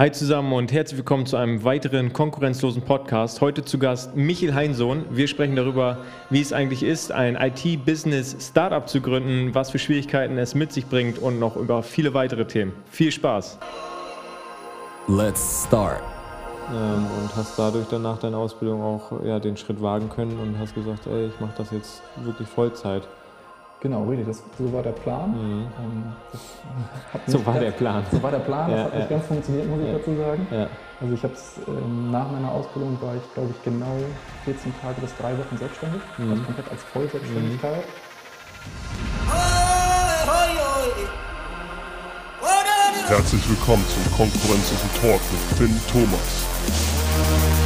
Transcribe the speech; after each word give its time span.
Hi 0.00 0.10
zusammen 0.10 0.54
und 0.54 0.72
herzlich 0.72 0.96
willkommen 0.96 1.26
zu 1.26 1.36
einem 1.36 1.62
weiteren 1.62 2.14
konkurrenzlosen 2.14 2.80
Podcast. 2.80 3.42
Heute 3.42 3.66
zu 3.66 3.78
Gast 3.78 4.16
Michael 4.16 4.54
Heinsohn. 4.54 5.04
Wir 5.10 5.28
sprechen 5.28 5.56
darüber, 5.56 5.98
wie 6.30 6.40
es 6.40 6.54
eigentlich 6.54 6.82
ist, 6.82 7.12
ein 7.12 7.36
IT-Business-Startup 7.36 8.88
zu 8.88 9.02
gründen, 9.02 9.54
was 9.54 9.70
für 9.70 9.78
Schwierigkeiten 9.78 10.38
es 10.38 10.54
mit 10.54 10.72
sich 10.72 10.86
bringt 10.86 11.18
und 11.18 11.38
noch 11.38 11.54
über 11.54 11.82
viele 11.82 12.14
weitere 12.14 12.46
Themen. 12.46 12.72
Viel 12.90 13.12
Spaß! 13.12 13.58
Let's 15.06 15.66
start. 15.66 16.00
Ähm, 16.70 17.06
und 17.20 17.36
hast 17.36 17.58
dadurch 17.58 17.86
dann 17.88 18.00
nach 18.00 18.18
deiner 18.18 18.38
Ausbildung 18.38 18.80
auch 18.80 19.22
ja, 19.22 19.38
den 19.38 19.58
Schritt 19.58 19.82
wagen 19.82 20.08
können 20.08 20.38
und 20.40 20.58
hast 20.58 20.74
gesagt, 20.74 21.06
ey, 21.08 21.26
ich 21.26 21.38
mache 21.40 21.52
das 21.58 21.72
jetzt 21.72 22.00
wirklich 22.24 22.48
Vollzeit. 22.48 23.06
Genau, 23.80 24.04
richtig. 24.04 24.26
Das, 24.26 24.42
so 24.58 24.72
war 24.72 24.82
der 24.82 24.92
Plan. 24.92 25.30
Mhm. 25.30 25.66
Ähm, 25.78 26.04
so 27.26 27.44
war 27.46 27.58
der 27.58 27.70
Plan. 27.70 28.04
So 28.12 28.22
war 28.22 28.30
der 28.30 28.40
Plan. 28.40 28.70
Das 28.70 28.78
Ja, 28.78 28.84
hat 28.84 28.92
ja. 28.92 28.98
nicht 29.00 29.08
ganz 29.10 29.26
funktioniert, 29.26 29.68
muss 29.68 29.80
ich 29.80 29.86
Ja. 29.86 29.92
dazu 29.98 30.16
sagen. 30.16 30.46
Ja. 30.50 30.66
Also 31.00 31.14
ich 31.14 31.22
habe 31.22 31.32
es 31.32 31.54
ähm, 31.66 32.10
nach 32.10 32.30
meiner 32.30 32.52
Ausbildung 32.52 32.98
war 33.00 33.14
ich, 33.16 33.34
glaube 33.34 33.54
ich, 33.56 33.62
genau 33.62 33.96
14 34.44 34.74
Tage 34.82 35.00
bis 35.00 35.16
drei 35.16 35.32
Wochen 35.38 35.56
selbstständig. 35.56 36.02
Mhm. 36.18 36.30
Also 36.30 36.42
komplett 36.42 36.70
als 36.70 36.82
Vollselbstständigkeit. 36.92 37.84
Herzlich 43.08 43.48
willkommen 43.48 43.84
zum 43.88 44.04
konkurrenzlosen 44.16 44.90
Talk 45.00 45.20
mit 45.32 45.58
Finn 45.58 45.80
Thomas. 45.90 47.59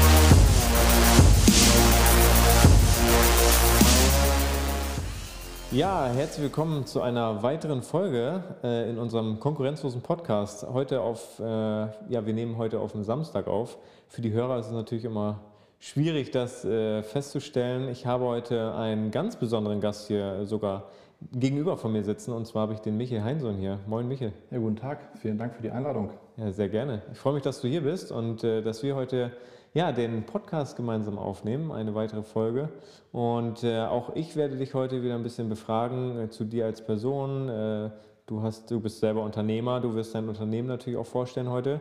Ja, 5.74 6.06
herzlich 6.06 6.44
willkommen 6.44 6.86
zu 6.86 7.02
einer 7.02 7.42
weiteren 7.42 7.82
Folge 7.82 8.44
äh, 8.62 8.88
in 8.88 8.96
unserem 8.96 9.40
konkurrenzlosen 9.40 10.02
Podcast. 10.02 10.64
Heute 10.72 11.00
auf, 11.00 11.40
äh, 11.40 11.42
ja, 11.42 12.24
wir 12.24 12.32
nehmen 12.32 12.58
heute 12.58 12.78
auf 12.78 12.92
den 12.92 13.02
Samstag 13.02 13.48
auf. 13.48 13.76
Für 14.06 14.22
die 14.22 14.30
Hörer 14.30 14.60
ist 14.60 14.66
es 14.66 14.72
natürlich 14.72 15.04
immer 15.04 15.40
schwierig, 15.80 16.30
das 16.30 16.64
äh, 16.64 17.02
festzustellen. 17.02 17.88
Ich 17.88 18.06
habe 18.06 18.24
heute 18.24 18.72
einen 18.76 19.10
ganz 19.10 19.34
besonderen 19.34 19.80
Gast 19.80 20.06
hier 20.06 20.46
sogar 20.46 20.90
gegenüber 21.32 21.76
von 21.76 21.90
mir 21.90 22.04
sitzen 22.04 22.30
und 22.30 22.46
zwar 22.46 22.62
habe 22.62 22.74
ich 22.74 22.80
den 22.80 22.96
Michael 22.96 23.24
Heinsohn 23.24 23.56
hier. 23.56 23.80
Moin 23.88 24.06
Michael. 24.06 24.32
Ja, 24.52 24.58
guten 24.58 24.76
Tag. 24.76 25.00
Vielen 25.20 25.38
Dank 25.38 25.56
für 25.56 25.62
die 25.62 25.72
Einladung. 25.72 26.10
Ja, 26.36 26.52
sehr 26.52 26.68
gerne. 26.68 27.02
Ich 27.12 27.18
freue 27.18 27.34
mich, 27.34 27.42
dass 27.42 27.60
du 27.60 27.66
hier 27.66 27.80
bist 27.80 28.12
und 28.12 28.44
äh, 28.44 28.62
dass 28.62 28.84
wir 28.84 28.94
heute 28.94 29.32
ja, 29.74 29.90
den 29.90 30.22
Podcast 30.22 30.76
gemeinsam 30.76 31.18
aufnehmen, 31.18 31.72
eine 31.72 31.96
weitere 31.96 32.22
Folge. 32.22 32.68
Und 33.10 33.64
äh, 33.64 33.80
auch 33.80 34.14
ich 34.14 34.36
werde 34.36 34.56
dich 34.56 34.72
heute 34.72 35.02
wieder 35.02 35.16
ein 35.16 35.24
bisschen 35.24 35.48
befragen 35.48 36.16
äh, 36.16 36.30
zu 36.30 36.44
dir 36.44 36.66
als 36.66 36.84
Person. 36.84 37.48
Äh, 37.48 37.90
du, 38.26 38.42
hast, 38.42 38.70
du 38.70 38.80
bist 38.80 39.00
selber 39.00 39.22
Unternehmer, 39.22 39.80
du 39.80 39.94
wirst 39.96 40.14
dein 40.14 40.28
Unternehmen 40.28 40.68
natürlich 40.68 40.96
auch 40.96 41.06
vorstellen 41.06 41.50
heute. 41.50 41.80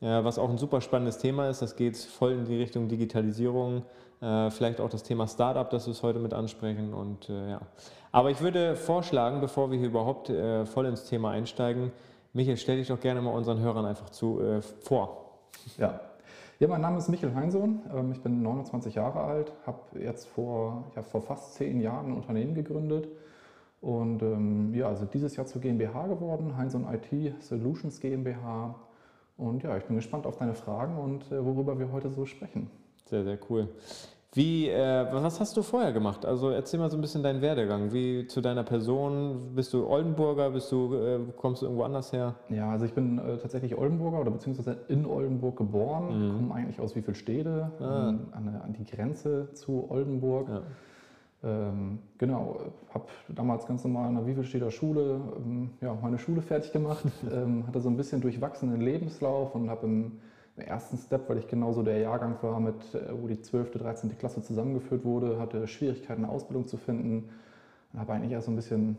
Äh, 0.00 0.24
was 0.24 0.38
auch 0.38 0.48
ein 0.48 0.56
super 0.56 0.80
spannendes 0.80 1.18
Thema 1.18 1.50
ist, 1.50 1.60
das 1.60 1.76
geht 1.76 1.98
voll 1.98 2.32
in 2.32 2.46
die 2.46 2.56
Richtung 2.56 2.88
Digitalisierung, 2.88 3.82
äh, 4.22 4.50
vielleicht 4.50 4.80
auch 4.80 4.88
das 4.88 5.02
Thema 5.02 5.28
Startup, 5.28 5.68
das 5.68 5.86
wir 5.86 5.92
es 5.92 6.02
heute 6.02 6.20
mit 6.20 6.32
ansprechen. 6.32 6.94
Und, 6.94 7.28
äh, 7.28 7.50
ja. 7.50 7.60
Aber 8.10 8.30
ich 8.30 8.40
würde 8.40 8.74
vorschlagen, 8.74 9.42
bevor 9.42 9.70
wir 9.70 9.76
hier 9.76 9.88
überhaupt 9.88 10.28
voll 10.28 10.86
ins 10.86 11.04
Thema 11.06 11.32
einsteigen, 11.32 11.90
Michael, 12.32 12.56
stell 12.56 12.76
dich 12.76 12.86
doch 12.86 13.00
gerne 13.00 13.20
mal 13.20 13.32
unseren 13.32 13.58
Hörern 13.58 13.84
einfach 13.84 14.08
zu, 14.08 14.40
vor. 14.82 15.40
Ja. 15.76 15.98
Ja, 16.60 16.68
mein 16.68 16.80
Name 16.80 16.98
ist 16.98 17.08
Michael 17.08 17.34
Heinsohn. 17.34 17.80
Ähm, 17.92 18.12
Ich 18.12 18.22
bin 18.22 18.40
29 18.42 18.94
Jahre 18.94 19.20
alt, 19.20 19.52
habe 19.66 19.98
jetzt 19.98 20.28
vor, 20.28 20.84
ja, 20.94 21.02
vor 21.02 21.20
fast 21.20 21.54
zehn 21.54 21.80
Jahren 21.80 22.06
ein 22.06 22.12
Unternehmen 22.12 22.54
gegründet 22.54 23.08
und 23.80 24.22
ähm, 24.22 24.72
ja, 24.72 24.88
also 24.88 25.04
dieses 25.04 25.34
Jahr 25.34 25.46
zur 25.46 25.60
GmbH 25.60 26.06
geworden, 26.06 26.56
Heinsohn 26.56 26.86
IT 26.92 27.42
Solutions 27.42 28.00
GmbH. 28.00 28.76
Und 29.36 29.64
ja, 29.64 29.76
ich 29.76 29.84
bin 29.84 29.96
gespannt 29.96 30.26
auf 30.26 30.36
deine 30.36 30.54
Fragen 30.54 30.96
und 30.96 31.30
äh, 31.32 31.44
worüber 31.44 31.76
wir 31.78 31.90
heute 31.90 32.08
so 32.10 32.24
sprechen. 32.24 32.70
Sehr, 33.06 33.24
sehr 33.24 33.38
cool. 33.50 33.68
Wie, 34.36 34.68
äh, 34.68 35.06
was 35.12 35.38
hast 35.38 35.56
du 35.56 35.62
vorher 35.62 35.92
gemacht? 35.92 36.26
Also 36.26 36.50
erzähl 36.50 36.80
mal 36.80 36.90
so 36.90 36.96
ein 36.98 37.00
bisschen 37.00 37.22
deinen 37.22 37.40
Werdegang. 37.40 37.92
Wie 37.92 38.26
zu 38.26 38.40
deiner 38.40 38.64
Person? 38.64 39.52
Bist 39.54 39.72
du 39.72 39.86
Oldenburger? 39.86 40.50
Bist 40.50 40.72
du, 40.72 40.92
äh, 40.94 41.18
kommst 41.36 41.62
du 41.62 41.66
irgendwo 41.66 41.84
anders 41.84 42.12
her? 42.12 42.34
Ja, 42.48 42.70
also 42.70 42.84
ich 42.84 42.92
bin 42.94 43.18
äh, 43.18 43.36
tatsächlich 43.36 43.78
Oldenburger 43.78 44.20
oder 44.20 44.32
beziehungsweise 44.32 44.76
in 44.88 45.06
Oldenburg 45.06 45.56
geboren, 45.56 46.06
Mhm. 46.32 46.36
komme 46.38 46.54
eigentlich 46.56 46.80
aus 46.80 46.96
Wiefelstede, 46.96 47.70
Ah. 47.80 48.08
ähm, 48.08 48.20
an, 48.32 48.48
an 48.64 48.72
die 48.76 48.84
Grenze 48.84 49.52
zu 49.52 49.88
Oldenburg. 49.88 50.48
Ja. 50.48 50.62
Ähm, 51.44 51.98
genau, 52.18 52.56
habe 52.92 53.04
damals 53.28 53.66
ganz 53.66 53.84
normal 53.84 54.08
an 54.08 54.14
der 54.16 54.26
Wiefelsteder 54.26 54.70
Schule 54.72 55.20
ähm, 55.36 55.70
ja, 55.80 55.94
meine 56.02 56.18
Schule 56.18 56.42
fertig 56.42 56.72
gemacht, 56.72 57.04
ähm, 57.32 57.66
hatte 57.68 57.80
so 57.80 57.88
ein 57.88 57.96
bisschen 57.96 58.20
durchwachsenen 58.20 58.80
Lebenslauf 58.80 59.54
und 59.54 59.70
habe 59.70 59.86
im, 59.86 60.12
im 60.56 60.62
ersten 60.64 60.96
Step, 60.96 61.28
weil 61.28 61.38
ich 61.38 61.48
genauso 61.48 61.82
der 61.82 61.98
Jahrgang 61.98 62.36
war, 62.42 62.60
mit, 62.60 62.94
äh, 62.94 63.10
wo 63.12 63.26
die 63.26 63.40
12., 63.40 63.72
13. 63.72 64.16
Klasse 64.18 64.42
zusammengeführt 64.42 65.04
wurde, 65.04 65.38
hatte 65.38 65.66
Schwierigkeiten, 65.66 66.24
eine 66.24 66.32
Ausbildung 66.32 66.66
zu 66.66 66.76
finden 66.76 67.28
und 67.92 68.00
habe 68.00 68.12
eigentlich 68.12 68.32
erst 68.32 68.46
so 68.46 68.52
ein 68.52 68.56
bisschen 68.56 68.96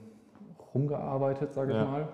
rumgearbeitet, 0.74 1.54
sage 1.54 1.72
ich 1.72 1.78
Ja. 1.78 1.84
mal. 1.86 2.08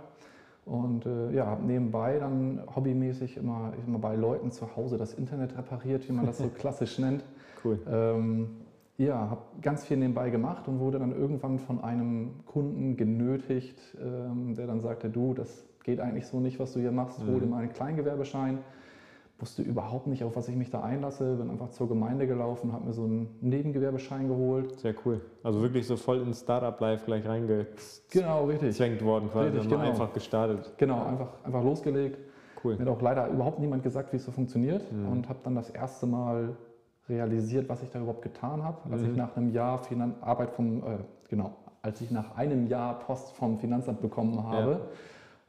Und 0.63 1.07
äh, 1.07 1.31
ja, 1.31 1.47
habe 1.47 1.65
nebenbei 1.65 2.19
dann 2.19 2.61
hobbymäßig 2.75 3.37
immer, 3.37 3.73
immer 3.87 3.97
bei 3.97 4.15
Leuten 4.15 4.51
zu 4.51 4.75
Hause 4.75 4.97
das 4.97 5.13
Internet 5.15 5.57
repariert, 5.57 6.07
wie 6.07 6.13
man 6.13 6.27
das 6.27 6.37
so 6.37 6.49
klassisch 6.55 6.99
nennt. 6.99 7.23
Cool. 7.63 7.79
Ähm, 7.91 8.51
ja, 8.97 9.31
habe 9.31 9.41
ganz 9.61 9.85
viel 9.85 9.97
nebenbei 9.97 10.29
gemacht 10.29 10.67
und 10.67 10.79
wurde 10.79 10.99
dann 10.99 11.11
irgendwann 11.11 11.57
von 11.57 11.83
einem 11.83 12.45
Kunden 12.45 12.95
genötigt, 12.95 13.97
ähm, 13.99 14.53
der 14.53 14.67
dann 14.67 14.79
sagte, 14.81 15.09
du, 15.09 15.33
das 15.33 15.65
geht 15.83 15.99
eigentlich 15.99 16.27
so 16.27 16.39
nicht, 16.39 16.59
was 16.59 16.73
du 16.73 16.79
hier 16.79 16.91
machst, 16.91 17.17
hol 17.25 17.37
Mhm. 17.37 17.39
dir 17.39 17.45
mal 17.47 17.57
einen 17.63 17.73
Kleingewerbeschein. 17.73 18.59
Wusste 19.41 19.63
überhaupt 19.63 20.05
nicht, 20.05 20.23
auf 20.23 20.35
was 20.35 20.47
ich 20.49 20.55
mich 20.55 20.69
da 20.69 20.81
einlasse, 20.81 21.35
bin 21.35 21.49
einfach 21.49 21.71
zur 21.71 21.87
Gemeinde 21.87 22.27
gelaufen, 22.27 22.71
habe 22.73 22.85
mir 22.85 22.93
so 22.93 23.05
einen 23.05 23.35
Nebengewerbeschein 23.41 24.27
geholt. 24.27 24.79
Sehr 24.79 24.93
cool. 25.03 25.19
Also 25.41 25.63
wirklich 25.63 25.87
so 25.87 25.95
voll 25.97 26.21
ins 26.21 26.41
Startup-Life 26.41 27.05
gleich 27.05 27.27
reingezwängt 27.27 28.11
Genau, 28.11 28.45
richtig. 28.45 29.03
worden, 29.03 29.31
quasi. 29.31 29.45
Richtig, 29.49 29.63
und 29.63 29.69
mal 29.71 29.77
genau. 29.79 29.89
einfach 29.89 30.13
gestartet. 30.13 30.71
Genau, 30.77 31.03
einfach, 31.05 31.29
einfach 31.43 31.63
losgelegt. 31.63 32.19
Cool. 32.63 32.75
Mir 32.77 32.85
hat 32.85 32.89
auch 32.95 33.01
leider 33.01 33.27
überhaupt 33.29 33.57
niemand 33.57 33.81
gesagt, 33.81 34.13
wie 34.13 34.17
es 34.17 34.25
so 34.25 34.31
funktioniert 34.31 34.83
Mhm. 34.91 35.11
und 35.11 35.27
habe 35.29 35.39
dann 35.41 35.55
das 35.55 35.71
erste 35.71 36.05
Mal 36.05 36.55
realisiert, 37.09 37.67
was 37.67 37.81
ich 37.81 37.89
da 37.89 37.97
überhaupt 37.99 38.21
getan 38.21 38.63
habe, 38.63 38.77
als 38.91 39.01
Mhm. 39.01 39.09
ich 39.09 39.15
nach 39.17 39.35
einem 39.35 39.51
Jahr 39.51 39.79
Finan 39.79 40.13
Arbeit 40.21 40.51
vom, 40.51 40.83
äh, 40.83 40.97
genau, 41.29 41.55
als 41.81 41.99
ich 42.01 42.11
nach 42.11 42.37
einem 42.37 42.67
Jahr 42.67 42.99
Post 42.99 43.31
vom 43.35 43.57
Finanzamt 43.57 44.01
bekommen 44.03 44.43
habe. 44.43 44.81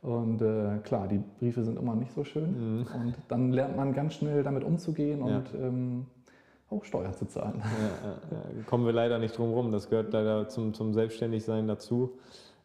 Und 0.02 0.42
äh, 0.42 0.78
klar, 0.82 1.06
die 1.06 1.20
Briefe 1.38 1.62
sind 1.62 1.78
immer 1.78 1.94
nicht 1.94 2.12
so 2.12 2.24
schön. 2.24 2.78
Mhm. 2.80 2.86
Und 2.92 3.14
dann 3.28 3.52
lernt 3.52 3.76
man 3.76 3.94
ganz 3.94 4.14
schnell 4.14 4.42
damit 4.42 4.64
umzugehen 4.64 5.20
Ja. 5.26 5.36
und 5.36 5.54
ähm, 5.54 6.06
auch 6.70 6.84
Steuern 6.84 7.14
zu 7.14 7.26
zahlen. 7.26 7.62
Ja, 7.62 8.10
ja. 8.36 8.62
Kommen 8.66 8.84
wir 8.84 8.92
leider 8.92 9.18
nicht 9.18 9.36
drum 9.38 9.52
rum. 9.52 9.70
Das 9.70 9.88
gehört 9.88 10.12
leider 10.12 10.48
zum, 10.48 10.74
zum 10.74 10.92
Selbstständigsein 10.92 11.68
dazu. 11.68 12.18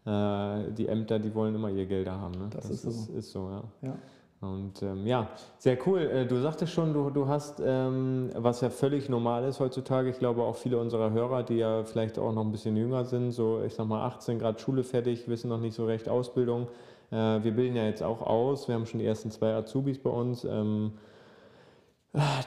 Äh, 0.05 0.71
die 0.71 0.87
Ämter, 0.87 1.19
die 1.19 1.35
wollen 1.35 1.53
immer 1.53 1.69
ihr 1.69 1.85
Gelder 1.85 2.19
haben. 2.19 2.33
Ne? 2.39 2.47
Das 2.49 2.69
ist 2.69 2.81
so. 2.83 2.89
Ist, 2.89 3.09
ist 3.09 3.31
so, 3.31 3.49
ja. 3.49 3.63
Ja. 3.89 3.95
Und 4.39 4.81
ähm, 4.83 5.05
ja, 5.07 5.27
sehr 5.57 5.77
cool. 5.87 5.99
Äh, 6.01 6.25
Du 6.27 6.39
sagtest 6.39 6.71
schon, 6.71 6.93
du, 6.93 7.09
du 7.09 7.27
hast, 7.27 7.61
ähm, 7.63 8.29
was 8.35 8.61
ja 8.61 8.69
völlig 8.69 9.09
normal 9.09 9.43
ist 9.45 9.59
heutzutage, 9.59 10.09
ich 10.09 10.19
glaube 10.19 10.43
auch 10.43 10.55
viele 10.55 10.77
unserer 10.79 11.11
Hörer, 11.11 11.41
die 11.43 11.55
ja 11.55 11.83
vielleicht 11.83 12.17
auch 12.19 12.31
noch 12.33 12.45
ein 12.45 12.51
bisschen 12.51 12.77
jünger 12.77 13.03
sind, 13.05 13.31
so 13.31 13.61
ich 13.65 13.73
sag 13.73 13.87
mal 13.87 14.05
18 14.05 14.37
Grad 14.39 14.61
Schule 14.61 14.83
fertig, 14.83 15.27
wissen 15.27 15.49
noch 15.49 15.59
nicht 15.59 15.75
so 15.75 15.85
recht 15.85 16.07
Ausbildung. 16.07 16.67
Äh, 17.11 17.43
Wir 17.43 17.51
bilden 17.51 17.75
ja 17.75 17.85
jetzt 17.85 18.03
auch 18.03 18.21
aus, 18.21 18.67
wir 18.67 18.75
haben 18.75 18.85
schon 18.85 18.99
die 18.99 19.05
ersten 19.05 19.31
zwei 19.31 19.53
Azubis 19.53 19.99
bei 19.99 20.09
uns. 20.09 20.43
Ähm, 20.43 20.93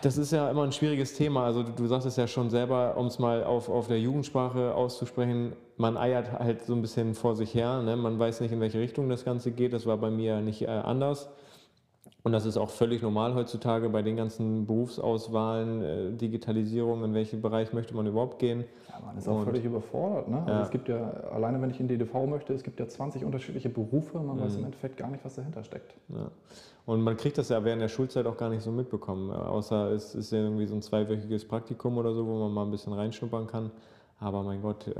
das 0.03 0.19
ist 0.19 0.32
ja 0.32 0.50
immer 0.50 0.65
ein 0.65 0.72
schwieriges 0.72 1.15
Thema. 1.15 1.44
Also 1.44 1.62
du, 1.62 1.72
du 1.72 1.87
sagst 1.87 2.06
es 2.06 2.16
ja 2.16 2.26
schon 2.26 2.50
selber, 2.50 2.97
um 2.97 3.06
es 3.06 3.19
mal 3.19 3.44
auf, 3.44 3.69
auf 3.69 3.87
der 3.88 4.00
Jugendsprache 4.00 4.75
auszusprechen, 4.75 5.53
man 5.76 5.97
eiert 5.97 6.32
halt 6.32 6.65
so 6.65 6.75
ein 6.75 6.82
bisschen 6.82 7.15
vor 7.15 7.37
sich 7.37 7.54
her. 7.54 7.82
Ne? 7.82 7.97
Man 7.97 8.19
weiß 8.19 8.41
nicht, 8.41 8.53
in 8.53 8.60
welche 8.60 8.81
Richtung 8.81 9.09
das 9.09 9.25
Ganze 9.25 9.53
geht. 9.53 9.72
Das 9.72 9.87
war 9.87 9.97
bei 9.97 10.10
mir 10.10 10.41
nicht 10.41 10.62
äh, 10.62 10.66
anders. 10.66 11.31
Und 12.22 12.32
das 12.32 12.44
ist 12.44 12.59
auch 12.59 12.69
völlig 12.69 13.00
normal 13.00 13.34
heutzutage 13.34 13.88
bei 13.88 14.03
den 14.03 14.15
ganzen 14.16 14.66
Berufsauswahlen, 14.66 15.83
äh, 15.83 16.12
Digitalisierung, 16.12 17.03
in 17.04 17.15
welchen 17.15 17.41
Bereich 17.41 17.72
möchte 17.72 17.95
man 17.95 18.07
überhaupt 18.07 18.39
gehen. 18.39 18.65
Ja, 18.91 19.01
man 19.07 19.16
ist 19.16 19.27
auch 19.27 19.39
Und- 19.39 19.45
völlig 19.45 19.65
überfordert. 19.65 20.28
Ne? 20.28 20.39
Also 20.41 20.53
Ja. 20.53 20.62
es 20.62 20.71
gibt 20.71 20.89
ja, 20.89 21.10
alleine 21.33 21.60
wenn 21.62 21.71
ich 21.71 21.80
in 21.80 21.89
die 21.89 21.97
DV 21.97 22.27
möchte, 22.27 22.53
es 22.53 22.62
gibt 22.62 22.78
ja 22.78 22.86
20 22.86 23.24
unterschiedliche 23.24 23.71
Berufe, 23.71 24.18
man 24.18 24.39
weiß 24.39 24.53
Mhm. 24.53 24.59
im 24.59 24.65
Endeffekt 24.66 24.98
gar 24.98 25.10
nicht, 25.10 25.24
was 25.24 25.36
dahinter 25.36 25.65
steckt. 25.65 25.95
Ja. 26.10 26.30
Und 26.84 27.01
man 27.03 27.16
kriegt 27.16 27.39
das 27.39 27.48
ja 27.48 27.65
während 27.65 27.80
der 27.83 27.89
Schulzeit 27.89 28.27
auch 28.27 28.36
gar 28.36 28.51
nicht 28.51 28.63
so 28.63 28.71
mitbekommen, 28.71 29.30
äh, 29.30 29.34
außer 29.34 29.91
es 29.92 30.15
ist 30.15 30.30
ja 30.33 30.41
irgendwie 30.41 30.66
so 30.66 30.74
ein 30.74 30.83
zweiwöchiges 30.83 31.47
Praktikum 31.47 31.97
oder 31.97 32.13
so, 32.13 32.27
wo 32.27 32.39
man 32.39 32.53
mal 32.53 32.65
ein 32.65 32.71
bisschen 32.71 32.92
reinschnuppern 32.92 33.47
kann. 33.47 33.71
Aber 34.22 34.43
mein 34.43 34.61
Gott, 34.61 34.87
äh, 34.87 34.93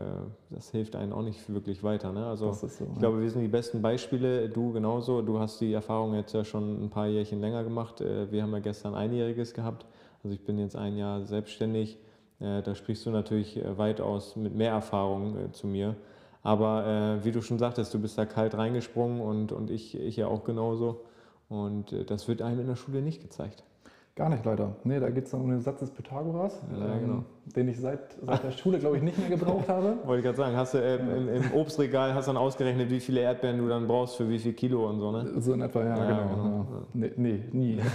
das 0.49 0.71
hilft 0.71 0.97
einem 0.97 1.13
auch 1.13 1.23
nicht 1.23 1.53
wirklich 1.53 1.83
weiter. 1.83 2.11
Ne? 2.11 2.25
Also 2.25 2.53
so, 2.53 2.67
ich 2.67 2.81
ja. 2.81 2.87
glaube, 2.99 3.21
wir 3.21 3.31
sind 3.31 3.43
die 3.43 3.49
besten 3.49 3.83
Beispiele. 3.83 4.49
Du 4.49 4.73
genauso. 4.73 5.21
Du 5.21 5.39
hast 5.39 5.61
die 5.61 5.75
Erfahrung 5.75 6.15
jetzt 6.15 6.33
ja 6.33 6.43
schon 6.43 6.85
ein 6.85 6.89
paar 6.89 7.07
Jährchen 7.07 7.39
länger 7.41 7.63
gemacht. 7.63 8.01
Äh, 8.01 8.33
Wir 8.33 8.43
haben 8.43 8.53
ja 8.53 8.61
gestern 8.61 8.95
einjähriges 8.95 9.53
gehabt. 9.53 9.85
Also 10.25 10.35
ich 10.35 10.43
bin 10.43 10.59
jetzt 10.59 10.75
ein 10.75 10.97
Jahr 10.97 11.27
selbstständig. 11.27 11.99
Äh, 12.41 12.63
Da 12.63 12.75
sprichst 12.75 13.05
du 13.05 13.11
natürlich 13.11 13.61
weitaus 13.77 14.37
mit 14.37 14.55
mehr 14.55 14.73
Erfahrung 14.73 15.53
zu 15.53 15.67
mir. 15.67 15.97
Aber 16.43 17.19
wie 17.23 17.33
du 17.33 17.43
schon 17.43 17.59
sagtest, 17.59 17.93
du 17.93 17.99
bist 17.99 18.17
da 18.17 18.25
kalt 18.25 18.55
reingesprungen 18.55 19.21
und, 19.21 19.53
und 19.53 19.71
ich, 19.71 19.95
ich 19.95 20.17
ja 20.17 20.27
auch 20.27 20.45
genauso. 20.45 21.03
Und 21.51 21.95
das 22.09 22.29
wird 22.29 22.41
einem 22.41 22.61
in 22.61 22.67
der 22.67 22.77
Schule 22.77 23.03
nicht 23.03 23.21
gezeigt. 23.21 23.63
Gar 24.17 24.29
nicht 24.29 24.45
leider. 24.45 24.77
Nee, 24.85 25.01
da 25.01 25.09
geht 25.09 25.27
es 25.27 25.35
um 25.35 25.49
den 25.49 25.61
Satz 25.61 25.81
des 25.81 25.91
Pythagoras, 25.91 26.61
Ja, 26.73 26.95
ähm, 26.95 27.01
genau. 27.01 27.25
den 27.57 27.69
ich 27.69 27.79
seit, 27.81 28.17
seit 28.27 28.43
der 28.45 28.51
Schule, 28.51 28.79
glaube 28.79 28.97
ich, 28.97 29.03
nicht 29.03 29.19
mehr 29.19 29.29
gebraucht 29.31 29.69
habe. 29.69 29.97
Wollte 30.05 30.19
ich 30.19 30.25
gerade 30.25 30.37
sagen, 30.37 30.57
hast 30.57 30.75
du 30.75 30.79
ähm, 30.79 31.29
im, 31.29 31.29
im 31.29 31.55
Obstregal 31.55 32.13
hast 32.13 32.29
dann 32.29 32.37
ausgerechnet, 32.37 32.91
wie 32.91 33.01
viele 33.01 33.21
Erdbeeren 33.21 33.59
du 33.59 33.69
dann 33.69 33.87
brauchst 33.87 34.17
für 34.17 34.29
wie 34.29 34.39
viel 34.39 34.53
Kilo 34.53 34.89
und 34.89 34.99
so, 34.99 35.11
ne? 35.13 35.41
So 35.41 35.53
in 35.55 35.63
etwa, 35.63 35.85
ja, 35.85 35.97
Ja, 35.97 36.23
genau. 36.27 36.35
genau. 36.35 36.57
Ja. 36.59 36.87
Nee, 36.93 37.13
nee, 37.17 37.45
nie. 37.53 37.81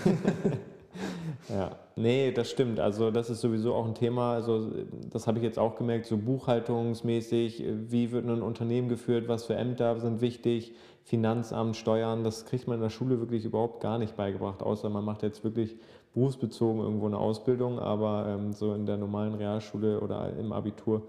Ja, 1.50 1.72
nee, 1.96 2.32
das 2.32 2.50
stimmt. 2.50 2.80
Also 2.80 3.12
das 3.12 3.30
ist 3.30 3.42
sowieso 3.42 3.74
auch 3.74 3.86
ein 3.86 3.94
Thema. 3.94 4.34
Also 4.34 4.72
das 5.12 5.28
habe 5.28 5.38
ich 5.38 5.44
jetzt 5.44 5.60
auch 5.60 5.76
gemerkt, 5.76 6.06
so 6.06 6.18
buchhaltungsmäßig, 6.18 7.64
wie 7.90 8.12
wird 8.12 8.26
ein 8.26 8.42
Unternehmen 8.42 8.90
geführt, 8.90 9.28
was 9.28 9.44
für 9.46 9.56
Ämter 9.56 10.00
sind 10.00 10.22
wichtig, 10.22 10.74
Finanzamt, 11.04 11.76
Steuern, 11.76 12.24
das 12.24 12.46
kriegt 12.46 12.68
man 12.68 12.78
in 12.78 12.82
der 12.82 12.90
Schule 12.90 13.20
wirklich 13.20 13.46
überhaupt 13.46 13.80
gar 13.80 14.00
nicht 14.00 14.16
beigebracht, 14.16 14.64
außer 14.64 14.90
man 14.90 15.06
macht 15.06 15.22
jetzt 15.22 15.44
wirklich 15.44 15.78
berufsbezogen 16.16 16.82
irgendwo 16.82 17.06
eine 17.06 17.18
Ausbildung, 17.18 17.78
aber 17.78 18.26
ähm, 18.28 18.54
so 18.54 18.74
in 18.74 18.86
der 18.86 18.98
normalen 18.98 19.36
Realschule 19.36 20.00
oder 20.00 20.34
im 20.40 20.52
Abitur 20.52 21.04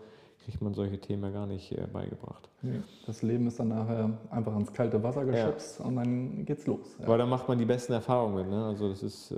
kriegt 0.47 0.63
man 0.63 0.75
solche 0.75 0.99
Themen 1.01 1.25
ja 1.25 1.31
gar 1.31 1.47
nicht 1.47 1.73
äh, 1.73 1.89
beigebracht. 1.93 2.49
Nee, 2.63 2.81
Das 3.05 3.21
Leben 3.23 3.49
ist 3.49 3.59
dann 3.59 3.69
nachher 3.69 4.11
einfach 4.31 4.57
ins 4.57 4.73
kalte 4.73 5.03
Wasser 5.03 5.25
geschubst 5.25 5.81
und 5.81 5.97
dann 5.97 6.45
geht's 6.45 6.69
los. 6.69 6.97
Ja. 7.01 7.07
Aber 7.07 7.19
da 7.19 7.27
macht 7.27 7.49
man 7.49 7.59
die 7.59 7.65
besten 7.65 7.93
Erfahrungen 7.95 8.37
mit. 8.37 8.49
Ne? 8.49 8.65
Also 8.65 8.89
das 8.89 9.03
ist 9.03 9.33
äh, 9.33 9.37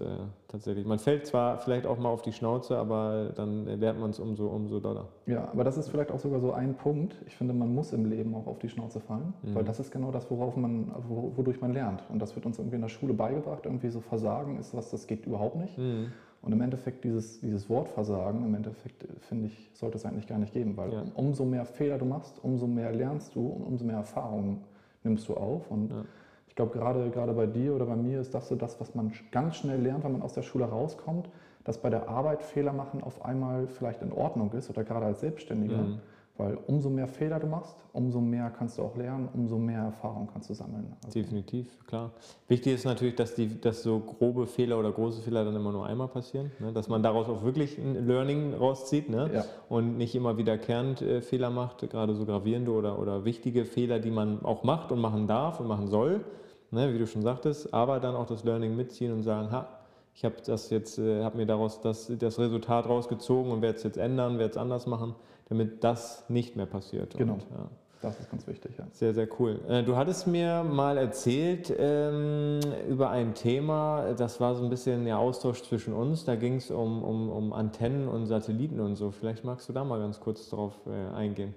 tatsächlich, 0.49 0.85
man 0.87 0.99
fällt 0.99 1.27
zwar 1.27 1.59
vielleicht 1.61 1.87
auch 1.87 1.99
mal 1.99 2.11
auf 2.11 2.21
die 2.21 2.33
Schnauze, 2.35 2.77
aber 2.77 3.31
dann 3.35 3.65
lernt 3.81 3.99
man 4.01 4.11
es 4.11 4.21
umso, 4.21 4.49
umso 4.49 4.81
doller. 4.81 5.09
ja, 5.25 5.49
aber 5.51 5.65
das 5.65 5.79
ist 5.79 5.89
vielleicht 5.89 6.13
auch 6.13 6.19
sogar 6.21 6.41
so 6.41 6.53
ein 6.53 6.75
Punkt. 6.75 7.17
Ich 7.27 7.37
finde, 7.37 7.55
man 7.55 7.75
muss 7.75 7.95
im 7.95 8.05
Leben 8.05 8.35
auch 8.35 8.47
auf 8.47 8.59
die 8.59 8.69
Schnauze 8.69 9.01
fallen, 9.01 9.33
Mhm. 9.43 9.55
weil 9.55 9.65
das 9.65 9.81
ist 9.81 9.91
genau 9.91 10.11
das, 10.11 10.31
worauf 10.31 10.57
man, 10.57 10.93
wo- 11.09 11.33
wodurch 11.37 11.63
man 11.63 11.73
lernt. 11.73 12.03
Und 12.11 12.19
das 12.21 12.37
wird 12.37 12.45
uns 12.45 12.59
irgendwie 12.59 12.77
in 12.77 12.83
der 12.83 12.89
Schule 12.91 13.15
beigebracht. 13.15 13.65
Irgendwie 13.65 13.89
so 13.89 14.01
Versagen 14.01 14.59
ist 14.59 14.75
was, 14.77 14.91
das 14.91 15.07
geht 15.07 15.25
überhaupt 15.25 15.57
nicht. 15.57 15.79
Mhm. 15.79 16.13
Und 16.49 16.55
im 16.55 16.63
Endeffekt 16.63 17.05
dieses, 17.05 17.41
dieses 17.41 17.69
Wort 17.69 17.91
Versagen, 17.91 18.43
im 18.43 18.55
Endeffekt 18.55 19.05
äh, 19.05 19.09
finde 19.21 19.49
ich, 19.49 19.71
sollte 19.75 19.99
es 19.99 20.07
eigentlich 20.07 20.27
gar 20.27 20.39
nicht 20.39 20.55
geben, 20.55 20.79
weil 20.79 20.91
Ja. 20.95 21.03
umso 21.15 21.45
mehr 21.45 21.67
Fehler 21.67 21.99
du 21.99 22.07
machst, 22.07 22.43
umso 22.43 22.67
mehr 22.67 22.91
lernst 22.91 23.35
du 23.35 23.47
und 23.49 23.65
umso 23.65 23.85
mehr 23.85 23.97
Erfahrungen 23.97 24.65
nimmst 25.05 25.29
du 25.29 25.35
auf. 25.35 25.71
Und 25.71 25.91
Ja. 25.91 26.05
ich 26.47 26.55
glaube, 26.55 26.73
gerade, 26.73 27.11
gerade 27.11 27.35
bei 27.35 27.45
dir 27.45 27.75
oder 27.75 27.85
bei 27.85 27.97
mir 27.97 28.19
ist 28.23 28.33
das 28.33 28.49
so 28.49 28.57
das, 28.57 28.81
was 28.81 28.95
man 28.95 29.13
ganz 29.31 29.57
schnell 29.57 29.79
lernt, 29.83 30.05
wenn 30.05 30.13
man 30.13 30.23
aus 30.23 30.33
der 30.33 30.41
Schule 30.41 30.65
rauskommt, 30.65 31.29
dass 31.65 31.83
bei 31.83 31.91
der 31.91 32.09
Arbeit 32.09 32.43
Fehler 32.43 32.73
machen 32.73 33.03
auf 33.03 33.27
einmal 33.27 33.67
vielleicht 33.67 34.01
in 34.01 34.11
Ordnung 34.11 34.51
ist 34.53 34.71
oder 34.71 34.85
gerade 34.85 35.05
als 35.05 35.21
Selbstständiger. 35.21 35.83
Mhm. 35.83 35.99
Weil 36.39 36.57
umso 36.69 36.89
mehr 36.89 37.09
Fehler 37.09 37.41
du 37.41 37.49
machst, 37.49 37.77
umso 37.93 38.21
mehr 38.21 38.49
kannst 38.51 38.79
du 38.79 38.83
auch 38.83 38.97
lernen, 38.97 39.29
umso 39.35 39.59
mehr 39.59 39.83
Erfahrung 39.83 40.29
kannst 40.33 40.49
du 40.49 40.55
sammeln. 40.55 40.95
Also, 41.05 41.19
Definitiv, 41.19 41.85
klar. 41.85 42.13
Wichtig 42.47 42.75
ist 42.75 42.85
natürlich, 42.85 43.17
dass, 43.17 43.35
die, 43.35 43.61
dass 43.61 43.83
so 43.83 43.99
grobe 43.99 44.47
Fehler 44.47 44.79
oder 44.79 44.93
große 44.93 45.21
Fehler 45.21 45.45
dann 45.45 45.57
immer 45.57 45.73
nur 45.73 45.85
einmal 45.85 46.07
passieren. 46.07 46.53
Ne? 46.61 46.73
Dass 46.73 46.89
man 46.89 47.03
daraus 47.03 47.29
auch 47.29 47.43
wirklich 47.43 47.77
ein 47.77 48.07
Learning 48.07 48.55
rauszieht 48.55 49.11
ne? 49.11 49.29
Ja. 49.35 49.45
und 49.69 49.99
nicht 49.99 50.15
immer 50.15 50.37
wiederkehrend 50.37 51.03
äh, 51.03 51.21
Fehler 51.23 51.51
macht, 51.51 51.91
gerade 51.91 52.15
so 52.15 52.25
gravierende 52.25 52.71
oder, 52.71 53.01
oder 53.01 53.25
wichtige 53.25 53.65
Fehler, 53.65 53.99
die 53.99 54.13
man 54.13 54.45
auch 54.45 54.63
macht 54.63 54.93
und 54.93 55.01
machen 55.01 55.27
darf 55.27 55.59
und 55.59 55.67
machen 55.67 55.89
soll, 55.89 56.25
ne? 56.71 56.95
wie 56.95 56.99
du 56.99 57.07
schon 57.09 57.23
sagtest, 57.23 57.75
aber 57.75 57.99
dann 57.99 58.15
auch 58.15 58.27
das 58.27 58.45
Learning 58.45 58.77
mitziehen 58.77 59.13
und 59.13 59.25
sagen, 59.25 59.51
ha, 59.51 59.67
ich 60.15 60.25
habe 60.25 60.37
das 60.45 60.71
jetzt, 60.71 60.99
äh, 60.99 61.23
habe 61.23 61.37
mir 61.37 61.47
daraus 61.47 61.81
das, 61.81 62.13
das 62.19 62.39
Resultat 62.39 62.89
rausgezogen 62.89 63.53
und 63.53 63.63
werde 63.63 63.79
es 63.79 63.85
jetzt 63.85 63.99
ändern, 63.99 64.39
werde 64.39 64.51
es 64.51 64.57
anders 64.57 64.87
machen, 64.87 65.15
damit 65.49 65.83
das 65.85 66.25
nicht 66.29 66.57
mehr 66.57 66.67
passiert. 66.67 67.17
Genau. 67.17 67.35
Und, 67.35 67.43
ja. 67.51 67.69
Das 68.01 68.21
ist 68.21 68.31
ganz 68.31 68.47
wichtig, 68.47 68.79
ja. 68.79 68.87
Sehr, 68.93 69.13
sehr 69.13 69.27
cool. 69.41 69.59
Äh, 69.69 69.83
Du 69.83 69.97
hattest 69.97 70.29
mir 70.29 70.63
mal 70.63 70.97
erzählt 70.99 71.75
ähm, 71.77 72.61
über 72.89 73.11
ein 73.11 73.35
Thema, 73.35 74.13
das 74.17 74.41
war 74.41 74.55
so 74.55 74.63
ein 74.63 74.71
bisschen 74.71 75.05
der 75.05 75.19
Austausch 75.19 75.63
zwischen 75.65 75.93
uns. 75.95 76.25
Da 76.25 76.37
ging 76.37 76.57
es 76.57 76.71
um, 76.71 77.03
um, 77.03 77.29
um 77.29 77.53
Antennen 77.53 78.07
und 78.07 78.27
Satelliten 78.27 78.79
und 78.79 78.95
so. 78.95 79.11
Vielleicht 79.11 79.43
magst 79.45 79.69
du 79.69 79.73
da 79.73 79.83
mal 79.83 79.99
ganz 79.99 80.21
kurz 80.21 80.49
drauf 80.49 80.75
äh, 80.87 81.13
eingehen. 81.17 81.55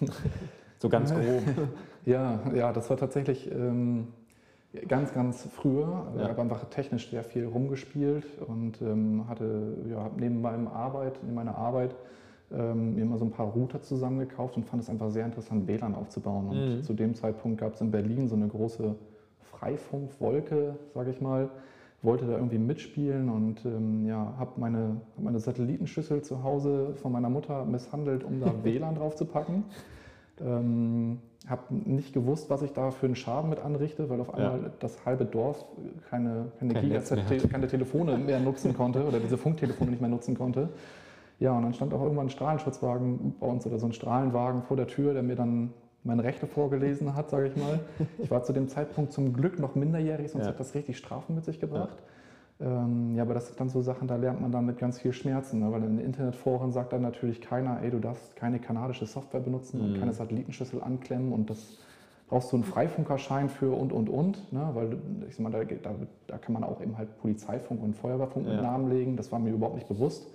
so 0.78 0.88
ganz 0.88 1.12
grob. 1.12 1.42
Ja, 2.06 2.40
ja, 2.54 2.72
das 2.72 2.88
war 2.88 2.96
tatsächlich 2.96 3.50
ähm, 3.52 4.08
ganz, 4.86 5.12
ganz 5.12 5.46
früher. 5.52 6.06
Ich 6.14 6.22
Ja. 6.22 6.28
habe 6.28 6.40
einfach 6.40 6.64
technisch 6.70 7.10
sehr 7.10 7.22
viel 7.22 7.44
rumgespielt 7.44 8.24
und 8.46 8.80
ähm, 8.80 9.26
hatte 9.28 9.76
ja, 9.90 10.10
neben 10.16 10.40
meinem 10.40 10.68
Arbeit, 10.68 11.18
neben 11.22 11.34
meiner 11.34 11.58
Arbeit 11.58 11.94
ähm, 12.52 12.94
mir 12.94 13.04
mal 13.04 13.18
so 13.18 13.24
ein 13.24 13.30
paar 13.30 13.46
Router 13.46 13.82
zusammengekauft 13.82 14.56
und 14.56 14.64
fand 14.64 14.82
es 14.82 14.88
einfach 14.90 15.10
sehr 15.10 15.24
interessant, 15.26 15.66
WLAN 15.66 15.94
aufzubauen. 15.94 16.48
Und 16.48 16.76
Mhm. 16.78 16.82
zu 16.82 16.94
dem 16.94 17.14
Zeitpunkt 17.14 17.60
gab 17.60 17.74
es 17.74 17.80
in 17.80 17.90
Berlin 17.90 18.28
so 18.28 18.36
eine 18.36 18.48
große 18.48 18.94
Freifunkwolke, 19.42 20.76
sage 20.94 21.10
ich 21.10 21.20
mal. 21.20 21.48
Wollte 22.00 22.26
da 22.26 22.34
irgendwie 22.34 22.58
mitspielen 22.58 23.28
und 23.28 23.64
ähm, 23.64 24.06
ja, 24.06 24.32
habe 24.38 24.52
meine, 24.60 25.00
hab 25.16 25.24
meine 25.24 25.40
Satellitenschüssel 25.40 26.22
zu 26.22 26.44
Hause 26.44 26.94
von 26.94 27.10
meiner 27.10 27.28
Mutter 27.28 27.64
misshandelt, 27.64 28.22
um 28.22 28.40
da 28.40 28.52
WLAN 28.62 28.94
drauf 28.94 29.16
zu 29.16 29.24
packen. 29.24 29.64
Ähm, 30.40 31.18
habe 31.48 31.62
nicht 31.74 32.12
gewusst, 32.12 32.50
was 32.50 32.62
ich 32.62 32.72
da 32.72 32.92
für 32.92 33.06
einen 33.06 33.16
Schaden 33.16 33.50
mit 33.50 33.58
anrichte, 33.58 34.08
weil 34.10 34.20
auf 34.20 34.32
einmal 34.32 34.70
das 34.78 35.04
halbe 35.04 35.24
Dorf 35.24 35.64
keine, 36.08 36.46
keine, 36.60 36.74
Kein 36.74 36.84
Gigaset- 36.84 37.48
keine 37.50 37.66
Telefone 37.66 38.16
mehr 38.16 38.38
nutzen 38.38 38.74
konnte 38.76 39.04
oder 39.04 39.18
diese 39.18 39.36
Funktelefone 39.36 39.90
nicht 39.90 40.00
mehr 40.00 40.10
nutzen 40.10 40.36
konnte. 40.36 40.68
Ja, 41.40 41.52
und 41.56 41.62
dann 41.62 41.74
stand 41.74 41.94
auch 41.94 42.02
irgendwann 42.02 42.26
ein 42.26 42.30
Strahlenschutzwagen 42.30 43.34
bei 43.38 43.46
uns 43.46 43.64
oder 43.66 43.78
so 43.78 43.86
ein 43.86 43.92
Strahlenwagen 43.92 44.62
vor 44.62 44.76
der 44.76 44.88
Tür, 44.88 45.12
der 45.14 45.22
mir 45.22 45.36
dann 45.36 45.72
meine 46.04 46.24
Rechte 46.24 46.46
vorgelesen 46.46 47.14
hat, 47.14 47.30
sage 47.30 47.48
ich 47.48 47.56
mal. 47.56 47.80
Ich 48.18 48.30
war 48.30 48.42
zu 48.42 48.52
dem 48.52 48.68
Zeitpunkt 48.68 49.12
zum 49.12 49.32
Glück 49.32 49.58
noch 49.58 49.74
minderjährig, 49.74 50.30
sonst 50.30 50.46
Ja. 50.46 50.50
hat 50.52 50.60
das 50.60 50.74
richtig 50.74 50.96
Strafen 50.98 51.34
mit 51.34 51.44
sich 51.44 51.60
gebracht. 51.60 51.98
Ähm, 52.60 53.14
ja, 53.14 53.22
aber 53.22 53.34
das 53.34 53.46
sind 53.48 53.60
dann 53.60 53.68
so 53.68 53.82
Sachen, 53.82 54.08
da 54.08 54.16
lernt 54.16 54.40
man 54.40 54.50
dann 54.50 54.66
mit 54.66 54.78
ganz 54.78 54.98
viel 54.98 55.12
Schmerzen, 55.12 55.60
ne? 55.60 55.70
weil 55.70 55.82
in 55.84 55.96
den 55.98 56.04
Internetforen 56.06 56.72
sagt 56.72 56.92
dann 56.92 57.02
natürlich 57.02 57.40
keiner, 57.40 57.80
ey, 57.82 57.90
du 57.90 58.00
darfst 58.00 58.34
keine 58.34 58.58
kanadische 58.58 59.06
Software 59.06 59.40
benutzen 59.40 59.80
und 59.80 59.92
Mhm. 59.92 60.00
keine 60.00 60.12
Satellitenschüssel 60.12 60.82
anklemmen 60.82 61.32
und 61.32 61.50
das 61.50 61.78
brauchst 62.28 62.50
du 62.50 62.56
einen 62.56 62.64
Freifunkerschein 62.64 63.48
für 63.48 63.72
und 63.76 63.92
und 63.92 64.08
und, 64.08 64.52
ne? 64.52 64.70
weil 64.74 64.98
ich 65.28 65.36
sag 65.36 65.44
mal, 65.44 65.52
da, 65.52 65.62
da, 65.62 65.94
da 66.26 66.38
kann 66.38 66.52
man 66.52 66.64
auch 66.64 66.80
eben 66.80 66.98
halt 66.98 67.16
Polizeifunk 67.20 67.80
und 67.80 67.94
Feuerwehrfunk 67.94 68.46
mit 68.48 68.56
Ja. 68.56 68.62
Namen 68.62 68.90
legen, 68.90 69.16
das 69.16 69.30
war 69.30 69.38
mir 69.38 69.50
überhaupt 69.50 69.76
nicht 69.76 69.88
bewusst. 69.88 70.26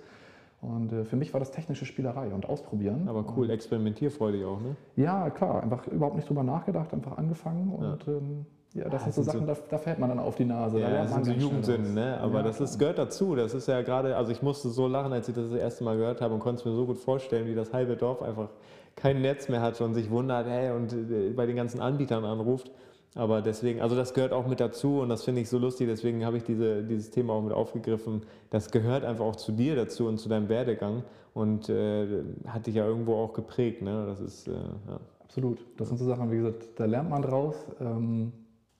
Und 0.64 0.92
äh, 0.92 1.04
für 1.04 1.16
mich 1.16 1.32
war 1.32 1.40
das 1.40 1.50
technische 1.50 1.84
Spielerei 1.84 2.32
und 2.32 2.48
Ausprobieren. 2.48 3.08
Aber 3.08 3.24
cool, 3.36 3.50
experimentierfreudig 3.50 4.44
auch, 4.44 4.60
ne? 4.60 4.76
Ja, 4.96 5.30
klar, 5.30 5.62
einfach 5.62 5.86
überhaupt 5.88 6.16
nicht 6.16 6.28
drüber 6.28 6.42
nachgedacht, 6.42 6.92
einfach 6.92 7.18
angefangen 7.18 7.70
und 7.70 8.08
ähm, 8.08 8.46
ja, 8.74 8.88
das 8.88 9.02
Ah, 9.02 9.04
sind 9.04 9.14
so 9.14 9.22
Sachen, 9.22 9.46
da, 9.46 9.56
da 9.70 9.78
fällt 9.78 10.00
man 10.00 10.08
dann 10.08 10.18
auf 10.18 10.34
die 10.34 10.44
Nase. 10.44 10.80
da 10.80 10.82
Ja, 10.82 10.88
lernt 10.94 11.10
das 11.10 11.24
sind 11.26 11.40
so 11.40 11.50
was. 11.52 11.94
ne? 11.94 12.18
Aber 12.20 12.38
Ja, 12.38 12.42
das 12.42 12.60
ist, 12.60 12.78
gehört 12.78 12.98
dazu. 12.98 13.36
Das 13.36 13.54
ist 13.54 13.68
ja 13.68 13.82
gerade, 13.82 14.16
also 14.16 14.32
ich 14.32 14.42
musste 14.42 14.68
so 14.68 14.88
lachen, 14.88 15.12
als 15.12 15.28
ich 15.28 15.34
das 15.34 15.50
das 15.50 15.60
erste 15.60 15.84
Mal 15.84 15.96
gehört 15.96 16.20
habe 16.20 16.34
und 16.34 16.40
konnte 16.40 16.58
es 16.60 16.64
mir 16.64 16.72
so 16.74 16.84
gut 16.84 16.98
vorstellen, 16.98 17.46
wie 17.46 17.54
das 17.54 17.72
halbe 17.72 17.94
Dorf 17.96 18.20
einfach 18.20 18.48
kein 18.96 19.20
Netz 19.22 19.48
mehr 19.48 19.60
hat 19.60 19.80
und 19.80 19.94
sich 19.94 20.10
wundert, 20.10 20.48
hey, 20.48 20.72
und 20.72 20.92
äh, 20.92 21.30
bei 21.30 21.46
den 21.46 21.54
ganzen 21.56 21.80
Anbietern 21.80 22.24
anruft. 22.24 22.70
Aber 23.16 23.42
deswegen, 23.42 23.80
also 23.80 23.94
das 23.94 24.12
gehört 24.12 24.32
auch 24.32 24.46
mit 24.48 24.58
dazu 24.58 25.00
und 25.00 25.08
das 25.08 25.22
finde 25.22 25.40
ich 25.40 25.48
so 25.48 25.58
lustig, 25.58 25.86
deswegen 25.88 26.24
habe 26.26 26.36
ich 26.36 26.42
diese, 26.42 26.82
dieses 26.82 27.10
Thema 27.10 27.34
auch 27.34 27.42
mit 27.42 27.52
aufgegriffen. 27.52 28.22
Das 28.50 28.70
gehört 28.72 29.04
einfach 29.04 29.24
auch 29.24 29.36
zu 29.36 29.52
dir 29.52 29.76
dazu 29.76 30.08
und 30.08 30.18
zu 30.18 30.28
deinem 30.28 30.48
Werdegang 30.48 31.04
und 31.32 31.68
äh, 31.68 32.24
hat 32.48 32.66
dich 32.66 32.74
ja 32.74 32.84
irgendwo 32.86 33.14
auch 33.14 33.32
geprägt, 33.32 33.82
ne? 33.82 34.04
Das 34.06 34.20
ist, 34.20 34.48
äh, 34.48 34.52
ja. 34.52 35.00
Absolut. 35.22 35.64
Das 35.76 35.88
sind 35.88 35.98
so 35.98 36.04
Sachen, 36.06 36.30
wie 36.32 36.36
gesagt, 36.36 36.68
da 36.76 36.86
lernt 36.86 37.08
man 37.10 37.22
draus. 37.22 37.54
Ähm, 37.80 38.32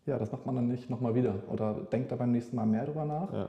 ja, 0.06 0.18
das 0.18 0.30
macht 0.32 0.46
man 0.46 0.56
dann 0.56 0.66
nicht 0.68 0.90
nochmal 0.90 1.14
wieder 1.14 1.34
oder 1.50 1.74
denkt 1.92 2.10
da 2.12 2.16
beim 2.16 2.32
nächsten 2.32 2.56
Mal 2.56 2.66
mehr 2.66 2.84
drüber 2.86 3.04
nach. 3.04 3.32
ja. 3.32 3.48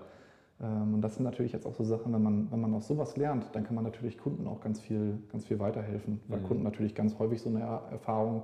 Ähm, 0.61 0.93
und 0.93 1.01
das 1.01 1.15
sind 1.15 1.25
natürlich 1.25 1.51
jetzt 1.51 1.65
auch 1.65 1.73
so 1.73 1.83
Sachen, 1.83 2.13
wenn 2.13 2.23
man, 2.23 2.47
wenn 2.51 2.61
man 2.61 2.73
aus 2.75 2.87
sowas 2.87 3.17
lernt, 3.17 3.47
dann 3.53 3.63
kann 3.65 3.75
man 3.75 3.83
natürlich 3.83 4.17
Kunden 4.17 4.47
auch 4.47 4.61
ganz 4.61 4.79
viel, 4.79 5.17
ganz 5.31 5.45
viel 5.45 5.59
weiterhelfen, 5.59 6.21
weil 6.27 6.39
Mhm. 6.39 6.43
Kunden 6.45 6.63
natürlich 6.63 6.95
ganz 6.95 7.17
häufig 7.19 7.41
so 7.41 7.49
eine 7.49 7.59
Er- 7.61 7.83
Erfahrung 7.91 8.43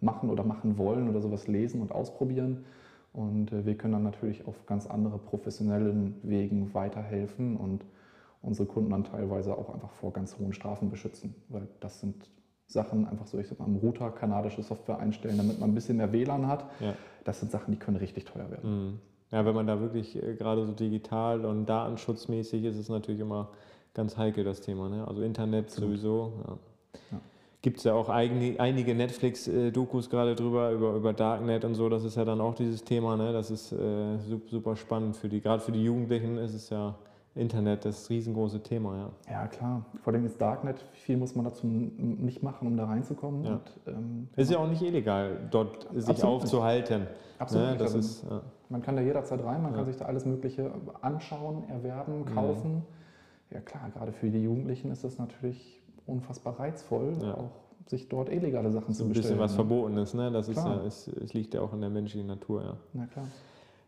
machen 0.00 0.30
oder 0.30 0.44
machen 0.44 0.78
wollen 0.78 1.08
oder 1.08 1.20
sowas 1.20 1.46
lesen 1.46 1.80
und 1.80 1.92
ausprobieren. 1.92 2.64
Und 3.12 3.52
äh, 3.52 3.66
wir 3.66 3.76
können 3.76 3.92
dann 3.92 4.04
natürlich 4.04 4.46
auf 4.46 4.66
ganz 4.66 4.86
andere 4.86 5.18
professionellen 5.18 6.16
Wegen 6.22 6.72
weiterhelfen 6.74 7.56
und 7.56 7.84
unsere 8.42 8.66
Kunden 8.66 8.90
dann 8.90 9.04
teilweise 9.04 9.56
auch 9.56 9.72
einfach 9.72 9.90
vor 9.90 10.12
ganz 10.12 10.38
hohen 10.38 10.52
Strafen 10.52 10.90
beschützen, 10.90 11.34
weil 11.48 11.68
das 11.80 12.00
sind 12.00 12.30
Sachen, 12.66 13.06
einfach 13.06 13.26
so, 13.26 13.38
ich 13.38 13.48
sag 13.48 13.58
mal, 13.58 13.64
am 13.64 13.76
Router 13.76 14.10
kanadische 14.10 14.62
Software 14.62 14.98
einstellen, 14.98 15.36
damit 15.36 15.58
man 15.58 15.70
ein 15.70 15.74
bisschen 15.74 15.96
mehr 15.96 16.12
WLAN 16.12 16.46
hat. 16.46 16.64
Ja. 16.78 16.94
Das 17.24 17.40
sind 17.40 17.50
Sachen, 17.50 17.72
die 17.72 17.78
können 17.78 17.96
richtig 17.96 18.24
teuer 18.24 18.48
werden. 18.50 18.70
Mhm. 18.86 18.98
Ja, 19.32 19.44
wenn 19.44 19.54
man 19.54 19.66
da 19.66 19.80
wirklich 19.80 20.20
äh, 20.20 20.34
gerade 20.34 20.64
so 20.64 20.72
digital 20.72 21.44
und 21.44 21.66
datenschutzmäßig 21.66 22.64
ist 22.64 22.76
es 22.76 22.88
natürlich 22.88 23.20
immer 23.20 23.50
ganz 23.94 24.16
heikel, 24.16 24.44
das 24.44 24.60
Thema. 24.60 24.88
Ne? 24.88 25.06
Also 25.06 25.22
Internet 25.22 25.66
Absolut. 25.66 25.90
sowieso. 25.90 26.32
Ja. 26.46 26.58
Ja. 27.12 27.20
Gibt 27.62 27.78
es 27.78 27.84
ja 27.84 27.92
auch 27.92 28.08
eigene, 28.08 28.58
einige 28.58 28.94
Netflix-Dokus 28.94 30.08
gerade 30.08 30.34
drüber, 30.34 30.72
über, 30.72 30.94
über 30.94 31.12
Darknet 31.12 31.64
und 31.64 31.74
so. 31.74 31.88
Das 31.90 32.04
ist 32.04 32.16
ja 32.16 32.24
dann 32.24 32.40
auch 32.40 32.54
dieses 32.54 32.84
Thema. 32.84 33.16
Ne? 33.16 33.32
Das 33.34 33.50
ist 33.50 33.72
äh, 33.72 34.16
sup- 34.18 34.48
super 34.48 34.76
spannend. 34.76 35.16
Für 35.16 35.28
die, 35.28 35.40
gerade 35.42 35.60
für 35.62 35.72
die 35.72 35.84
Jugendlichen 35.84 36.38
ist 36.38 36.54
es 36.54 36.70
ja 36.70 36.94
Internet 37.34 37.84
das 37.84 38.08
riesengroße 38.08 38.62
Thema. 38.62 38.96
Ja. 38.96 39.32
Ja, 39.32 39.46
klar. 39.46 39.84
Vor 40.02 40.12
allem 40.12 40.24
ist 40.24 40.40
Darknet, 40.40 40.84
viel 40.92 41.18
muss 41.18 41.34
man 41.34 41.44
dazu 41.44 41.66
nicht 41.66 42.42
machen, 42.42 42.66
um 42.66 42.76
da 42.78 42.86
reinzukommen. 42.86 43.44
Ja. 43.44 43.52
Und, 43.52 43.80
ähm, 43.86 44.28
Ist 44.36 44.50
ja 44.50 44.58
auch 44.58 44.68
nicht 44.68 44.82
illegal, 44.82 45.36
dort 45.50 45.82
sich 45.94 46.08
Absolut 46.08 46.12
nicht. 46.14 46.24
aufzuhalten. 46.24 47.06
Absolut 47.38 47.66
Ne? 47.66 47.70
nicht. 47.72 47.80
Das 47.82 47.94
Also, 47.94 47.98
ist, 47.98 48.24
ja. 48.30 48.42
Man 48.70 48.80
kann 48.82 48.96
da 48.96 49.02
jederzeit 49.02 49.44
rein, 49.44 49.62
man 49.62 49.74
kann 49.74 49.84
sich 49.84 49.96
da 49.96 50.06
alles 50.06 50.24
Mögliche 50.24 50.70
anschauen, 51.02 51.64
erwerben, 51.68 52.20
mhm. 52.20 52.24
kaufen. 52.34 52.82
Ja 53.52 53.60
klar, 53.60 53.90
gerade 53.92 54.12
für 54.12 54.30
die 54.30 54.42
Jugendlichen 54.42 54.90
ist 54.92 55.02
das 55.04 55.18
natürlich 55.18 55.79
unfassbar 56.06 56.58
reizvoll, 56.58 57.14
ja. 57.22 57.34
auch 57.34 57.50
sich 57.86 58.08
dort 58.08 58.28
illegale 58.30 58.70
Sachen 58.70 58.94
zu 58.94 59.08
bestellen. 59.08 59.08
Ein 59.08 59.22
bisschen 59.22 59.38
was 59.38 59.54
Verbotenes, 59.54 60.14
ne? 60.14 60.30
Das 60.30 60.48
ist 60.48 60.56
ja, 60.56 60.80
es, 60.84 61.08
es 61.08 61.34
liegt 61.34 61.54
ja 61.54 61.60
auch 61.60 61.72
in 61.72 61.80
der 61.80 61.90
menschlichen 61.90 62.28
Natur, 62.28 62.62
ja. 62.62 62.76
Na 62.92 63.06
klar. 63.06 63.26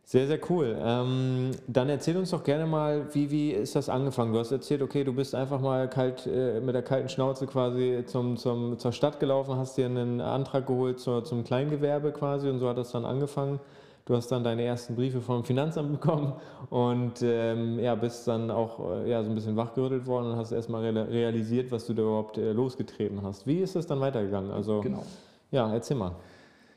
Sehr, 0.04 0.26
sehr 0.26 0.40
cool. 0.50 0.76
Ähm, 0.83 1.52
dann 1.69 1.88
erzähl 1.88 2.16
uns 2.16 2.31
doch 2.31 2.42
gerne 2.42 2.66
mal, 2.66 3.07
wie, 3.14 3.31
wie 3.31 3.52
ist 3.52 3.76
das 3.76 3.88
angefangen? 3.88 4.33
Du 4.33 4.40
hast 4.40 4.50
erzählt, 4.50 4.83
okay, 4.83 5.04
du 5.04 5.12
bist 5.12 5.35
einfach 5.35 5.61
mal 5.61 5.88
kalt, 5.88 6.26
äh, 6.26 6.61
mit 6.61 6.75
der 6.75 6.83
kalten 6.83 7.09
Schnauze 7.09 7.47
quasi 7.47 8.02
zum, 8.07 8.37
zum, 8.37 8.78
zur 8.78 8.92
Stadt 8.92 9.21
gelaufen, 9.21 9.54
hast 9.57 9.78
dir 9.78 9.87
einen 9.87 10.21
Antrag 10.21 10.66
geholt 10.66 10.99
zur, 10.99 11.25
zum 11.25 11.45
Kleingewerbe 11.45 12.11
quasi 12.11 12.49
und 12.49 12.59
so 12.59 12.69
hat 12.69 12.78
das 12.78 12.90
dann 12.90 13.04
angefangen. 13.04 13.61
Du 14.05 14.17
hast 14.17 14.33
dann 14.33 14.43
deine 14.43 14.65
ersten 14.65 14.97
Briefe 14.97 15.21
vom 15.21 15.45
Finanzamt 15.45 15.93
bekommen 15.93 16.33
und 16.71 17.23
ähm, 17.23 17.79
ja, 17.79 17.95
bist 17.95 18.27
dann 18.27 18.51
auch 18.51 18.91
äh, 18.91 19.11
ja, 19.11 19.23
so 19.23 19.31
ein 19.31 19.35
bisschen 19.35 19.57
wachgerüttelt 19.57 20.07
worden 20.07 20.33
und 20.33 20.37
hast 20.37 20.51
erstmal 20.51 20.83
realisiert, 20.85 21.71
was 21.71 21.87
du 21.87 21.95
da 21.95 22.03
überhaupt 22.03 22.37
äh, 22.37 22.53
losgetreten 22.53 23.23
hast. 23.23 23.47
Wie 23.47 23.59
ist 23.59 23.77
es 23.77 23.87
dann 23.87 24.01
weitergegangen? 24.01 24.51
Also, 24.51 24.81
genau. 24.81 25.05
Ja, 25.53 25.73
erzähl 25.73 25.97
mal. 25.97 26.17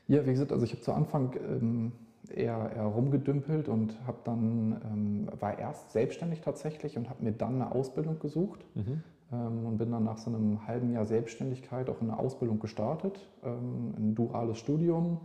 Ja, 0.06 0.24
wie 0.24 0.30
gesagt, 0.30 0.52
also 0.52 0.64
ich 0.64 0.72
habe 0.72 0.82
zu 0.82 0.92
Anfang 0.92 1.34
ähm, 1.34 1.92
eher, 2.32 2.70
eher 2.76 2.84
rumgedümpelt 2.84 3.68
und 3.68 3.94
habe 4.06 4.18
dann, 4.24 4.80
ähm, 4.84 5.40
war 5.40 5.58
erst 5.58 5.90
selbstständig 5.90 6.42
tatsächlich 6.42 6.96
und 6.96 7.10
habe 7.10 7.24
mir 7.24 7.32
dann 7.32 7.56
eine 7.56 7.72
Ausbildung 7.72 8.20
gesucht 8.20 8.64
mhm. 8.74 9.02
ähm, 9.32 9.66
und 9.66 9.78
bin 9.78 9.90
dann 9.90 10.04
nach 10.04 10.18
so 10.18 10.30
einem 10.30 10.66
halben 10.66 10.92
Jahr 10.92 11.04
Selbstständigkeit 11.04 11.90
auch 11.90 12.00
in 12.00 12.10
eine 12.10 12.20
Ausbildung 12.20 12.60
gestartet, 12.60 13.26
ähm, 13.42 13.94
ein 13.96 14.14
duales 14.14 14.58
Studium. 14.58 15.20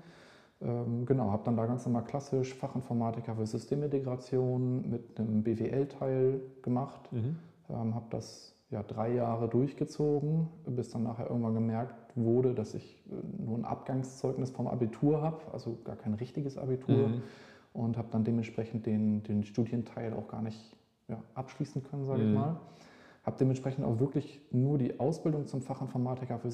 Ähm, 0.62 1.06
genau, 1.06 1.32
habe 1.32 1.44
dann 1.46 1.58
da 1.58 1.66
ganz 1.66 1.86
normal 1.86 2.04
klassisch 2.04 2.54
Fachinformatiker 2.54 3.36
für 3.36 3.46
Systemintegration 3.46 4.90
mit 4.90 5.20
einem 5.20 5.44
BWL-Teil 5.44 6.42
gemacht, 6.62 7.12
mhm. 7.12 7.38
Ähm, 7.70 7.96
habe 7.96 8.08
das 8.10 8.54
ja, 8.70 8.84
drei 8.84 9.14
Jahre 9.14 9.48
durchgezogen, 9.48 10.48
bis 10.66 10.90
dann 10.90 11.04
nachher 11.04 11.30
irgendwann 11.30 11.54
gemerkt 11.54 11.96
wurde, 12.16 12.54
dass 12.54 12.74
ich 12.74 13.04
äh, 13.10 13.44
nur 13.46 13.58
ein 13.58 13.66
Abgangszeugnis 13.66 14.52
vom 14.52 14.68
Abitur 14.68 15.22
habe, 15.22 15.40
also 15.54 15.78
gar 15.84 15.96
kein 15.96 16.14
richtiges 16.14 16.58
Abitur. 16.58 17.10
Mhm. 17.10 17.22
Und 17.74 17.98
habe 17.98 18.10
dann 18.12 18.26
dementsprechend 18.26 18.86
den, 18.86 19.24
den 19.24 19.44
Studienteil 19.44 20.14
auch 20.14 20.28
gar 20.28 20.42
nicht 20.42 20.76
ja, 21.08 21.22
abschließen 21.36 21.84
können, 21.84 22.06
sage 22.06 22.24
mhm. 22.24 22.30
ich 22.30 22.36
mal. 22.36 22.60
Habe 23.24 23.38
dementsprechend 23.40 23.86
auch 23.86 24.00
wirklich 24.00 24.42
nur 24.50 24.80
die 24.80 25.00
Ausbildung 25.00 25.46
zum 25.46 25.62
Fachinformatiker 25.62 26.40
für 26.40 26.48
äh, 26.48 26.52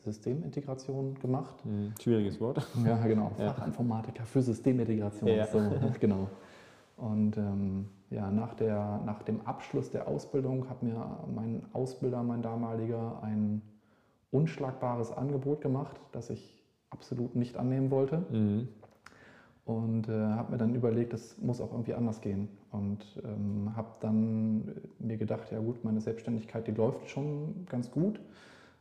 Systemintegration 0.00 1.14
gemacht. 1.20 1.64
Mhm. 1.64 1.92
Schwieriges 2.00 2.40
Wort. 2.40 2.66
Ja, 2.84 2.96
genau. 3.06 3.30
Ja. 3.38 3.52
Fachinformatiker 3.52 4.24
für 4.24 4.42
Systemintegration. 4.42 5.28
Ja. 5.28 5.46
So, 5.46 5.60
genau. 6.00 6.28
Und 6.96 7.36
ähm, 7.36 7.88
ja, 8.10 8.30
nach, 8.30 8.54
der, 8.54 9.00
nach 9.04 9.22
dem 9.22 9.40
Abschluss 9.46 9.90
der 9.90 10.08
Ausbildung 10.08 10.68
hat 10.68 10.82
mir 10.82 11.18
mein 11.32 11.62
Ausbilder, 11.72 12.22
mein 12.22 12.42
damaliger, 12.42 13.22
ein 13.22 13.62
unschlagbares 14.30 15.12
Angebot 15.12 15.60
gemacht, 15.60 16.00
das 16.12 16.30
ich 16.30 16.64
absolut 16.90 17.36
nicht 17.36 17.56
annehmen 17.56 17.90
wollte. 17.90 18.24
Mhm. 18.30 18.68
Und 19.64 20.08
äh, 20.08 20.12
habe 20.12 20.52
mir 20.52 20.58
dann 20.58 20.74
überlegt, 20.74 21.14
das 21.14 21.38
muss 21.38 21.60
auch 21.60 21.72
irgendwie 21.72 21.94
anders 21.94 22.20
gehen. 22.20 22.48
Und 22.70 22.98
ähm, 23.24 23.74
habe 23.74 23.88
dann 24.00 24.74
mir 24.98 25.16
gedacht, 25.16 25.50
ja 25.50 25.58
gut, 25.58 25.84
meine 25.84 26.00
Selbstständigkeit, 26.00 26.66
die 26.66 26.72
läuft 26.72 27.08
schon 27.08 27.66
ganz 27.68 27.90
gut. 27.90 28.20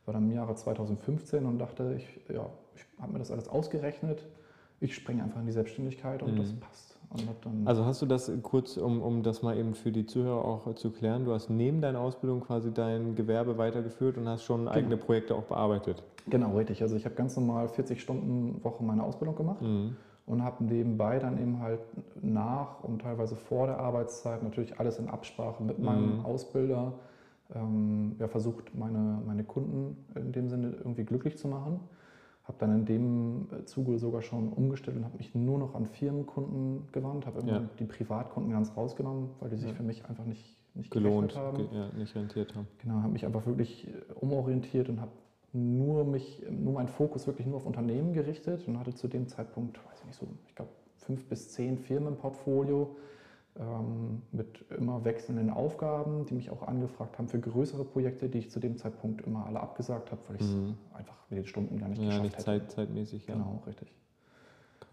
War 0.05 0.13
dann 0.13 0.29
im 0.29 0.35
Jahre 0.35 0.55
2015 0.55 1.45
und 1.45 1.59
dachte, 1.59 1.95
ich, 1.95 2.19
ja, 2.33 2.49
ich 2.75 2.85
habe 2.99 3.13
mir 3.13 3.19
das 3.19 3.31
alles 3.31 3.47
ausgerechnet. 3.47 4.25
Ich 4.81 4.95
springe 4.95 5.23
einfach 5.23 5.39
in 5.39 5.45
die 5.45 5.53
Selbstständigkeit 5.53 6.21
und 6.21 6.33
mhm. 6.33 6.37
das 6.39 6.53
passt 6.53 6.93
also 7.65 7.85
hast 7.85 8.01
du 8.01 8.05
das 8.05 8.31
kurz, 8.41 8.77
um, 8.77 9.01
um 9.01 9.23
das 9.23 9.43
mal 9.43 9.57
eben 9.57 9.75
für 9.75 9.91
die 9.91 10.05
Zuhörer 10.05 10.43
auch 10.45 10.73
zu 10.75 10.91
klären, 10.91 11.25
du 11.25 11.33
hast 11.33 11.49
neben 11.49 11.81
deiner 11.81 11.99
Ausbildung 11.99 12.41
quasi 12.41 12.73
dein 12.73 13.15
Gewerbe 13.15 13.57
weitergeführt 13.57 14.17
und 14.17 14.27
hast 14.27 14.43
schon 14.43 14.61
genau. 14.61 14.71
eigene 14.71 14.97
Projekte 14.97 15.35
auch 15.35 15.43
bearbeitet? 15.43 16.03
Genau, 16.27 16.55
richtig. 16.57 16.81
Also 16.81 16.95
ich 16.95 17.05
habe 17.05 17.15
ganz 17.15 17.35
normal 17.35 17.67
40 17.67 18.01
Stunden 18.01 18.63
Woche 18.63 18.83
meine 18.83 19.03
Ausbildung 19.03 19.35
gemacht. 19.35 19.61
Mhm 19.61 19.95
und 20.25 20.43
habe 20.43 20.63
nebenbei 20.63 21.19
dann 21.19 21.37
eben 21.37 21.59
halt 21.59 21.81
nach 22.21 22.83
und 22.83 23.01
teilweise 23.01 23.35
vor 23.35 23.67
der 23.67 23.79
Arbeitszeit 23.79 24.41
natürlich 24.43 24.79
alles 24.79 24.99
in 24.99 25.09
Absprache 25.09 25.63
mit 25.63 25.79
meinem 25.79 26.19
mhm. 26.19 26.25
Ausbilder 26.25 26.93
ähm, 27.53 28.15
ja, 28.19 28.27
versucht, 28.27 28.75
meine, 28.75 29.21
meine 29.25 29.43
Kunden 29.43 30.05
in 30.15 30.31
dem 30.31 30.49
Sinne 30.49 30.75
irgendwie 30.77 31.03
glücklich 31.03 31.37
zu 31.37 31.47
machen. 31.47 31.79
Habe 32.45 32.57
dann 32.59 32.75
in 32.75 32.85
dem 32.85 33.47
Zuge 33.65 33.97
sogar 33.97 34.21
schon 34.21 34.51
umgestellt 34.51 34.97
und 34.97 35.05
habe 35.05 35.17
mich 35.17 35.33
nur 35.33 35.57
noch 35.57 35.75
an 35.75 35.85
Firmenkunden 35.85 36.89
gewandt, 36.91 37.25
habe 37.25 37.41
ja. 37.45 37.61
die 37.79 37.85
Privatkunden 37.85 38.51
ganz 38.51 38.75
rausgenommen, 38.75 39.29
weil 39.39 39.49
die 39.49 39.55
sich 39.55 39.69
ja. 39.69 39.75
für 39.75 39.83
mich 39.83 40.05
einfach 40.09 40.25
nicht, 40.25 40.57
nicht 40.73 40.91
gelohnt 40.91 41.37
haben. 41.37 41.69
ja, 41.71 41.87
nicht 41.97 42.15
rentiert 42.15 42.53
haben. 42.55 42.67
Genau, 42.79 42.95
habe 42.95 43.13
mich 43.13 43.25
einfach 43.25 43.45
wirklich 43.45 43.87
umorientiert 44.15 44.89
und 44.89 44.99
habe 44.99 45.11
nur 45.53 46.03
mich, 46.03 46.43
nur 46.49 46.73
meinen 46.73 46.87
Fokus 46.87 47.27
wirklich 47.27 47.47
nur 47.47 47.57
auf 47.57 47.65
Unternehmen 47.65 48.13
gerichtet 48.13 48.67
und 48.67 48.79
hatte 48.79 48.93
zu 48.93 49.07
dem 49.07 49.27
Zeitpunkt, 49.27 49.77
weiß 49.77 49.99
ich 49.99 50.05
nicht 50.07 50.19
so, 50.19 50.27
ich 50.47 50.55
glaube 50.55 50.71
fünf 50.97 51.27
bis 51.27 51.51
zehn 51.51 51.77
Firmen 51.77 52.13
im 52.13 52.17
Portfolio 52.17 52.95
ähm, 53.55 54.23
mit 54.31 54.65
immer 54.71 55.05
wechselnden 55.05 55.51
Aufgaben, 55.51 56.25
die 56.25 56.33
mich 56.33 56.49
auch 56.49 56.63
angefragt 56.63 57.19
haben 57.19 57.27
für 57.27 57.39
größere 57.39 57.85
Projekte, 57.85 58.29
die 58.29 58.39
ich 58.39 58.49
zu 58.49 58.59
dem 58.59 58.77
Zeitpunkt 58.77 59.21
immer 59.21 59.45
alle 59.45 59.59
abgesagt 59.59 60.11
habe, 60.11 60.21
weil 60.27 60.37
ich 60.37 60.41
es 60.41 60.55
mhm. 60.55 60.75
einfach 60.93 61.17
mit 61.29 61.37
den 61.37 61.45
Stunden 61.45 61.77
gar 61.77 61.89
nicht 61.89 61.99
ja, 62.01 62.05
geschafft 62.05 62.23
nicht 62.23 62.33
hätte. 62.35 62.45
Zeit, 62.45 62.71
zeitmäßig, 62.71 63.27
ja. 63.27 63.35
Genau, 63.35 63.61
richtig. 63.67 63.93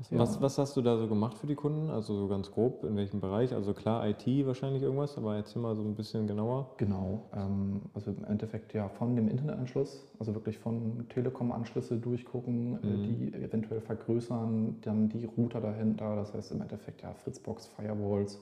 Ja. 0.09 0.19
Was, 0.19 0.41
was 0.41 0.57
hast 0.57 0.77
du 0.77 0.83
da 0.83 0.97
so 0.97 1.07
gemacht 1.07 1.37
für 1.37 1.47
die 1.47 1.55
Kunden? 1.55 1.91
Also 1.91 2.15
so 2.17 2.27
ganz 2.27 2.51
grob, 2.51 2.85
in 2.85 2.97
welchem 2.97 3.21
Bereich? 3.21 3.53
Also 3.53 3.75
klar, 3.75 4.09
IT 4.09 4.27
wahrscheinlich 4.47 4.83
irgendwas, 4.83 5.19
aber 5.19 5.37
erzähl 5.37 5.61
mal 5.61 5.77
so 5.77 5.83
ein 5.83 5.95
bisschen 5.95 6.27
genauer. 6.27 6.71
Genau, 6.79 7.25
ähm, 7.35 7.83
also 7.93 8.11
im 8.11 8.25
Endeffekt 8.25 8.73
ja 8.73 8.89
von 8.89 9.15
dem 9.15 9.29
Internetanschluss, 9.29 10.07
also 10.19 10.35
wirklich 10.35 10.59
von 10.59 11.07
Telekom-Anschlüsse 11.11 11.99
durchgucken, 11.99 12.79
äh, 12.83 12.87
mhm. 12.87 13.03
die 13.03 13.35
eventuell 13.35 13.83
vergrößern, 13.83 14.77
dann 14.81 15.11
die 15.11 15.27
Router 15.27 15.61
dahinter, 15.61 16.17
das 16.17 16.33
heißt 16.33 16.53
im 16.53 16.63
Endeffekt 16.63 17.03
ja 17.03 17.13
Fritzbox, 17.13 17.67
Firewalls, 17.67 18.41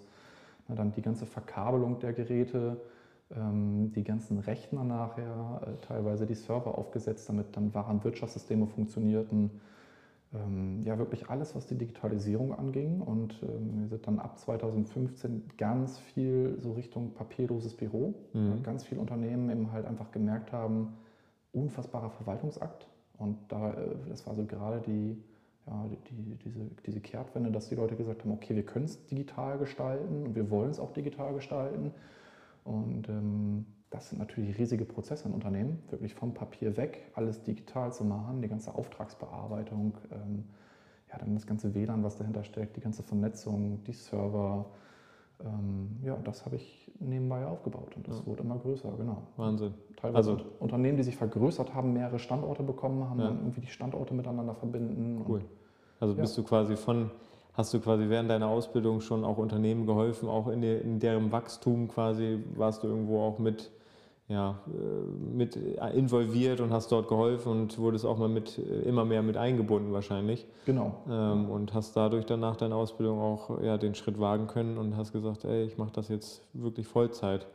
na, 0.68 0.76
dann 0.76 0.92
die 0.92 1.02
ganze 1.02 1.26
Verkabelung 1.26 1.98
der 1.98 2.12
Geräte, 2.12 2.76
ähm, 3.34 3.90
die 3.94 4.04
ganzen 4.04 4.38
Rechner 4.38 4.84
nachher, 4.84 5.60
äh, 5.62 5.86
teilweise 5.86 6.24
die 6.24 6.34
Server 6.34 6.78
aufgesetzt, 6.78 7.28
damit 7.28 7.56
dann 7.56 7.74
Warenwirtschaftssysteme 7.74 8.68
funktionierten 8.68 9.50
ja 10.84 10.98
wirklich 10.98 11.30
alles, 11.30 11.54
was 11.54 11.66
die 11.66 11.76
Digitalisierung 11.76 12.54
anging. 12.54 13.00
Und 13.00 13.42
ähm, 13.42 13.80
wir 13.80 13.88
sind 13.88 14.06
dann 14.06 14.18
ab 14.18 14.38
2015 14.38 15.50
ganz 15.56 15.98
viel 15.98 16.56
so 16.58 16.72
Richtung 16.72 17.14
papierloses 17.14 17.74
Büro. 17.74 18.14
Mhm. 18.34 18.62
Ganz 18.62 18.84
viele 18.84 19.00
Unternehmen 19.00 19.48
eben 19.50 19.72
halt 19.72 19.86
einfach 19.86 20.10
gemerkt 20.10 20.52
haben, 20.52 20.94
unfassbarer 21.52 22.10
Verwaltungsakt. 22.10 22.88
Und 23.16 23.38
da, 23.48 23.72
äh, 23.72 23.96
das 24.08 24.26
war 24.26 24.34
so 24.34 24.44
gerade 24.44 24.82
die, 24.82 25.16
ja, 25.66 25.86
die, 26.10 26.36
diese, 26.44 26.60
diese 26.84 27.00
Kehrtwende, 27.00 27.50
dass 27.50 27.70
die 27.70 27.74
Leute 27.74 27.96
gesagt 27.96 28.22
haben, 28.22 28.32
okay, 28.32 28.54
wir 28.54 28.66
können 28.66 28.84
es 28.84 29.06
digital 29.06 29.58
gestalten 29.58 30.26
und 30.26 30.34
wir 30.34 30.50
wollen 30.50 30.70
es 30.70 30.78
auch 30.78 30.92
digital 30.92 31.32
gestalten. 31.32 31.92
Und 32.64 33.08
ähm, 33.08 33.64
das 33.90 34.10
sind 34.10 34.18
natürlich 34.18 34.58
riesige 34.58 34.84
Prozesse 34.84 35.28
in 35.28 35.34
Unternehmen, 35.34 35.82
wirklich 35.90 36.14
vom 36.14 36.34
Papier 36.34 36.76
weg, 36.76 37.10
alles 37.14 37.42
digital 37.42 37.92
zu 37.92 38.04
machen, 38.04 38.42
die 38.42 38.48
ganze 38.48 38.74
Auftragsbearbeitung, 38.74 39.94
ähm, 40.12 40.44
ja, 41.10 41.18
dann 41.18 41.34
das 41.34 41.46
ganze 41.46 41.74
WLAN, 41.74 42.04
was 42.04 42.16
dahinter 42.16 42.44
steckt, 42.44 42.76
die 42.76 42.80
ganze 42.80 43.02
Vernetzung, 43.02 43.82
die 43.84 43.92
Server. 43.92 44.66
Ähm, 45.40 46.00
ja, 46.02 46.16
das 46.24 46.44
habe 46.44 46.56
ich 46.56 46.90
nebenbei 46.98 47.46
aufgebaut 47.46 47.96
und 47.96 48.06
das 48.06 48.18
ja. 48.18 48.26
wurde 48.26 48.42
immer 48.42 48.58
größer, 48.58 48.90
genau. 48.98 49.22
Wahnsinn. 49.36 49.72
Teilweise 49.96 50.32
also, 50.32 50.44
Unternehmen, 50.58 50.96
die 50.98 51.04
sich 51.04 51.16
vergrößert 51.16 51.74
haben, 51.74 51.92
mehrere 51.92 52.18
Standorte 52.18 52.62
bekommen 52.62 53.08
haben, 53.08 53.20
ja. 53.20 53.28
dann 53.28 53.38
irgendwie 53.38 53.60
die 53.60 53.68
Standorte 53.68 54.12
miteinander 54.12 54.54
verbinden. 54.54 55.24
Cool. 55.26 55.42
also 56.00 56.14
bist 56.14 56.36
du 56.36 56.42
quasi 56.42 56.76
von 56.76 57.10
hast 57.54 57.74
du 57.74 57.80
quasi 57.80 58.08
während 58.08 58.30
deiner 58.30 58.48
Ausbildung 58.48 59.00
schon 59.00 59.24
auch 59.24 59.38
Unternehmen 59.38 59.84
geholfen, 59.84 60.28
auch 60.28 60.46
in, 60.46 60.60
der, 60.60 60.82
in 60.82 61.00
deren 61.00 61.32
Wachstum 61.32 61.88
quasi 61.88 62.38
warst 62.54 62.84
du 62.84 62.86
irgendwo 62.86 63.20
auch 63.20 63.38
mit 63.40 63.72
ja, 64.28 64.60
äh, 64.66 65.36
mit 65.36 65.56
äh, 65.56 65.90
involviert 65.96 66.60
und 66.60 66.70
hast 66.70 66.92
dort 66.92 67.08
geholfen 67.08 67.50
und 67.50 67.78
wurdest 67.78 68.04
auch 68.04 68.18
mal 68.18 68.28
mit 68.28 68.58
äh, 68.58 68.82
immer 68.82 69.06
mehr 69.06 69.22
mit 69.22 69.38
eingebunden 69.38 69.92
wahrscheinlich. 69.92 70.46
Genau. 70.66 70.96
Ähm, 71.08 71.48
und 71.48 71.72
hast 71.72 71.96
dadurch 71.96 72.26
dann 72.26 72.40
nach 72.40 72.56
deiner 72.56 72.76
Ausbildung 72.76 73.20
auch 73.20 73.62
ja, 73.62 73.78
den 73.78 73.94
Schritt 73.94 74.20
wagen 74.20 74.46
können 74.46 74.76
und 74.76 74.96
hast 74.96 75.12
gesagt, 75.12 75.44
ey, 75.44 75.64
ich 75.64 75.78
mache 75.78 75.92
das 75.92 76.08
jetzt 76.08 76.42
wirklich 76.52 76.86
Vollzeit. 76.86 77.46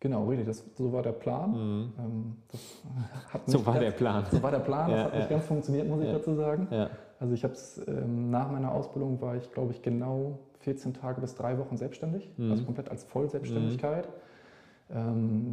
Genau, 0.00 0.26
richtig. 0.26 0.48
Das, 0.48 0.64
so 0.76 0.92
war 0.92 1.02
der 1.02 1.12
Plan. 1.12 1.50
Mhm. 1.52 1.92
Ähm, 1.98 2.36
so 3.46 3.64
war 3.64 3.74
ganz, 3.74 3.84
der 3.84 3.92
Plan. 3.92 4.24
So 4.32 4.42
war 4.42 4.50
der 4.50 4.58
Plan. 4.58 4.90
Das 4.90 4.98
ja, 4.98 5.04
hat 5.04 5.14
nicht 5.14 5.30
ganz 5.30 5.44
funktioniert, 5.44 5.88
muss 5.88 6.02
ich 6.02 6.10
dazu 6.10 6.34
sagen. 6.34 6.66
Also 7.20 7.34
ich 7.34 7.44
habe 7.44 7.52
es 7.52 7.80
ähm, 7.86 8.30
nach 8.30 8.50
meiner 8.50 8.72
Ausbildung 8.72 9.20
war 9.20 9.36
ich, 9.36 9.52
glaube 9.52 9.72
ich, 9.72 9.82
genau 9.82 10.38
14 10.60 10.94
Tage 10.94 11.20
bis 11.20 11.36
drei 11.36 11.58
Wochen 11.58 11.76
selbstständig, 11.76 12.30
mhm. 12.36 12.50
also 12.50 12.64
komplett 12.64 12.88
als 12.88 13.04
Vollselbstständigkeit. 13.04 14.08
Mhm 14.08 14.29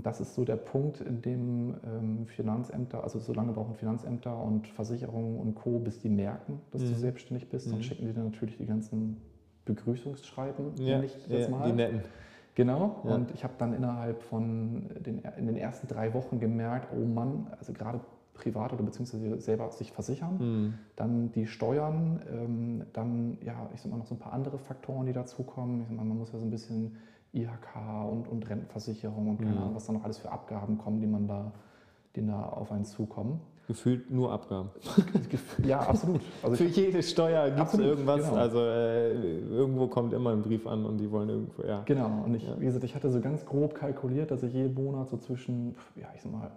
das 0.03 0.19
ist 0.19 0.33
so 0.33 0.43
der 0.45 0.55
Punkt, 0.55 0.99
in 1.01 1.21
dem 1.21 1.75
ähm, 1.85 2.25
Finanzämter, 2.25 3.03
also 3.03 3.19
so 3.19 3.33
lange 3.33 3.53
brauchen 3.53 3.75
Finanzämter 3.75 4.35
und 4.41 4.67
Versicherungen 4.67 5.39
und 5.39 5.53
Co., 5.53 5.77
bis 5.79 5.99
die 5.99 6.09
merken, 6.09 6.59
dass 6.71 6.81
Mhm. 6.81 6.87
du 6.87 6.95
selbstständig 6.95 7.47
bist. 7.49 7.67
Dann 7.71 7.77
Mhm. 7.77 7.83
schicken 7.83 8.07
die 8.07 8.13
dir 8.13 8.23
natürlich 8.23 8.57
die 8.57 8.65
ganzen 8.65 9.17
Begrüßungsschreiben, 9.65 10.71
Ja, 10.83 11.03
ich 11.03 11.15
das 11.29 11.43
ja, 11.43 11.49
mal. 11.49 11.69
die 11.69 11.75
netten. 11.75 12.01
Genau, 12.55 13.01
Ja. 13.05 13.13
und 13.13 13.29
ich 13.31 13.43
habe 13.43 13.53
dann 13.59 13.73
innerhalb 13.73 14.23
von 14.23 14.89
den, 15.05 15.19
in 15.37 15.45
den 15.45 15.55
ersten 15.57 15.87
drei 15.87 16.13
Wochen 16.15 16.39
gemerkt, 16.39 16.87
oh 16.91 17.05
Mann, 17.05 17.45
also 17.59 17.73
gerade 17.73 17.99
privat 18.33 18.73
oder 18.73 18.83
beziehungsweise 18.83 19.39
selber 19.39 19.69
sich 19.71 19.91
versichern, 19.91 20.37
Mhm. 20.39 20.73
dann 20.95 21.31
die 21.31 21.45
Steuern, 21.45 22.21
ähm, 22.31 22.83
dann 22.93 23.37
ja, 23.41 23.69
ich 23.75 23.81
sag 23.81 23.91
mal 23.91 23.97
noch 23.97 24.07
so 24.07 24.15
ein 24.15 24.19
paar 24.19 24.33
andere 24.33 24.57
Faktoren, 24.57 25.05
die 25.05 25.13
dazukommen. 25.13 25.81
Ich 25.81 25.87
sag 25.89 25.95
mal, 25.97 26.05
man 26.05 26.17
muss 26.17 26.31
ja 26.31 26.39
so 26.39 26.45
ein 26.45 26.49
bisschen 26.49 26.95
IHK 27.33 27.75
und, 28.11 28.27
und 28.27 28.49
Rentenversicherung 28.49 29.29
und 29.29 29.37
keine 29.39 29.51
Mhm. 29.51 29.57
Ahnung, 29.57 29.75
was 29.75 29.85
da 29.85 29.93
noch 29.93 30.03
alles 30.03 30.17
für 30.17 30.31
Abgaben 30.31 30.77
kommen, 30.77 30.99
die 30.99 31.07
man 31.07 31.27
da, 31.27 31.51
die 32.15 32.25
da 32.25 32.41
auf 32.43 32.71
einen 32.71 32.85
zukommen. 32.85 33.39
Gefühlt 33.67 34.09
nur 34.09 34.31
Abgaben. 34.31 34.69
Ja, 35.65 35.81
absolut. 35.81 36.21
Also 36.41 36.55
Für 36.55 36.65
jede 36.65 37.03
Steuer 37.03 37.49
gibt 37.51 37.67
es 37.73 37.77
irgendwas. 37.79 38.21
genau. 38.21 38.35
Also 38.37 38.59
äh, 38.59 39.39
irgendwo 39.41 39.87
kommt 39.87 40.13
immer 40.13 40.31
ein 40.31 40.41
Brief 40.41 40.65
an 40.65 40.85
und 40.85 40.97
die 40.99 41.11
wollen 41.11 41.27
irgendwo, 41.27 41.63
ja. 41.63 41.81
genau, 41.83 42.23
und 42.23 42.33
ich, 42.35 42.43
Ja. 42.47 42.57
wie 42.59 42.65
gesagt, 42.65 42.85
ich 42.85 42.95
hatte 42.95 43.11
so 43.11 43.19
ganz 43.19 43.45
grob 43.45 43.75
kalkuliert, 43.75 44.31
dass 44.31 44.41
ich 44.43 44.53
jeden 44.53 44.73
Monat 44.73 45.09
so 45.09 45.17
zwischen, 45.17 45.75
ja, 45.97 46.07
ich 46.15 46.21
sag 46.21 46.31
mal, 46.31 46.51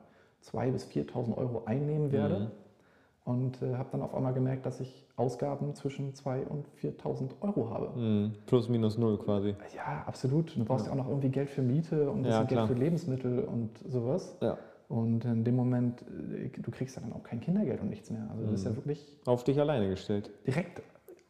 2.000 0.45 0.71
bis 0.71 0.85
4.000 0.87 1.37
Euro 1.37 1.63
einnehmen 1.67 2.13
werde. 2.13 2.39
Mhm. 2.39 2.47
Und 3.31 3.63
äh, 3.63 3.77
habe 3.77 3.89
dann 3.93 4.03
auf 4.03 4.13
einmal 4.15 4.33
gemerkt, 4.35 4.67
dass 4.67 4.81
ich 4.81 5.07
Ausgaben 5.17 5.73
zwischen 5.75 6.13
2.000 6.15 6.47
und 6.49 6.67
4.000 6.83 7.31
Euro 7.43 7.71
habe. 7.71 7.97
Mhm. 7.99 8.33
Plus 8.47 8.69
minus 8.69 8.99
null 8.99 9.19
quasi. 9.19 9.55
Ja, 9.77 10.03
absolut. 10.07 10.57
Du 10.57 10.65
brauchst 10.65 10.87
ja. 10.87 10.93
Ja. 10.93 10.99
auch 10.99 11.05
noch 11.05 11.09
irgendwie 11.09 11.29
Geld 11.29 11.49
für 11.49 11.63
Miete 11.63 12.11
und 12.11 12.25
Ja, 12.25 12.39
Geld 12.39 12.49
klar. 12.51 12.67
für 12.67 12.75
Lebensmittel 12.75 13.41
und 13.45 13.71
sowas. 13.89 14.37
Ja. 14.41 14.59
Und 14.89 15.25
in 15.25 15.45
dem 15.45 15.55
Moment, 15.55 16.03
äh, 16.03 16.49
du 16.49 16.71
kriegst 16.73 16.97
ja 16.97 17.03
dann 17.03 17.13
auch 17.13 17.23
kein 17.23 17.41
Kindergeld 17.41 17.81
und 17.81 17.91
nichts 17.91 18.11
mehr. 18.11 18.27
Also 18.31 18.43
du 18.45 18.51
bist 18.51 18.65
ja 18.65 18.73
Mhm. 18.73 18.77
wirklich 18.77 19.19
Auf 19.27 19.45
dich 19.45 19.61
alleine 19.61 19.89
gestellt. 19.89 20.31
direkt 20.47 20.83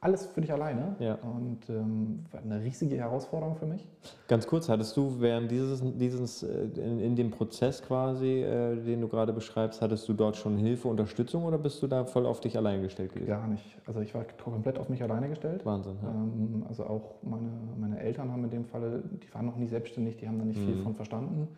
alles 0.02 0.26
für 0.26 0.40
dich 0.40 0.50
alleine. 0.52 0.97
Ja. 0.99 1.16
Und 1.16 1.59
ähm, 1.69 2.25
war 2.30 2.40
eine 2.40 2.62
riesige 2.62 2.97
Herausforderung 2.97 3.57
für 3.57 3.66
mich. 3.66 3.87
Ganz 4.28 4.47
kurz, 4.47 4.69
hattest 4.69 4.97
du 4.97 5.21
während 5.21 5.50
dieses, 5.50 5.83
dieses 5.99 6.42
äh, 6.42 6.64
in, 6.76 7.00
in 7.00 7.16
dem 7.16 7.30
Prozess 7.30 7.83
quasi, 7.83 8.42
äh, 8.42 8.76
den 8.83 9.02
du 9.02 9.09
gerade 9.09 9.33
beschreibst, 9.35 9.83
hattest 9.83 10.09
du 10.09 10.14
dort 10.14 10.37
schon 10.37 10.57
Hilfe, 10.57 10.88
Unterstützung 10.88 11.45
oder 11.45 11.59
bist 11.59 11.83
du 11.83 11.87
da 11.87 12.04
voll 12.07 12.25
auf 12.25 12.40
dich 12.40 12.57
allein 12.57 12.80
gestellt 12.80 13.12
gewesen? 13.12 13.28
Gar 13.28 13.47
nicht. 13.49 13.64
Also 13.87 14.00
ich 14.00 14.14
war 14.14 14.25
komplett 14.42 14.78
auf 14.78 14.88
mich 14.88 15.02
alleine 15.02 15.28
gestellt. 15.28 15.66
Wahnsinn. 15.66 15.97
Ja. 16.02 16.09
Ähm, 16.09 16.64
also 16.66 16.85
auch 16.85 17.16
meine, 17.23 17.50
meine 17.78 18.00
Eltern 18.00 18.33
haben 18.33 18.45
in 18.45 18.50
dem 18.50 18.64
Falle, 18.64 19.02
die 19.23 19.35
waren 19.35 19.45
noch 19.45 19.57
nie 19.57 19.69
selbstständig, 19.69 20.16
die 20.16 20.26
haben 20.26 20.38
da 20.38 20.45
nicht 20.47 20.59
viel 20.61 20.76
Mhm. 20.76 20.83
von 20.83 20.95
verstanden. 20.95 21.49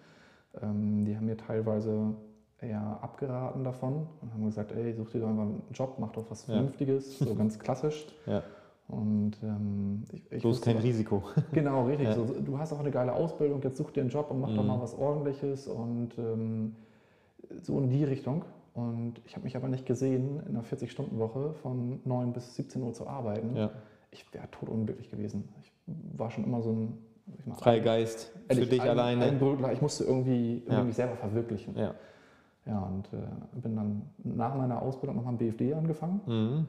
Ähm, 0.61 1.05
die 1.05 1.17
haben 1.17 1.27
mir 1.27 1.37
teilweise 1.37 2.15
eher 2.63 2.99
abgeraten 3.03 3.65
davon 3.65 4.07
und 4.21 4.33
haben 4.33 4.45
gesagt, 4.47 4.73
ey, 4.73 4.93
such 4.95 5.11
dir 5.11 5.21
doch 5.21 5.29
einfach 5.29 5.43
einen 5.43 5.63
Job, 5.73 5.97
mach 5.99 6.13
doch 6.13 6.25
was 6.31 6.47
Ja. 6.47 6.55
Vernünftiges, 6.55 7.19
so 7.19 7.35
ganz 7.35 7.59
klassisch. 7.59 8.07
Ja. 8.27 8.43
Und 8.89 9.33
ähm, 9.43 10.05
ich, 10.13 10.45
ich 10.45 10.61
kein 10.61 10.77
Risiko. 10.79 11.23
Genau, 11.53 11.87
richtig. 11.87 12.09
Ja. 12.09 12.15
So, 12.15 12.25
du 12.25 12.59
hast 12.59 12.73
auch 12.73 12.81
eine 12.81 12.91
geile 12.91 13.13
Ausbildung, 13.13 13.61
jetzt 13.63 13.77
such 13.79 13.91
dir 13.91 14.03
einen 14.03 14.11
Job 14.11 14.31
und 14.31 14.41
mach 14.41 14.51
doch 14.55 14.63
Mhm. 14.63 14.69
mal 14.69 14.81
was 14.81 14.97
Ordentliches 14.97 15.67
und 15.67 16.11
ähm, 16.19 16.75
so 17.63 17.79
in 17.79 17.89
die 17.89 18.05
Richtung. 18.05 18.45
Und 18.75 19.21
ich 19.27 19.35
habe 19.35 19.45
mich 19.45 19.57
aber 19.57 19.69
nicht 19.69 19.85
gesehen, 19.87 20.41
in 20.49 20.57
einer 20.57 20.65
40-Stunden-Woche 20.65 21.53
von 21.63 22.01
9 22.05 22.33
bis 22.33 22.55
17 22.57 22.83
Uhr 22.83 22.93
zu 22.95 23.07
arbeiten. 23.07 23.55
Ja. 23.57 23.71
Ich 24.11 24.33
wäre 24.33 24.51
totunglücklich 24.51 25.11
gewesen. 25.11 25.49
Ich 25.63 25.73
war 26.17 26.31
schon 26.31 26.45
immer 26.45 26.63
so 26.63 26.71
ein 26.73 26.99
Freigeist 27.55 28.33
für 28.51 28.67
dich 28.67 28.81
ein, 28.83 28.89
alleine. 28.89 29.25
Ein 29.25 29.39
Brötler. 29.39 29.73
Ich 29.73 29.81
musste 29.83 30.05
irgendwie, 30.05 30.57
irgendwie 30.59 30.73
Ja. 30.73 30.85
mich 30.85 30.97
selber 30.97 31.17
verwirklichen. 31.17 31.77
ja. 31.77 31.95
Ja, 32.67 32.79
und 32.81 33.07
äh, 33.13 33.61
bin 33.61 33.75
dann 33.77 34.03
nach 34.23 34.55
meiner 34.57 34.81
Ausbildung 34.81 35.17
nochmal 35.17 35.33
am 35.33 35.39
BFD 35.39 35.75
angefangen. 35.75 36.21
Mhm. 36.27 36.67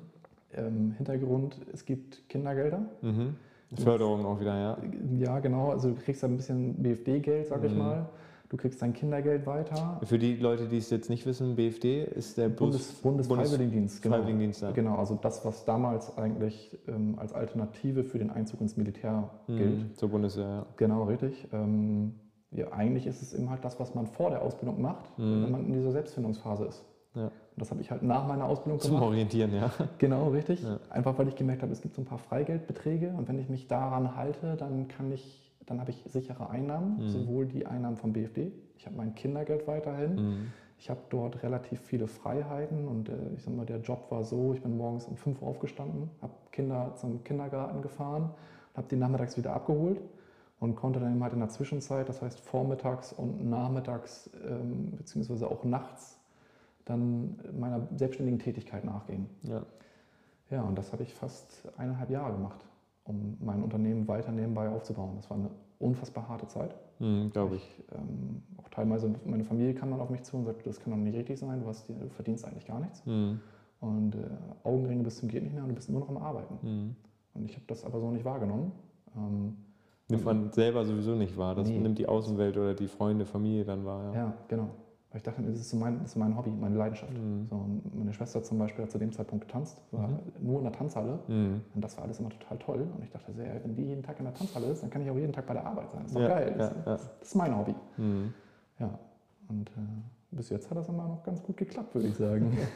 Ähm, 0.55 0.91
Hintergrund, 0.97 1.57
es 1.71 1.85
gibt 1.85 2.27
Kindergelder. 2.29 2.83
Mhm. 3.01 3.35
Förderung 3.75 4.25
auch 4.25 4.39
wieder, 4.39 4.55
ja. 4.55 4.77
Ja, 5.17 5.39
genau. 5.39 5.69
Also 5.71 5.89
du 5.89 5.95
kriegst 5.95 6.23
ein 6.23 6.35
bisschen 6.37 6.75
BFD-Geld, 6.81 7.47
sag 7.47 7.63
ich 7.63 7.71
Mhm. 7.71 7.77
mal. 7.79 8.09
Du 8.49 8.57
kriegst 8.57 8.79
dein 8.83 8.93
Kindergeld 8.93 9.47
weiter. 9.47 9.99
Für 10.03 10.19
die 10.19 10.35
Leute, 10.35 10.67
die 10.67 10.77
es 10.77 10.91
jetzt 10.91 11.09
nicht 11.09 11.25
wissen, 11.25 11.55
BFD 11.55 12.03
ist 12.03 12.37
der 12.37 12.49
Bundes, 12.49 12.93
Bundes, 13.01 13.27
Bundesfreiwilligendienst, 13.27 13.99
genau. 14.03 14.15
Freiwilligendienst, 14.17 14.61
ja. 14.61 14.69
Genau, 14.71 14.95
also 14.97 15.15
das, 15.19 15.43
was 15.43 15.65
damals 15.65 16.15
eigentlich 16.19 16.77
ähm, 16.87 17.15
als 17.17 17.33
Alternative 17.33 18.03
für 18.03 18.19
den 18.19 18.29
Einzug 18.29 18.61
ins 18.61 18.77
Militär 18.77 19.27
gilt. 19.47 19.79
Mhm. 19.79 19.95
Zur 19.95 20.09
Bundeswehr, 20.09 20.45
ja. 20.45 20.65
Genau, 20.77 21.03
richtig. 21.05 21.47
Ähm, 21.51 22.13
ja, 22.55 22.71
eigentlich 22.71 23.07
ist 23.07 23.21
es 23.21 23.33
eben 23.33 23.49
halt 23.49 23.63
das, 23.65 23.79
was 23.79 23.95
man 23.95 24.05
vor 24.07 24.29
der 24.29 24.41
Ausbildung 24.41 24.81
macht, 24.81 25.17
Mhm. 25.17 25.43
wenn 25.43 25.51
man 25.51 25.65
in 25.65 25.73
dieser 25.73 25.91
Selbstfindungsphase 25.91 26.65
ist. 26.65 26.85
Ja. 27.15 27.25
Und 27.25 27.31
das 27.57 27.69
habe 27.69 27.81
ich 27.81 27.91
halt 27.91 28.01
nach 28.03 28.27
meiner 28.27 28.45
Ausbildung 28.45 28.79
Zum 28.79 28.91
gemacht. 28.91 29.05
Orientieren, 29.07 29.53
ja. 29.53 29.69
Genau, 29.99 30.29
richtig. 30.29 30.63
Ja. 30.63 30.79
Einfach 30.89 31.17
weil 31.17 31.27
ich 31.27 31.35
gemerkt 31.35 31.61
habe, 31.61 31.71
es 31.71 31.81
gibt 31.81 31.95
so 31.95 32.01
ein 32.01 32.05
paar 32.05 32.17
Freigeldbeträge 32.17 33.13
und 33.17 33.27
wenn 33.27 33.37
ich 33.39 33.49
mich 33.49 33.67
daran 33.67 34.15
halte, 34.15 34.55
dann 34.55 34.87
kann 34.87 35.11
ich, 35.11 35.51
dann 35.65 35.79
habe 35.79 35.91
ich 35.91 36.03
sichere 36.07 36.49
Einnahmen, 36.49 36.97
Mhm. 36.97 37.09
sowohl 37.09 37.45
die 37.45 37.65
Einnahmen 37.65 37.97
vom 37.97 38.13
BFD, 38.13 38.51
ich 38.77 38.85
habe 38.85 38.95
mein 38.97 39.13
Kindergeld 39.15 39.67
weiterhin, 39.67 40.15
Mhm. 40.15 40.37
ich 40.79 40.89
habe 40.89 40.99
dort 41.09 41.43
relativ 41.43 41.79
viele 41.81 42.07
Freiheiten 42.07 42.87
und 42.87 43.09
äh, 43.09 43.13
ich 43.35 43.43
sag 43.43 43.55
mal, 43.55 43.65
der 43.65 43.79
Job 43.81 44.07
war 44.09 44.23
so, 44.23 44.53
ich 44.53 44.61
bin 44.61 44.75
morgens 44.75 45.05
um 45.05 45.15
5 45.15 45.41
Uhr 45.41 45.47
aufgestanden, 45.47 46.09
habe 46.21 46.33
Kinder 46.51 46.93
zum 46.95 47.23
Kindergarten 47.23 47.81
gefahren, 47.83 48.31
habe 48.75 48.87
die 48.89 48.95
nachmittags 48.95 49.37
wieder 49.37 49.53
abgeholt 49.53 50.01
und 50.63 50.77
konnte 50.77 51.01
dann 51.01 51.11
eben 51.11 51.21
halt 51.21 51.33
in 51.33 51.39
der 51.39 51.49
Zwischenzeit, 51.49 52.07
das 52.07 52.21
heißt 52.21 52.39
vormittags 52.39 53.11
und 53.11 53.49
nachmittags 53.49 54.29
ähm, 54.47 54.91
beziehungsweise 54.97 55.51
auch 55.51 55.65
nachts, 55.65 56.17
dann 56.85 57.37
meiner 57.59 57.85
selbstständigen 57.97 58.39
Tätigkeit 58.39 58.85
nachgehen. 58.85 59.27
ja. 59.43 59.61
Ja, 60.49 60.61
und 60.61 60.77
das 60.77 60.91
habe 60.93 61.01
ich 61.01 61.13
fast 61.15 61.67
eineinhalb 61.77 62.11
Jahre 62.11 62.33
gemacht, 62.33 62.63
um 63.05 63.37
mein 63.39 63.63
Unternehmen 63.63 64.07
weiter 64.07 64.31
nebenbei 64.31 64.69
aufzubauen. 64.69 65.13
Das 65.15 65.27
war 65.29 65.37
eine 65.37 65.49
unfassbar 65.79 66.27
harte 66.29 66.47
Zeit. 66.47 66.75
Mhm, 66.99 67.31
Glaube 67.31 67.55
ich. 67.55 67.83
ähm, 67.91 68.43
auch 68.57 68.69
teilweise, 68.69 69.15
meine 69.25 69.45
Familie 69.45 69.73
kam 69.73 69.89
dann 69.89 69.99
auf 69.99 70.11
mich 70.11 70.21
zu 70.23 70.37
und 70.37 70.45
sagte, 70.45 70.63
das 70.65 70.79
kann 70.79 70.91
doch 70.91 70.99
nicht 70.99 71.15
richtig 71.15 71.39
sein, 71.39 71.61
du, 71.61 71.65
hast, 71.67 71.89
du 71.89 72.07
verdienst 72.09 72.45
eigentlich 72.45 72.67
gar 72.67 72.79
nichts. 72.79 73.03
Mhm. 73.05 73.39
Und 73.79 74.15
äh, 74.15 74.19
Augenringe 74.63 75.03
bis 75.03 75.17
zum 75.17 75.27
geht 75.29 75.41
nicht 75.41 75.53
mehr 75.53 75.63
und 75.63 75.69
du 75.69 75.75
bist 75.75 75.89
nur 75.89 76.01
noch 76.01 76.09
am 76.09 76.17
Arbeiten. 76.17 76.57
Mhm. 76.61 76.95
Und 77.33 77.45
ich 77.45 77.55
habe 77.55 77.65
das 77.67 77.83
aber 77.83 77.99
so 77.99 78.11
nicht 78.11 78.25
wahrgenommen. 78.25 78.73
Ähm, 79.15 79.57
Nimmt 80.09 80.25
man 80.25 80.51
selber 80.51 80.85
sowieso 80.85 81.15
nicht 81.15 81.37
wahr. 81.37 81.55
Das 81.55 81.67
Nee. 81.67 81.79
nimmt 81.79 81.97
die 81.97 82.07
Außenwelt 82.07 82.57
oder 82.57 82.73
die 82.73 82.87
Freunde, 82.87 83.25
Familie 83.25 83.63
dann 83.65 83.85
wahr. 83.85 84.05
Ja. 84.05 84.13
ja. 84.13 84.33
genau. 84.47 84.69
Weil 85.09 85.17
ich 85.17 85.23
dachte, 85.23 85.43
das 85.43 85.55
ist 85.59 85.69
so 85.69 85.77
mein, 85.77 85.99
das 85.99 86.09
ist 86.09 86.15
mein 86.15 86.35
Hobby, 86.35 86.49
meine 86.49 86.75
Leidenschaft. 86.75 87.13
Mhm. 87.13 87.45
So, 87.49 87.65
meine 87.93 88.11
Schwester 88.13 88.41
zum 88.41 88.57
Beispiel 88.57 88.83
hat 88.83 88.91
zu 88.91 88.97
dem 88.97 89.11
Zeitpunkt 89.11 89.45
getanzt, 89.47 89.79
war 89.91 90.07
Mhm. 90.07 90.19
nur 90.41 90.57
in 90.57 90.63
der 90.63 90.73
Tanzhalle. 90.73 91.19
Mhm. 91.27 91.61
Und 91.75 91.83
das 91.83 91.95
war 91.97 92.03
alles 92.05 92.19
immer 92.19 92.29
total 92.29 92.57
toll. 92.57 92.87
Und 92.95 93.03
ich 93.03 93.11
dachte, 93.11 93.31
sehr, 93.31 93.63
wenn 93.63 93.75
die 93.75 93.83
jeden 93.83 94.01
Tag 94.03 94.17
in 94.19 94.25
der 94.25 94.33
Tanzhalle 94.33 94.67
ist, 94.67 94.81
dann 94.83 94.89
kann 94.89 95.01
ich 95.03 95.09
auch 95.11 95.15
jeden 95.17 95.31
Tag 95.31 95.45
bei 95.45 95.53
der 95.53 95.65
Arbeit 95.65 95.91
sein. 95.91 96.01
Das 96.01 96.11
ist 96.11 96.15
doch 96.15 96.21
Ja, 96.21 96.27
geil. 96.29 96.55
Das, 96.57 96.71
ja, 96.71 96.75
ja. 96.77 96.83
das 96.85 97.11
ist 97.21 97.35
mein 97.35 97.57
Hobby. 97.57 97.75
Mhm. 97.97 98.33
Ja. 98.79 98.99
Und 99.49 99.69
äh, 99.69 99.81
bis 100.31 100.49
jetzt 100.49 100.69
hat 100.71 100.77
das 100.77 100.89
immer 100.89 101.07
noch 101.07 101.23
ganz 101.23 101.43
gut 101.43 101.57
geklappt, 101.57 101.93
würde 101.95 102.07
ich 102.09 102.15
sagen. 102.15 102.51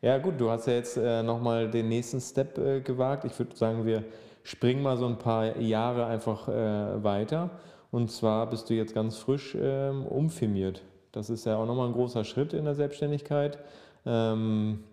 Ja 0.00 0.16
gut, 0.18 0.34
du 0.40 0.48
hast 0.48 0.66
ja 0.66 0.74
jetzt 0.74 0.96
äh, 0.96 1.24
nochmal 1.24 1.68
den 1.68 1.88
nächsten 1.88 2.20
Step 2.20 2.56
äh, 2.56 2.80
gewagt. 2.82 3.24
Ich 3.24 3.36
würde 3.36 3.56
sagen, 3.56 3.84
wir 3.84 4.04
springen 4.48 4.82
mal 4.82 4.96
so 4.96 5.06
ein 5.06 5.18
paar 5.18 5.58
Jahre 5.58 6.06
einfach 6.06 6.48
äh, 6.48 7.04
weiter. 7.04 7.50
Und 7.90 8.10
zwar 8.10 8.48
bist 8.48 8.70
du 8.70 8.74
jetzt 8.74 8.94
ganz 8.94 9.18
frisch 9.18 9.54
ähm, 9.60 10.06
umfirmiert. 10.06 10.82
Das 11.12 11.28
ist 11.28 11.44
ja 11.44 11.56
auch 11.56 11.66
nochmal 11.66 11.88
ein 11.88 11.92
großer 11.92 12.24
Schritt 12.24 12.54
in 12.54 12.64
der 12.64 12.74
Selbstständigkeit. 12.74 13.58
Ähm, 14.06 14.84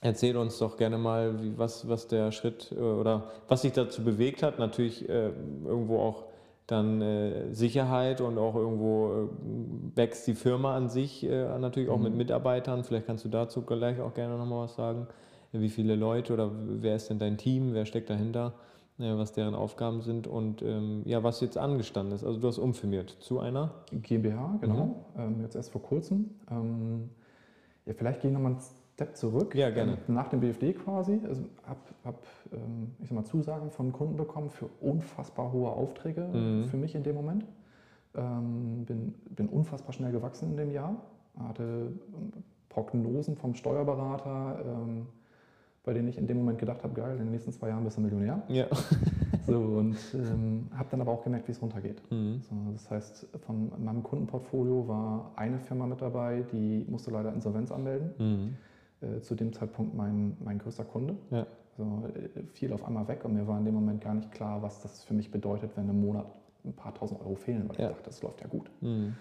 erzähl 0.00 0.36
uns 0.36 0.56
doch 0.58 0.76
gerne 0.76 0.98
mal, 0.98 1.42
wie, 1.42 1.58
was, 1.58 1.88
was 1.88 2.06
der 2.06 2.30
Schritt 2.30 2.72
äh, 2.72 2.80
oder 2.80 3.24
was 3.48 3.62
dich 3.62 3.72
dazu 3.72 4.04
bewegt 4.04 4.44
hat. 4.44 4.60
Natürlich 4.60 5.08
äh, 5.08 5.30
irgendwo 5.64 5.98
auch 5.98 6.24
dann 6.68 7.02
äh, 7.02 7.52
Sicherheit 7.52 8.20
und 8.20 8.38
auch 8.38 8.54
irgendwo 8.54 9.08
äh, 9.08 9.96
wächst 9.96 10.28
die 10.28 10.34
Firma 10.34 10.76
an 10.76 10.88
sich 10.88 11.24
äh, 11.24 11.58
natürlich 11.58 11.88
auch 11.88 11.98
mit 11.98 12.12
Mhm. 12.12 12.18
Mitarbeitern. 12.18 12.84
Vielleicht 12.84 13.06
kannst 13.08 13.24
du 13.24 13.28
dazu 13.28 13.62
gleich 13.62 14.00
auch 14.00 14.14
gerne 14.14 14.38
nochmal 14.38 14.64
was 14.64 14.76
sagen. 14.76 15.08
Wie 15.50 15.68
viele 15.70 15.96
Leute 15.96 16.32
oder 16.32 16.52
wer 16.54 16.94
ist 16.94 17.10
denn 17.10 17.18
dein 17.18 17.36
Team? 17.36 17.74
Wer 17.74 17.84
steckt 17.84 18.08
dahinter? 18.08 18.54
Äh, 18.98 19.16
was 19.16 19.32
deren 19.32 19.54
Aufgaben 19.54 20.02
sind 20.02 20.26
und 20.26 20.60
ähm, 20.62 21.02
ja, 21.06 21.22
was 21.22 21.40
jetzt 21.40 21.56
angestanden 21.56 22.14
ist. 22.14 22.24
Also 22.24 22.38
du 22.38 22.46
hast 22.48 22.58
umfirmiert 22.58 23.10
zu 23.20 23.40
einer. 23.40 23.70
GmbH, 23.90 24.58
genau. 24.60 25.06
Ähm, 25.16 25.40
jetzt 25.42 25.56
erst 25.56 25.72
vor 25.72 25.82
kurzem. 25.82 26.30
Ähm, 26.50 27.08
ja, 27.86 27.94
vielleicht 27.94 28.20
gehe 28.20 28.30
ich 28.30 28.34
nochmal 28.34 28.52
einen 28.52 28.60
Step 28.94 29.16
zurück. 29.16 29.54
Ja, 29.54 29.70
gerne. 29.70 29.92
Ähm, 30.06 30.14
nach 30.14 30.28
dem 30.28 30.40
BFD 30.40 30.74
quasi. 30.74 31.20
Also 31.26 31.42
habe 31.66 31.80
hab, 32.04 32.22
ähm, 32.52 32.90
ich 33.00 33.08
sag 33.08 33.16
mal, 33.16 33.24
Zusagen 33.24 33.70
von 33.70 33.92
Kunden 33.92 34.16
bekommen 34.16 34.50
für 34.50 34.68
unfassbar 34.80 35.52
hohe 35.52 35.70
Aufträge 35.70 36.20
Mhm. 36.22 36.64
für 36.64 36.76
mich 36.76 36.94
in 36.94 37.02
dem 37.02 37.16
Moment. 37.16 37.46
Ähm, 38.14 38.84
bin, 38.84 39.14
bin 39.30 39.48
unfassbar 39.48 39.94
schnell 39.94 40.12
gewachsen 40.12 40.50
in 40.50 40.56
dem 40.58 40.70
Jahr. 40.70 40.96
Hatte 41.38 41.92
Prognosen 42.68 43.36
vom 43.36 43.54
Steuerberater, 43.54 44.62
bei 45.84 45.92
denen 45.92 46.08
ich 46.08 46.18
in 46.18 46.26
dem 46.26 46.38
Moment 46.38 46.58
gedacht 46.58 46.82
habe, 46.84 46.94
geil, 46.94 47.12
in 47.12 47.18
den 47.24 47.30
nächsten 47.30 47.52
zwei 47.52 47.68
Jahren 47.68 47.84
bist 47.84 47.96
du 47.96 48.00
Millionär. 48.00 48.42
Ja. 48.48 48.66
so, 49.46 49.58
und 49.58 49.96
ähm, 50.14 50.68
habe 50.74 50.88
dann 50.90 51.00
aber 51.00 51.12
auch 51.12 51.24
gemerkt, 51.24 51.48
wie 51.48 51.52
es 51.52 51.60
runtergeht. 51.60 52.00
Mhm. 52.10 52.40
So, 52.42 52.54
das 52.72 52.90
heißt, 52.90 53.26
von 53.44 53.72
meinem 53.82 54.02
Kundenportfolio 54.02 54.86
war 54.86 55.32
eine 55.36 55.58
Firma 55.58 55.86
mit 55.86 56.00
dabei, 56.00 56.44
die 56.52 56.84
musste 56.88 57.10
leider 57.10 57.32
Insolvenz 57.32 57.72
anmelden. 57.72 58.10
Mhm. 58.18 58.56
Äh, 59.00 59.20
zu 59.20 59.34
dem 59.34 59.52
Zeitpunkt 59.52 59.94
mein, 59.94 60.36
mein 60.44 60.58
größter 60.58 60.84
Kunde. 60.84 61.16
Ja. 61.30 61.46
So, 61.76 62.04
äh, 62.14 62.42
fiel 62.52 62.72
auf 62.72 62.84
einmal 62.86 63.08
weg 63.08 63.24
und 63.24 63.34
mir 63.34 63.46
war 63.48 63.58
in 63.58 63.64
dem 63.64 63.74
Moment 63.74 64.00
gar 64.02 64.14
nicht 64.14 64.30
klar, 64.30 64.62
was 64.62 64.82
das 64.82 65.02
für 65.02 65.14
mich 65.14 65.30
bedeutet, 65.32 65.72
wenn 65.76 65.88
im 65.88 66.00
Monat 66.00 66.26
ein 66.64 66.74
paar 66.74 66.94
tausend 66.94 67.20
Euro 67.20 67.34
fehlen, 67.34 67.68
weil 67.68 67.76
Ja. 67.80 67.86
ich 67.86 67.96
dachte, 67.96 68.04
das 68.04 68.22
läuft 68.22 68.40
ja 68.40 68.46
gut. 68.46 68.70
Mhm. 68.80 69.14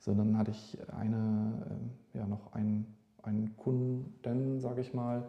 So, 0.00 0.14
dann 0.14 0.36
hatte 0.36 0.50
ich 0.50 0.78
eine, 0.96 1.16
ähm, 1.70 1.90
ja, 2.14 2.26
noch 2.26 2.52
einen, 2.54 2.86
einen 3.22 3.56
Kunden, 3.56 4.58
sage 4.58 4.80
ich 4.80 4.92
mal, 4.94 5.24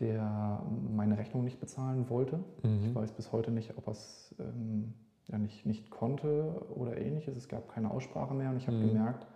der 0.00 0.62
meine 0.94 1.18
Rechnung 1.18 1.44
nicht 1.44 1.60
bezahlen 1.60 2.08
wollte. 2.08 2.38
Ich 2.62 2.90
Mhm. 2.90 2.94
weiß 2.94 3.12
bis 3.12 3.32
heute 3.32 3.50
nicht, 3.50 3.76
ob 3.76 3.86
er 3.88 3.92
es 3.92 4.34
ähm, 4.38 4.94
ja, 5.26 5.38
nicht, 5.38 5.66
nicht 5.66 5.90
konnte 5.90 6.54
oder 6.74 6.96
ähnliches. 6.96 7.36
Es 7.36 7.48
gab 7.48 7.68
keine 7.68 7.90
Aussprache 7.90 8.34
mehr 8.34 8.50
und 8.50 8.56
ich 8.56 8.66
habe 8.66 8.76
Mhm. 8.78 8.88
gemerkt, 8.88 9.26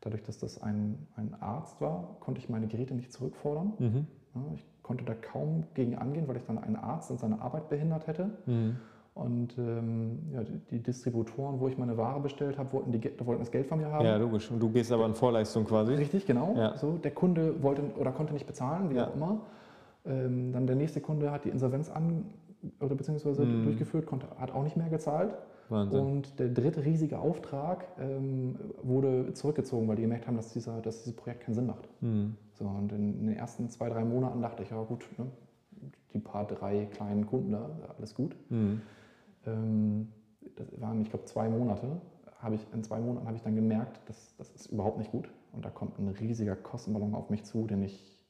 dadurch, 0.00 0.22
dass 0.22 0.38
das 0.38 0.62
ein, 0.62 0.98
ein 1.16 1.34
Arzt 1.40 1.80
war, 1.80 2.16
konnte 2.20 2.38
ich 2.40 2.48
meine 2.48 2.66
Geräte 2.66 2.94
nicht 2.94 3.12
zurückfordern. 3.12 3.72
Mhm. 3.78 4.06
Ja, 4.34 4.40
ich 4.54 4.64
konnte 4.82 5.04
da 5.04 5.14
kaum 5.14 5.64
gegen 5.74 5.96
angehen, 5.96 6.26
weil 6.28 6.36
ich 6.36 6.44
dann 6.44 6.58
einen 6.58 6.76
Arzt 6.76 7.10
in 7.10 7.18
seiner 7.18 7.40
Arbeit 7.42 7.68
behindert 7.68 8.06
hätte. 8.06 8.30
Mhm. 8.46 8.76
Und 9.14 9.56
ähm, 9.58 10.18
ja, 10.32 10.42
die- 10.70 10.80
Distributoren, 10.82 11.60
wo 11.60 11.68
ich 11.68 11.78
meine 11.78 11.96
Ware 11.96 12.18
bestellt 12.20 12.58
habe, 12.58 12.72
wollten, 12.72 12.90
die, 12.90 13.00
wollten 13.24 13.42
das 13.42 13.52
Geld 13.52 13.66
von 13.68 13.78
mir 13.78 13.86
haben. 13.92 14.04
Ja, 14.04 14.16
logisch. 14.16 14.50
Und 14.50 14.58
du 14.60 14.70
gehst 14.70 14.90
aber 14.90 15.06
in 15.06 15.14
Vorleistung 15.14 15.64
quasi. 15.66 15.94
Richtig, 15.94 16.26
genau. 16.26 16.54
Ja. 16.56 16.76
So, 16.76 16.96
der 16.98 17.12
Kunde 17.12 17.62
wollte 17.62 17.82
oder 17.96 18.10
konnte 18.10 18.32
nicht 18.32 18.46
bezahlen, 18.46 18.90
wie 18.90 18.96
Ja. 18.96 19.08
auch 19.08 19.14
immer. 19.14 19.40
Ähm, 20.06 20.52
dann 20.52 20.66
der 20.66 20.76
nächste 20.76 21.00
Kunde 21.00 21.30
hat 21.30 21.44
die 21.44 21.48
Insolvenz 21.50 21.90
an 21.90 22.26
oder 22.80 22.94
beziehungsweise 22.94 23.44
Mhm. 23.44 23.64
durchgeführt, 23.64 24.06
konnte, 24.06 24.26
hat 24.38 24.50
auch 24.52 24.62
nicht 24.62 24.76
mehr 24.76 24.88
gezahlt. 24.88 25.36
Wahnsinn. 25.70 26.00
Und 26.00 26.38
der 26.38 26.48
dritte 26.50 26.84
riesige 26.84 27.18
Auftrag 27.18 27.86
ähm, 27.98 28.56
wurde 28.82 29.32
zurückgezogen, 29.32 29.88
weil 29.88 29.96
die 29.96 30.02
gemerkt 30.02 30.26
haben, 30.26 30.36
dass, 30.36 30.52
dieser, 30.52 30.80
dass 30.82 31.04
dieses 31.04 31.16
Projekt 31.16 31.42
keinen 31.42 31.54
Sinn 31.54 31.66
macht. 31.66 31.88
Mhm. 32.02 32.36
So, 32.52 32.66
und 32.66 32.92
in, 32.92 33.26
den 33.26 33.36
ersten 33.36 33.70
zwei, 33.70 33.88
drei 33.88 34.04
Monaten 34.04 34.42
dachte 34.42 34.62
ich, 34.62 34.70
ja 34.70 34.82
gut, 34.82 35.06
ne, 35.18 35.26
die 36.12 36.18
paar 36.18 36.46
drei 36.46 36.86
kleinen 36.86 37.26
Kunden 37.26 37.52
da, 37.52 37.70
alles 37.98 38.14
gut. 38.14 38.36
Mhm. 38.50 38.82
Ähm, 39.46 40.08
das 40.56 40.80
waren, 40.80 41.00
ich 41.02 41.10
glaube, 41.10 41.24
zwei 41.24 41.48
Monate. 41.48 42.00
Habe 42.38 42.56
ich, 42.56 42.66
in 42.74 42.82
zwei 42.84 43.00
Monaten 43.00 43.26
habe 43.26 43.36
ich 43.36 43.42
dann 43.42 43.54
gemerkt, 43.54 44.06
dass 44.08 44.36
das 44.36 44.50
ist 44.50 44.66
überhaupt 44.66 44.98
nicht 44.98 45.10
gut. 45.10 45.30
Und 45.52 45.64
da 45.64 45.70
kommt 45.70 45.98
ein 45.98 46.08
riesiger 46.08 46.56
Kostenballon 46.56 47.14
auf 47.14 47.30
mich 47.30 47.44
zu, 47.44 47.66
den 47.66 47.82
ich 47.82 48.22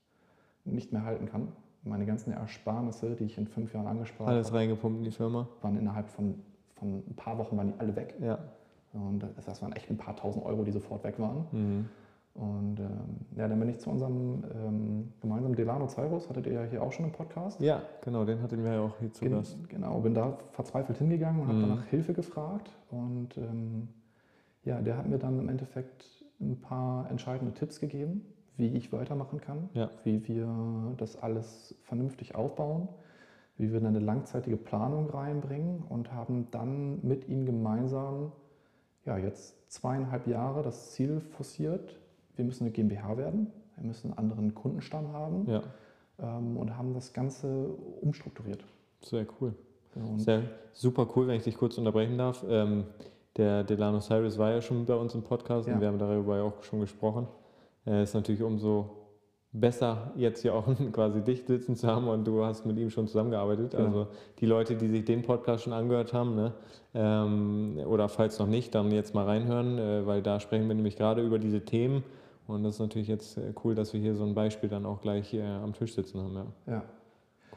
nicht 0.64 0.92
mehr 0.92 1.04
halten 1.04 1.26
kann. 1.26 1.48
Meine 1.84 2.06
ganzen 2.06 2.32
Ersparnisse, 2.32 3.14
die 3.14 3.24
ich 3.24 3.36
in 3.38 3.46
fünf 3.46 3.72
Jahren 3.74 3.86
angespart 3.86 4.28
Alles 4.30 4.48
habe, 4.48 4.58
reingepumpt 4.58 4.98
in 4.98 5.04
die 5.04 5.10
Firma. 5.10 5.46
waren 5.62 5.78
innerhalb 5.78 6.08
von, 6.08 6.34
von 6.76 7.02
ein 7.08 7.14
paar 7.16 7.36
Wochen 7.38 7.56
waren 7.56 7.68
die 7.68 7.74
alle 7.78 7.94
weg. 7.94 8.14
Ja. 8.20 8.38
Und 8.92 9.24
das, 9.36 9.60
waren 9.60 9.72
echt 9.72 9.90
ein 9.90 9.96
paar 9.96 10.14
tausend 10.16 10.44
Euro, 10.46 10.62
die 10.64 10.70
sofort 10.72 11.02
weg 11.04 11.18
waren. 11.18 11.44
Mhm. 11.52 11.88
Und 12.34 12.80
ähm, 12.80 12.88
ja, 13.36 13.46
dann 13.46 13.60
bin 13.60 13.68
ich 13.68 13.78
zu 13.78 13.90
unserem 13.90 14.42
ähm, 14.54 15.12
gemeinsamen 15.20 15.54
Delano 15.54 15.86
Cyrus, 15.86 16.28
hattet 16.28 16.46
ihr 16.46 16.52
ja 16.54 16.64
hier 16.64 16.82
auch 16.82 16.90
schon 16.90 17.04
im 17.06 17.12
Podcast. 17.12 17.60
Ja, 17.60 17.82
genau, 18.02 18.24
den 18.24 18.42
hatten 18.42 18.64
wir 18.64 18.72
ja 18.72 18.80
auch 18.80 18.98
hier 18.98 19.12
zu 19.12 19.24
Gen- 19.24 19.34
Gast. 19.34 19.56
Genau, 19.68 20.00
bin 20.00 20.14
da 20.14 20.36
verzweifelt 20.52 20.98
hingegangen 20.98 21.42
und 21.42 21.48
habe 21.48 21.58
Mhm. 21.58 21.62
danach 21.68 21.84
Hilfe 21.86 22.12
gefragt. 22.12 22.70
Und 22.90 23.36
ähm, 23.38 23.88
ja, 24.64 24.80
der 24.80 24.96
hat 24.96 25.06
mir 25.08 25.18
dann 25.18 25.38
im 25.38 25.48
Endeffekt 25.48 26.24
ein 26.40 26.60
paar 26.60 27.08
entscheidende 27.10 27.52
Tipps 27.54 27.78
gegeben, 27.78 28.22
wie 28.56 28.68
ich 28.68 28.92
weitermachen 28.92 29.40
kann, 29.40 29.68
Ja. 29.74 29.90
wie 30.04 30.26
wir 30.28 30.94
das 30.96 31.16
alles 31.20 31.74
vernünftig 31.82 32.34
aufbauen, 32.34 32.88
wie 33.56 33.72
wir 33.72 33.84
eine 33.84 33.98
langzeitige 33.98 34.56
Planung 34.56 35.08
reinbringen 35.10 35.82
und 35.88 36.12
haben 36.12 36.48
dann 36.50 37.00
mit 37.06 37.28
ihm 37.28 37.46
gemeinsam 37.46 38.32
ja, 39.04 39.18
jetzt 39.18 39.70
zweieinhalb 39.70 40.26
Jahre 40.26 40.62
das 40.62 40.92
Ziel 40.92 41.20
forciert. 41.20 41.98
Wir 42.36 42.44
müssen 42.44 42.64
eine 42.64 42.70
GmbH 42.72 43.16
werden, 43.16 43.48
wir 43.76 43.84
müssen 43.86 44.08
einen 44.12 44.18
anderen 44.18 44.54
Kundenstamm 44.54 45.12
haben 45.12 45.46
Ja, 45.48 45.62
ähm, 46.20 46.56
und 46.56 46.76
haben 46.76 46.94
das 46.94 47.12
Ganze 47.12 47.68
umstrukturiert. 48.00 48.64
sehr 49.00 49.26
cool. 49.40 49.54
Und 49.96 50.18
Sehr 50.20 50.42
super 50.72 51.06
cool, 51.14 51.28
wenn 51.28 51.36
ich 51.36 51.44
dich 51.44 51.56
kurz 51.56 51.78
unterbrechen 51.78 52.18
darf. 52.18 52.44
Ähm, 52.48 52.84
der 53.36 53.62
Delano 53.62 54.00
Cyrus 54.00 54.38
war 54.38 54.50
ja 54.50 54.60
schon 54.60 54.86
bei 54.86 54.94
uns 54.94 55.14
im 55.14 55.22
Podcast 55.22 55.68
Ja. 55.68 55.74
und 55.74 55.80
wir 55.80 55.86
haben 55.88 55.98
darüber 55.98 56.36
ja 56.36 56.42
auch 56.44 56.62
schon 56.64 56.80
gesprochen. 56.80 57.28
Es 57.84 58.10
ist 58.10 58.14
natürlich 58.14 58.42
umso 58.42 59.04
besser, 59.54 60.12
jetzt 60.16 60.42
hier 60.42 60.54
auch 60.54 60.66
quasi 60.92 61.22
dich 61.22 61.44
sitzen 61.46 61.76
zu 61.76 61.86
haben 61.86 62.08
und 62.08 62.26
du 62.26 62.44
hast 62.44 62.66
mit 62.66 62.76
ihm 62.76 62.90
schon 62.90 63.06
zusammengearbeitet. 63.06 63.70
Genau. 63.70 63.84
Also 63.84 64.06
die 64.40 64.46
Leute, 64.46 64.74
die 64.76 64.88
sich 64.88 65.04
den 65.04 65.22
Podcast 65.22 65.64
schon 65.64 65.72
angehört 65.72 66.12
haben, 66.12 66.34
ne, 66.34 66.52
ähm, 66.92 67.78
oder 67.86 68.08
falls 68.08 68.38
noch 68.38 68.48
nicht, 68.48 68.74
dann 68.74 68.90
jetzt 68.90 69.14
mal 69.14 69.24
reinhören, 69.24 69.78
äh, 69.78 70.06
weil 70.06 70.22
da 70.22 70.40
sprechen 70.40 70.68
wir 70.68 70.74
nämlich 70.74 70.96
gerade 70.96 71.24
über 71.24 71.38
diese 71.38 71.64
Themen. 71.64 72.02
Und 72.46 72.62
das 72.62 72.74
ist 72.74 72.80
natürlich 72.80 73.08
jetzt 73.08 73.38
äh, 73.38 73.54
cool, 73.64 73.74
dass 73.74 73.92
wir 73.94 74.00
hier 74.00 74.14
so 74.14 74.24
ein 74.24 74.34
Beispiel 74.34 74.68
dann 74.68 74.84
auch 74.84 75.00
gleich 75.00 75.28
hier 75.28 75.44
am 75.44 75.72
Tisch 75.72 75.94
sitzen 75.94 76.20
haben. 76.20 76.34
Ja, 76.34 76.72
ja. 76.72 76.82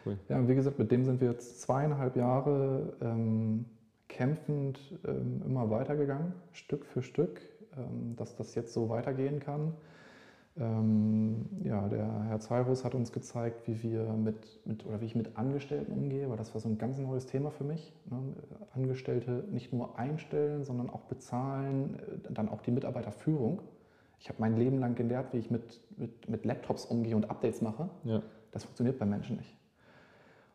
cool. 0.05 0.17
Ja, 0.29 0.37
und 0.37 0.47
wie 0.47 0.55
gesagt, 0.55 0.79
mit 0.79 0.91
dem 0.91 1.03
sind 1.03 1.19
wir 1.19 1.31
jetzt 1.31 1.61
zweieinhalb 1.61 2.15
Jahre 2.15 2.93
ähm, 3.01 3.65
kämpfend 4.07 4.79
ähm, 5.05 5.41
immer 5.45 5.69
weitergegangen, 5.69 6.33
Stück 6.53 6.85
für 6.85 7.01
Stück, 7.01 7.41
ähm, 7.75 8.15
dass 8.15 8.35
das 8.35 8.55
jetzt 8.55 8.73
so 8.73 8.87
weitergehen 8.87 9.39
kann. 9.39 9.73
Ähm, 10.59 11.45
ja, 11.63 11.87
der 11.87 12.23
Herr 12.25 12.39
Zairus 12.39 12.83
hat 12.83 12.95
uns 12.95 13.11
gezeigt, 13.11 13.67
wie 13.67 13.83
wir 13.83 14.13
mit, 14.13 14.59
mit 14.65 14.85
oder 14.85 15.01
wie 15.01 15.05
ich 15.05 15.15
mit 15.15 15.37
Angestellten 15.37 15.91
umgehe, 15.91 16.29
weil 16.29 16.37
das 16.37 16.53
war 16.53 16.61
so 16.61 16.67
ein 16.67 16.77
ganz 16.77 16.97
neues 16.97 17.27
Thema 17.27 17.51
für 17.51 17.63
mich. 17.63 17.93
Ne? 18.09 18.33
Angestellte 18.73 19.43
nicht 19.51 19.71
nur 19.71 19.99
einstellen, 19.99 20.63
sondern 20.63 20.89
auch 20.89 21.01
bezahlen, 21.01 21.99
äh, 21.99 22.33
dann 22.33 22.49
auch 22.49 22.61
die 22.61 22.71
Mitarbeiterführung. 22.71 23.61
Ich 24.19 24.29
habe 24.29 24.41
mein 24.41 24.57
Leben 24.57 24.79
lang 24.79 24.95
gelernt, 24.95 25.31
wie 25.33 25.37
ich 25.37 25.51
mit, 25.51 25.79
mit, 25.97 26.27
mit 26.27 26.45
Laptops 26.45 26.85
umgehe 26.85 27.15
und 27.15 27.29
Updates 27.29 27.61
mache. 27.61 27.89
Ja, 28.03 28.23
Das 28.51 28.63
funktioniert 28.63 28.97
bei 28.97 29.05
Menschen 29.05 29.37
nicht. 29.37 29.55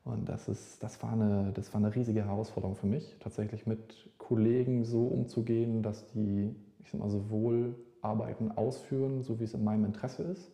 Und 0.04 0.28
das, 0.28 0.48
ist, 0.48 0.82
das, 0.82 1.00
war 1.02 1.12
eine, 1.12 1.52
das 1.54 1.72
war 1.72 1.80
eine 1.80 1.94
riesige 1.94 2.24
Herausforderung 2.24 2.74
für 2.74 2.88
mich, 2.88 3.16
tatsächlich 3.20 3.68
mit 3.68 4.10
Kollegen 4.18 4.84
so 4.84 5.06
umzugehen, 5.06 5.82
dass 5.82 6.08
die, 6.08 6.56
ich 6.80 6.90
sag 6.90 6.98
mal, 6.98 7.08
sowohl 7.08 7.76
Arbeiten 8.02 8.50
ausführen, 8.52 9.22
so 9.22 9.40
wie 9.40 9.44
es 9.44 9.54
in 9.54 9.64
meinem 9.64 9.84
Interesse 9.86 10.22
ist, 10.24 10.50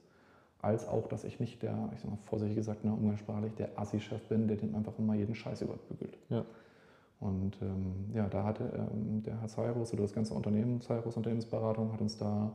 als 0.60 0.86
auch, 0.86 1.08
dass 1.08 1.24
ich 1.24 1.40
nicht 1.40 1.62
der, 1.62 1.90
ich 1.94 2.00
sag 2.00 2.10
mal, 2.10 2.18
vorsichtig 2.24 2.56
gesagt, 2.56 2.84
ne, 2.84 2.92
umgangssprachlich, 2.92 3.54
der 3.54 3.78
Assi-Chef 3.78 4.22
bin, 4.28 4.48
der 4.48 4.56
dem 4.56 4.74
einfach 4.74 4.98
immer 4.98 5.14
jeden 5.14 5.34
Scheiß 5.34 5.62
überbügelt. 5.62 6.18
Ja. 6.28 6.44
Und 7.20 7.60
ähm, 7.62 8.10
ja, 8.14 8.28
da 8.28 8.44
hatte 8.44 8.88
ähm, 8.92 9.22
der 9.22 9.40
Herr 9.40 9.48
Cyrus 9.48 9.92
oder 9.92 10.02
das 10.02 10.12
ganze 10.12 10.34
Unternehmen, 10.34 10.80
Cyrus 10.80 11.16
Unternehmensberatung, 11.16 11.92
hat 11.92 12.00
uns 12.00 12.16
da 12.16 12.52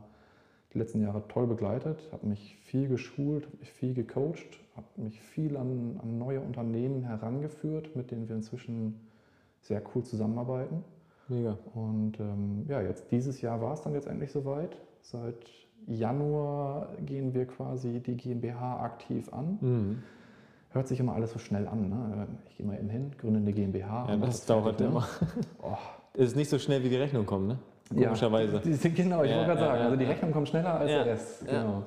die 0.74 0.80
letzten 0.80 1.02
Jahre 1.02 1.28
toll 1.28 1.48
begleitet, 1.48 2.00
hat 2.12 2.24
mich 2.24 2.56
viel 2.64 2.88
geschult, 2.88 3.46
hat 3.46 3.60
mich 3.60 3.72
viel 3.72 3.94
gecoacht, 3.94 4.60
hat 4.76 4.98
mich 4.98 5.22
viel 5.22 5.58
an, 5.58 6.00
an 6.02 6.18
neue 6.18 6.42
Unternehmen 6.42 7.04
herangeführt, 7.04 7.96
mit 7.96 8.12
denen 8.12 8.28
wir 8.28 8.36
inzwischen 8.36 9.08
sehr 9.62 9.82
cool 9.94 10.04
zusammenarbeiten. 10.04 10.84
Mega. 11.34 11.58
Und 11.74 12.20
ähm, 12.20 12.66
ja, 12.68 12.82
jetzt 12.82 13.12
dieses 13.12 13.42
Jahr 13.42 13.62
war 13.62 13.74
es 13.74 13.82
dann 13.82 13.94
jetzt 13.94 14.08
endlich 14.08 14.32
soweit. 14.32 14.78
Seit 15.02 15.36
Januar 15.88 16.90
gehen 17.06 17.34
wir 17.34 17.46
quasi 17.46 18.00
die 18.00 18.16
GmbH 18.16 18.80
aktiv 18.82 19.32
an. 19.34 19.58
Mhm. 19.62 20.04
Hört 20.70 20.88
sich 20.88 21.00
immer 21.00 21.14
alles 21.14 21.32
so 21.32 21.40
schnell 21.40 21.68
an. 21.68 21.90
Ne? 21.90 22.28
Ich 22.50 22.58
gehe 22.58 22.66
mal 22.66 22.78
eben 22.78 22.90
hin, 22.90 23.12
gründe 23.20 23.40
eine 23.40 23.54
GmbH. 23.54 24.08
Ja, 24.10 24.18
das 24.18 24.36
ist 24.40 24.50
dauert 24.50 24.64
fertig, 24.78 24.88
ne? 24.88 24.92
immer. 24.92 25.08
Oh, 25.62 25.78
Ist 26.16 26.36
nicht 26.36 26.50
so 26.50 26.58
schnell, 26.58 26.84
wie 26.84 26.90
die 26.90 26.96
Rechnung 26.96 27.26
kommt, 27.26 27.48
ne? 27.48 27.60
Ja, 27.94 28.06
Komischerweise. 28.06 28.60
sind- 28.64 28.96
genau, 28.96 29.24
ich 29.24 29.30
Ja, 29.32 29.38
wollte 29.38 29.50
gerade 29.52 29.60
ja, 29.62 29.66
sagen. 29.68 29.80
ja, 29.80 29.86
also 29.86 29.96
die 29.98 30.04
ja. 30.06 30.10
Rechnung 30.10 30.32
kommt 30.32 30.48
schneller 30.50 30.80
als 30.80 30.90
Ja, 30.92 31.04
der 31.04 31.14
Rest. 31.14 31.44
ja. 31.48 31.62
Genau. 31.64 31.84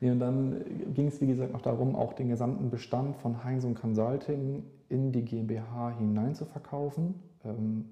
Nee, 0.00 0.10
und 0.12 0.20
dann 0.20 0.64
ging 0.94 1.08
es, 1.08 1.20
wie 1.20 1.26
gesagt, 1.26 1.52
noch 1.52 1.60
darum, 1.60 1.96
auch 1.96 2.12
den 2.12 2.28
gesamten 2.28 2.70
Bestand 2.70 3.16
von 3.16 3.42
Heinz 3.42 3.64
und 3.64 3.74
Consulting 3.74 4.62
in 4.88 5.10
die 5.12 5.22
GmbH 5.24 5.90
hinein 5.98 6.34
zu 6.36 6.44
verkaufen. 6.44 7.16
Ähm, 7.44 7.84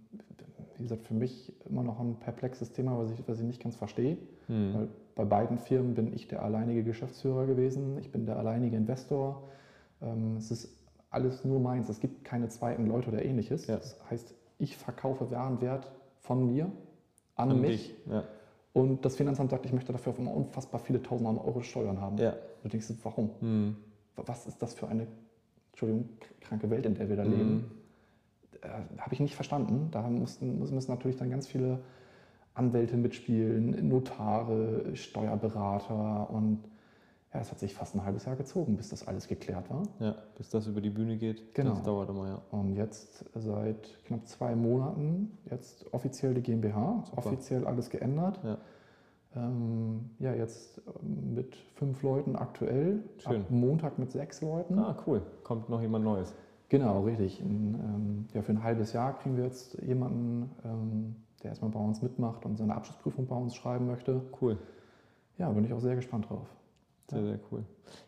wie 0.78 0.82
gesagt, 0.82 1.02
für 1.04 1.14
mich 1.14 1.52
immer 1.68 1.82
noch 1.82 1.98
ein 2.00 2.16
perplexes 2.16 2.72
Thema, 2.72 2.98
was 2.98 3.10
ich, 3.10 3.22
was 3.26 3.38
ich 3.40 3.44
nicht 3.46 3.62
ganz 3.62 3.76
verstehe. 3.76 4.18
Mhm. 4.48 4.74
Weil 4.74 4.88
bei 5.14 5.24
beiden 5.24 5.58
Firmen 5.58 5.94
bin 5.94 6.12
ich 6.12 6.28
der 6.28 6.42
alleinige 6.42 6.82
Geschäftsführer 6.84 7.46
gewesen, 7.46 7.98
ich 7.98 8.10
bin 8.12 8.26
der 8.26 8.38
alleinige 8.38 8.76
Investor. 8.76 9.42
Ähm, 10.02 10.36
es 10.36 10.50
ist 10.50 10.68
alles 11.10 11.44
nur 11.44 11.60
meins, 11.60 11.88
es 11.88 12.00
gibt 12.00 12.24
keine 12.24 12.48
zweiten 12.48 12.86
Leute 12.86 13.08
oder 13.08 13.24
ähnliches. 13.24 13.66
Ja. 13.66 13.76
Das 13.76 13.96
heißt, 14.10 14.34
ich 14.58 14.76
verkaufe 14.76 15.30
Warenwert 15.30 15.90
von 16.20 16.46
mir 16.46 16.70
an, 17.34 17.50
An 17.50 17.60
mich. 17.60 17.94
Ja. 18.10 18.24
und 18.72 19.04
das 19.04 19.16
Finanzamt 19.16 19.50
sagt, 19.50 19.64
ich 19.66 19.72
möchte 19.72 19.92
dafür 19.92 20.12
auf 20.12 20.18
einmal 20.18 20.34
unfassbar 20.34 20.80
viele 20.80 21.02
tausend 21.02 21.28
Euro 21.28 21.60
Steuern 21.62 22.00
haben. 22.00 22.18
Ja. 22.18 22.34
Du 22.62 22.68
denkst, 22.68 22.92
warum? 23.02 23.30
Mhm. 23.40 23.76
Was 24.16 24.46
ist 24.46 24.60
das 24.62 24.74
für 24.74 24.88
eine, 24.88 25.06
Entschuldigung, 25.72 26.08
kranke 26.40 26.68
Welt, 26.70 26.84
in 26.86 26.94
der 26.94 27.08
wir 27.08 27.16
da 27.16 27.24
Mhm. 27.24 27.30
leben? 27.30 27.70
Äh, 28.62 28.98
Habe 29.00 29.12
ich 29.14 29.20
nicht 29.20 29.34
verstanden. 29.34 29.88
Da 29.90 30.02
mussten, 30.02 30.58
müssen 30.58 30.90
natürlich 30.90 31.16
dann 31.16 31.30
ganz 31.30 31.46
viele 31.46 31.80
Anwälte 32.54 32.96
mitspielen, 32.96 33.88
Notare, 33.88 34.94
Steuerberater 34.96 36.30
und 36.30 36.64
ja, 37.34 37.40
es 37.40 37.50
hat 37.50 37.58
sich 37.58 37.74
fast 37.74 37.94
ein 37.94 38.02
halbes 38.04 38.24
Jahr 38.24 38.36
gezogen, 38.36 38.76
bis 38.76 38.88
das 38.88 39.06
alles 39.06 39.28
geklärt 39.28 39.68
war. 39.68 39.82
Ja, 39.98 40.14
bis 40.38 40.48
das 40.48 40.66
über 40.66 40.80
die 40.80 40.88
Bühne 40.88 41.18
geht, 41.18 41.54
Genau. 41.54 41.70
das 41.70 41.82
dauert 41.82 42.08
immer, 42.08 42.26
ja. 42.28 42.42
Und 42.50 42.74
jetzt 42.76 43.26
seit 43.34 44.02
knapp 44.06 44.26
zwei 44.26 44.54
Monaten, 44.54 45.36
jetzt 45.50 45.84
offiziell 45.92 46.32
die 46.32 46.40
GmbH, 46.42 47.02
Super. 47.04 47.18
offiziell 47.18 47.66
alles 47.66 47.90
geändert. 47.90 48.40
Ja. 48.42 48.56
Ähm, 49.36 50.08
ja, 50.18 50.32
jetzt 50.32 50.80
ähm, 51.02 51.34
mit 51.34 51.56
fünf 51.74 52.02
Leuten 52.02 52.36
aktuell, 52.36 53.02
Schön. 53.18 53.42
ab 53.42 53.50
Montag 53.50 53.98
mit 53.98 54.12
sechs 54.12 54.40
Leuten. 54.40 54.78
Ah, 54.78 54.96
cool. 55.06 55.20
Kommt 55.42 55.68
noch 55.68 55.82
jemand 55.82 56.06
Neues. 56.06 56.32
Genau, 56.68 57.02
richtig. 57.04 57.40
In, 57.40 57.74
ähm, 57.74 58.26
ja, 58.34 58.42
für 58.42 58.52
ein 58.52 58.62
halbes 58.62 58.92
Jahr 58.92 59.16
kriegen 59.18 59.36
wir 59.36 59.44
jetzt 59.44 59.74
jemanden, 59.82 60.50
ähm, 60.64 61.16
der 61.42 61.50
erstmal 61.50 61.70
bei 61.70 61.80
uns 61.80 62.02
mitmacht 62.02 62.44
und 62.44 62.56
seine 62.56 62.74
Abschlussprüfung 62.74 63.26
bei 63.26 63.36
uns 63.36 63.54
schreiben 63.54 63.86
möchte. 63.86 64.20
Cool. 64.40 64.58
Ja, 65.38 65.50
bin 65.50 65.64
ich 65.64 65.72
auch 65.72 65.80
sehr 65.80 65.94
gespannt 65.94 66.28
drauf. 66.28 66.48
Sehr, 67.08 67.22
sehr 67.24 67.38
cool. 67.52 67.62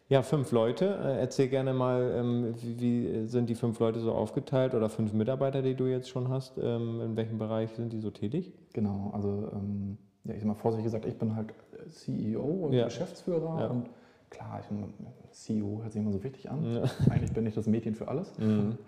Ja, 0.08 0.22
fünf 0.22 0.50
Leute. 0.50 0.86
Äh, 0.86 1.20
Erzähl 1.20 1.46
gerne 1.48 1.72
mal, 1.72 2.12
ähm, 2.16 2.54
wie, 2.60 3.26
sind 3.26 3.48
die 3.48 3.54
fünf 3.54 3.78
Leute 3.78 4.00
so 4.00 4.12
aufgeteilt 4.12 4.74
oder 4.74 4.88
fünf 4.88 5.12
Mitarbeiter, 5.12 5.62
die 5.62 5.76
du 5.76 5.86
jetzt 5.86 6.08
schon 6.08 6.28
hast? 6.28 6.58
Ähm, 6.58 7.00
In 7.00 7.16
welchem 7.16 7.38
Bereich 7.38 7.70
sind 7.74 7.92
die 7.92 8.00
so 8.00 8.10
tätig? 8.10 8.52
Genau, 8.72 9.10
also 9.12 9.50
ähm, 9.52 9.98
ja, 10.24 10.34
ich 10.34 10.40
sag 10.40 10.48
mal 10.48 10.54
vorsichtig 10.54 10.84
gesagt, 10.84 11.06
ich 11.06 11.16
bin 11.16 11.36
halt 11.36 11.54
CEO 11.90 12.42
und 12.42 12.72
Ja. 12.72 12.86
Geschäftsführer 12.86 13.60
Ja. 13.60 13.66
und 13.68 13.88
klar, 14.30 14.60
ich, 14.62 14.70
mein, 14.70 14.92
CEO 15.32 15.80
hört 15.82 15.92
sich 15.92 16.02
immer 16.02 16.12
so 16.12 16.22
wichtig 16.22 16.50
an. 16.50 16.74
Ja. 16.74 16.82
Eigentlich 17.10 17.32
bin 17.32 17.46
ich 17.46 17.54
das 17.54 17.66
Mädchen 17.66 17.94
für 17.94 18.08
alles. 18.08 18.36
Mhm. 18.38 18.78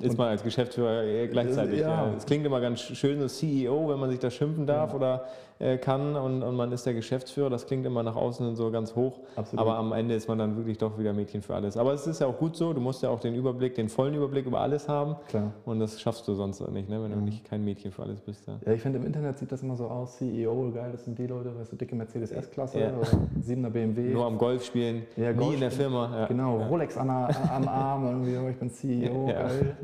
Ist 0.00 0.18
man 0.18 0.28
als 0.28 0.42
Geschäftsführer 0.42 1.04
äh, 1.04 1.28
gleichzeitig. 1.28 1.80
Ja. 1.80 2.06
Ja. 2.06 2.12
Es 2.16 2.26
klingt 2.26 2.44
immer 2.46 2.60
ganz 2.60 2.80
schön, 2.80 3.20
so 3.20 3.26
CEO, 3.28 3.88
wenn 3.90 3.98
man 3.98 4.10
sich 4.10 4.18
da 4.18 4.30
schimpfen 4.30 4.66
darf 4.66 4.90
Ja. 4.90 4.96
oder 4.96 5.24
äh, 5.58 5.76
kann 5.76 6.16
und, 6.16 6.42
und 6.42 6.56
man 6.56 6.72
ist 6.72 6.86
der 6.86 6.94
Geschäftsführer. 6.94 7.50
Das 7.50 7.66
klingt 7.66 7.84
immer 7.84 8.02
nach 8.02 8.16
außen 8.16 8.56
so 8.56 8.70
ganz 8.70 8.96
hoch. 8.96 9.18
Absolut. 9.36 9.60
Aber 9.60 9.76
am 9.76 9.92
Ende 9.92 10.14
ist 10.14 10.26
man 10.26 10.38
dann 10.38 10.56
wirklich 10.56 10.78
doch 10.78 10.98
wieder 10.98 11.12
Mädchen 11.12 11.42
für 11.42 11.54
alles. 11.54 11.76
Aber 11.76 11.92
es 11.92 12.06
ist 12.06 12.20
ja 12.22 12.26
auch 12.28 12.38
gut 12.38 12.56
so, 12.56 12.72
du 12.72 12.80
musst 12.80 13.02
ja 13.02 13.10
auch 13.10 13.20
den 13.20 13.34
Überblick, 13.34 13.74
den 13.74 13.90
vollen 13.90 14.14
Überblick 14.14 14.46
über 14.46 14.60
alles 14.62 14.88
haben. 14.88 15.16
Klar. 15.28 15.52
Und 15.66 15.80
das 15.80 16.00
schaffst 16.00 16.26
du 16.26 16.32
sonst 16.32 16.66
nicht, 16.70 16.88
ne? 16.88 17.02
wenn 17.02 17.10
du 17.10 17.18
Ja. 17.18 17.22
nicht 17.22 17.44
kein 17.44 17.62
Mädchen 17.62 17.92
für 17.92 18.02
alles 18.04 18.20
bist. 18.22 18.46
Ja. 18.48 18.54
Ja, 18.64 18.72
ich 18.72 18.80
finde 18.80 19.00
im 19.00 19.04
Internet 19.04 19.36
sieht 19.38 19.52
das 19.52 19.62
immer 19.62 19.76
so 19.76 19.84
aus, 19.88 20.16
CEO, 20.16 20.70
geil, 20.74 20.92
das 20.92 21.04
sind 21.04 21.18
die 21.18 21.26
Leute, 21.26 21.50
weißt 21.58 21.72
du, 21.72 21.76
dicke 21.76 21.94
Mercedes 21.94 22.30
S-Klasse 22.32 22.80
Ja. 22.80 22.96
oder 22.96 23.06
7er 23.42 23.68
BMW. 23.68 24.14
Nur 24.14 24.24
am 24.24 24.38
Golf 24.38 24.64
spielen, 24.64 25.02
Ja, 25.18 25.30
nie 25.32 25.36
Golf 25.36 25.54
in 25.54 25.60
der. 25.60 25.70
Firma. 25.70 26.10
Ja. 26.20 26.26
Genau, 26.26 26.58
Ja. 26.58 26.66
Rolex 26.68 26.96
an 26.96 27.10
am 27.10 27.68
Arm, 27.68 28.06
irgendwie, 28.06 28.36
oh, 28.38 28.48
ich 28.48 28.56
bin 28.56 28.70
CEO, 28.70 29.28
Ja. 29.28 29.42
geil. 29.42 29.76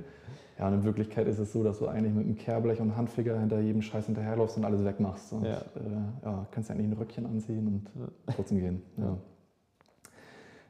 Ja, 0.58 0.68
und 0.68 0.74
in 0.74 0.84
Wirklichkeit 0.84 1.26
ist 1.28 1.38
es 1.38 1.52
so, 1.52 1.62
dass 1.62 1.78
du 1.80 1.86
eigentlich 1.86 2.14
mit 2.14 2.24
einem 2.24 2.36
Kehrblech 2.36 2.80
und 2.80 2.96
Handfinger 2.96 3.38
hinter 3.38 3.60
jedem 3.60 3.82
Scheiß 3.82 4.06
hinterherläufst 4.06 4.56
und 4.56 4.64
alles 4.64 4.84
wegmachst. 4.84 5.32
Und 5.34 5.44
Ja. 5.44 5.58
äh, 5.58 6.24
ja, 6.24 6.46
kannst 6.50 6.70
ja 6.70 6.74
eigentlich 6.74 6.88
ein 6.88 6.92
Röckchen 6.94 7.26
anziehen 7.26 7.66
und 7.66 8.34
trotzdem 8.34 8.58
gehen. 8.58 8.82
Ja. 8.96 9.16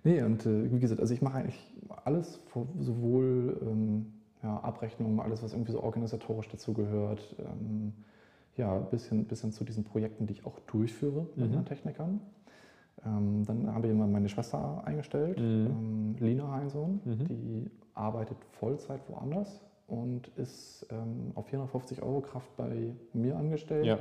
Nee, 0.05 0.22
und 0.22 0.46
äh, 0.46 0.70
wie 0.72 0.79
gesagt, 0.79 1.01
also 1.01 1.12
ich 1.12 1.20
mache 1.20 1.38
eigentlich 1.38 1.75
alles, 2.05 2.40
sowohl 2.79 3.59
ähm, 3.62 4.07
ja, 4.42 4.57
Abrechnungen, 4.61 5.18
alles, 5.18 5.42
was 5.42 5.53
irgendwie 5.53 5.72
so 5.72 5.83
organisatorisch 5.83 6.49
dazugehört, 6.49 7.35
ähm, 7.40 7.92
ja, 8.57 8.79
bis 8.79 9.09
hin, 9.09 9.25
bis 9.25 9.40
hin 9.40 9.51
zu 9.53 9.64
diesen 9.64 9.83
Projekten, 9.83 10.27
die 10.29 10.35
ich 10.35 10.46
auch 10.46 10.59
durchführe 10.61 11.27
mit 11.35 11.49
Mhm. 11.49 11.55
meinen 11.57 11.64
Technikern. 11.64 12.20
Ähm, 13.05 13.44
dann 13.46 13.75
habe 13.75 13.87
ich 13.88 13.92
immer 13.92 14.07
meine 14.07 14.29
Schwester 14.29 14.83
eingestellt, 14.85 15.38
Mhm. 15.40 15.66
ähm, 15.66 16.16
Lina 16.20 16.53
Heinsohn, 16.53 17.01
Mhm. 17.05 17.25
die 17.29 17.70
arbeitet 17.94 18.37
Vollzeit 18.53 19.01
woanders 19.09 19.61
und 19.87 20.29
ist 20.37 20.87
ähm, 20.90 21.33
auf 21.35 21.46
450 21.46 22.03
Euro 22.03 22.20
Kraft 22.20 22.57
bei 22.57 22.94
mir 23.12 23.37
angestellt 23.37 23.87
Ja. 23.87 23.99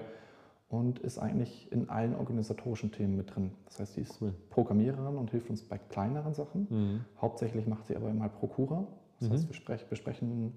und 0.70 1.00
ist 1.00 1.20
eigentlich 1.20 1.72
in 1.72 1.90
allen 1.90 2.16
organisatorischen 2.16 2.92
Themen 2.92 3.16
mit 3.16 3.36
drin. 3.36 3.52
Das 3.66 3.80
heißt, 3.80 3.94
sie 3.94 4.02
ist 4.02 4.22
Cool. 4.22 4.34
Programmiererin 4.50 5.18
und 5.18 5.30
hilft 5.32 5.50
uns 5.50 5.62
bei 5.64 5.78
kleineren 5.78 6.34
Sachen. 6.34 6.68
Mhm. 6.70 7.06
Hauptsächlich 7.22 7.68
macht 7.68 7.88
sie 7.88 7.96
aber 7.96 8.10
immer 8.10 8.30
Prokura. 8.30 8.86
Das 9.20 9.30
Mhm. 9.30 9.34
heißt, 9.34 9.48
wir 9.50 9.56
sprech, 9.56 9.86
besprechen 9.88 10.54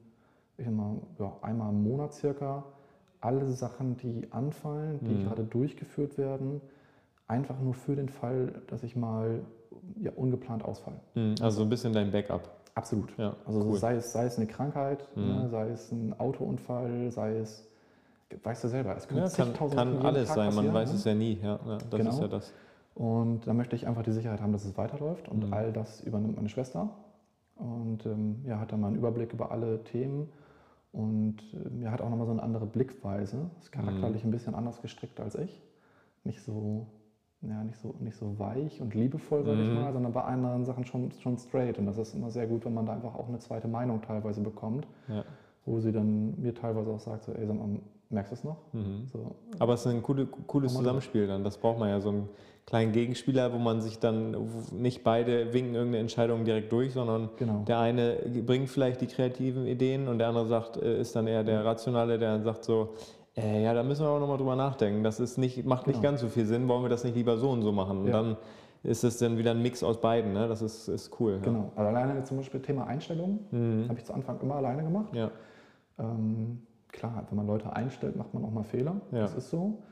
ich 0.56 0.68
mal, 0.68 0.96
ja, 1.20 1.36
einmal 1.42 1.70
im 1.70 1.84
Monat 1.84 2.14
circa 2.14 2.64
alle 3.20 3.48
Sachen, 3.52 3.96
die 3.96 4.26
anfallen, 4.32 4.98
die 5.04 5.12
Mhm. 5.14 5.24
gerade 5.24 5.44
durchgeführt 5.44 6.18
werden. 6.18 6.60
Einfach 7.28 7.60
nur 7.60 7.74
für 7.74 7.94
den 7.94 8.08
Fall, 8.08 8.62
dass 8.68 8.82
ich 8.82 8.96
mal 8.96 9.44
ja, 10.00 10.10
ungeplant 10.16 10.64
ausfall. 10.64 10.98
Mhm. 11.14 11.34
Also 11.40 11.58
so 11.58 11.62
ein 11.62 11.68
bisschen 11.68 11.92
dein 11.92 12.10
Backup. 12.10 12.57
Absolut. 12.78 13.12
Ja, 13.18 13.34
Also 13.44 13.60
cool. 13.60 13.74
sei, 13.76 13.94
es, 13.96 14.12
sei 14.12 14.26
es 14.26 14.36
eine 14.36 14.46
Krankheit, 14.46 15.08
Mhm. 15.16 15.26
ne, 15.26 15.48
sei 15.50 15.68
es 15.70 15.90
ein 15.90 16.14
Autounfall, 16.20 17.10
sei 17.10 17.36
es, 17.38 17.66
weißt 18.44 18.62
du 18.62 18.68
selber, 18.68 18.96
es 18.96 19.08
können 19.08 19.22
Ja, 19.22 19.28
kann, 19.28 19.52
kann 19.70 19.98
alles 20.06 20.28
Tag 20.28 20.36
sein, 20.36 20.54
man 20.54 20.72
weiß 20.72 20.90
ne? 20.90 20.94
es 20.96 21.04
ja 21.04 21.14
nie. 21.14 21.38
Ja, 21.42 21.58
ja, 21.66 21.78
das 21.78 21.90
Genau. 21.90 22.10
ist 22.10 22.20
ja 22.20 22.28
das. 22.28 22.52
Und 22.94 23.46
da 23.48 23.52
möchte 23.54 23.74
ich 23.74 23.86
einfach 23.88 24.02
die 24.04 24.12
Sicherheit 24.12 24.40
haben, 24.40 24.52
dass 24.52 24.64
es 24.64 24.76
weiterläuft. 24.76 25.28
Und 25.28 25.46
Mhm. 25.46 25.52
all 25.54 25.72
das 25.72 26.00
übernimmt 26.02 26.36
meine 26.36 26.48
Schwester. 26.48 26.88
Und 27.56 28.06
ähm, 28.06 28.44
ja, 28.44 28.60
hat 28.60 28.70
dann 28.70 28.80
mal 28.80 28.88
einen 28.88 28.96
Überblick 28.96 29.32
über 29.32 29.50
alle 29.50 29.82
Themen. 29.82 30.28
Und 30.92 31.36
ähm, 31.54 31.82
ja, 31.82 31.90
hat 31.90 32.00
auch 32.00 32.10
nochmal 32.10 32.26
so 32.26 32.32
eine 32.32 32.42
andere 32.42 32.66
Blickweise. 32.66 33.50
Ist 33.60 33.72
charakterlich 33.72 34.22
Mhm. 34.22 34.28
ein 34.28 34.32
bisschen 34.32 34.54
anders 34.54 34.80
gestrickt 34.82 35.20
als 35.20 35.34
ich. 35.34 35.60
Nicht 36.24 36.42
so, 36.42 36.86
ja, 37.42 37.62
nicht 37.62 37.78
so, 37.78 37.94
nicht 38.00 38.16
so 38.16 38.38
weich 38.38 38.80
und 38.80 38.94
liebevoll, 38.94 39.44
sage 39.44 39.62
ich 39.62 39.68
Mhm. 39.68 39.74
mal, 39.74 39.92
sondern 39.92 40.12
bei 40.12 40.22
anderen 40.22 40.64
Sachen 40.64 40.84
schon, 40.84 41.10
schon 41.20 41.38
straight. 41.38 41.78
Und 41.78 41.86
das 41.86 41.96
ist 41.98 42.14
immer 42.14 42.30
sehr 42.30 42.46
gut, 42.46 42.64
wenn 42.64 42.74
man 42.74 42.86
da 42.86 42.92
einfach 42.94 43.14
auch 43.14 43.28
eine 43.28 43.38
zweite 43.38 43.68
Meinung 43.68 44.02
teilweise 44.02 44.40
bekommt. 44.40 44.86
Ja. 45.08 45.24
Wo 45.64 45.78
sie 45.80 45.92
dann 45.92 46.40
mir 46.40 46.54
teilweise 46.54 46.90
auch 46.90 46.98
sagt, 46.98 47.24
so, 47.24 47.32
ey, 47.32 47.46
sag 47.46 47.56
mal, 47.56 47.68
merkst 48.10 48.32
du 48.32 48.34
es 48.34 48.44
noch? 48.44 48.56
Mhm. 48.72 49.06
So, 49.12 49.32
Aber 49.58 49.74
es 49.74 49.80
ist 49.80 49.92
ein 49.92 50.02
coole, 50.02 50.26
cooles 50.26 50.74
Zusammenspiel 50.74 51.26
dann. 51.26 51.44
Das 51.44 51.58
braucht 51.58 51.78
man 51.78 51.90
ja, 51.90 52.00
so 52.00 52.08
einen 52.08 52.28
kleinen 52.66 52.92
Gegenspieler, 52.92 53.52
wo 53.52 53.58
man 53.58 53.80
sich 53.82 53.98
dann 53.98 54.34
nicht 54.72 55.04
beide 55.04 55.52
winken 55.52 55.74
irgendeine 55.74 56.00
Entscheidung 56.00 56.44
direkt 56.44 56.72
durch, 56.72 56.92
sondern 56.94 57.28
genau. 57.36 57.64
der 57.66 57.78
eine 57.80 58.16
bringt 58.46 58.68
vielleicht 58.68 59.00
die 59.00 59.06
kreativen 59.06 59.66
Ideen 59.66 60.08
und 60.08 60.18
der 60.18 60.28
andere 60.28 60.46
sagt, 60.46 60.76
äh, 60.78 61.00
ist 61.00 61.14
dann 61.14 61.26
eher 61.26 61.44
der 61.44 61.64
Rationale, 61.64 62.18
der 62.18 62.32
dann 62.32 62.44
sagt 62.44 62.64
so, 62.64 62.90
äh, 63.40 63.62
ja, 63.64 63.74
da 63.74 63.82
müssen 63.82 64.04
wir 64.04 64.10
auch 64.10 64.20
nochmal 64.20 64.38
drüber 64.38 64.56
nachdenken. 64.56 65.02
Das 65.04 65.20
ist 65.20 65.38
nicht, 65.38 65.64
macht 65.64 65.86
nicht 65.86 65.96
Genau. 66.00 66.10
ganz 66.10 66.20
so 66.20 66.28
viel 66.28 66.44
Sinn, 66.46 66.68
wollen 66.68 66.82
wir 66.82 66.88
das 66.88 67.04
nicht 67.04 67.14
lieber 67.16 67.36
so 67.36 67.50
und 67.50 67.62
so 67.62 67.72
machen? 67.72 67.98
Und 68.00 68.06
Ja. 68.08 68.12
dann 68.22 68.36
ist 68.82 69.04
es 69.04 69.18
dann 69.18 69.38
wieder 69.38 69.50
ein 69.52 69.62
Mix 69.62 69.82
aus 69.82 70.00
beiden. 70.00 70.32
Ne? 70.32 70.48
Das 70.48 70.62
ist, 70.62 70.88
ist 70.88 71.18
cool. 71.20 71.32
Ja. 71.34 71.38
Genau. 71.40 71.72
Also 71.76 71.88
alleine 71.88 72.22
zum 72.24 72.36
Beispiel 72.38 72.60
Thema 72.60 72.86
Einstellung 72.86 73.40
Mhm. 73.50 73.88
habe 73.88 73.98
ich 73.98 74.04
zu 74.04 74.12
Anfang 74.14 74.40
immer 74.40 74.56
alleine 74.56 74.82
gemacht. 74.82 75.14
Ja. 75.14 75.30
Ähm, 75.98 76.62
klar, 76.88 77.26
wenn 77.28 77.36
man 77.36 77.46
Leute 77.46 77.72
einstellt, 77.72 78.16
macht 78.16 78.32
man 78.34 78.44
auch 78.44 78.50
mal 78.50 78.62
Fehler. 78.64 79.00
Ja. 79.12 79.20
Das 79.20 79.34
ist 79.34 79.50
so. 79.50 79.82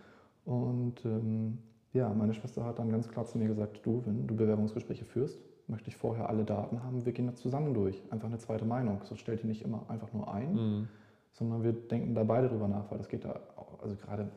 Und 0.44 1.04
ähm, 1.04 1.59
ja, 1.92 2.09
meine 2.12 2.32
Schwester 2.35 2.64
hat 2.64 2.78
dann 2.78 2.90
ganz 2.90 3.09
klar 3.09 3.24
zu 3.26 3.38
mir 3.38 3.48
gesagt, 3.48 3.80
du, 3.85 4.02
wenn 4.06 4.26
du 4.26 4.37
Bewerbungsgespräche 4.37 5.04
führst, 5.04 5.38
möchte 5.66 5.88
ich 5.88 5.96
vorher 5.96 6.28
alle 6.30 6.44
Daten 6.44 6.82
haben, 6.85 7.04
wir 7.04 7.12
gehen 7.12 7.26
da 7.26 7.35
zusammen 7.35 7.74
durch. 7.74 8.00
Einfach 8.11 8.28
eine 8.28 8.38
zweite 8.38 8.64
Meinung. 8.64 9.00
So 9.02 9.16
stellt 9.16 9.42
die 9.42 9.48
nicht 9.48 9.62
immer 9.62 9.85
einfach 9.88 10.12
nur 10.12 10.32
ein, 10.32 10.52
Mhm. 10.54 10.88
Sondern 11.38 11.62
wir 11.62 11.72
denken 11.72 12.14
da 12.14 12.25
beide 12.25 12.49
drüber 12.49 12.66
nach, 12.66 12.90
weil 12.90 12.99
das 12.99 13.09
geht 13.09 13.25
da, 13.25 13.38
auch, 13.57 13.83
also 13.83 13.94
gerade, 13.96 14.29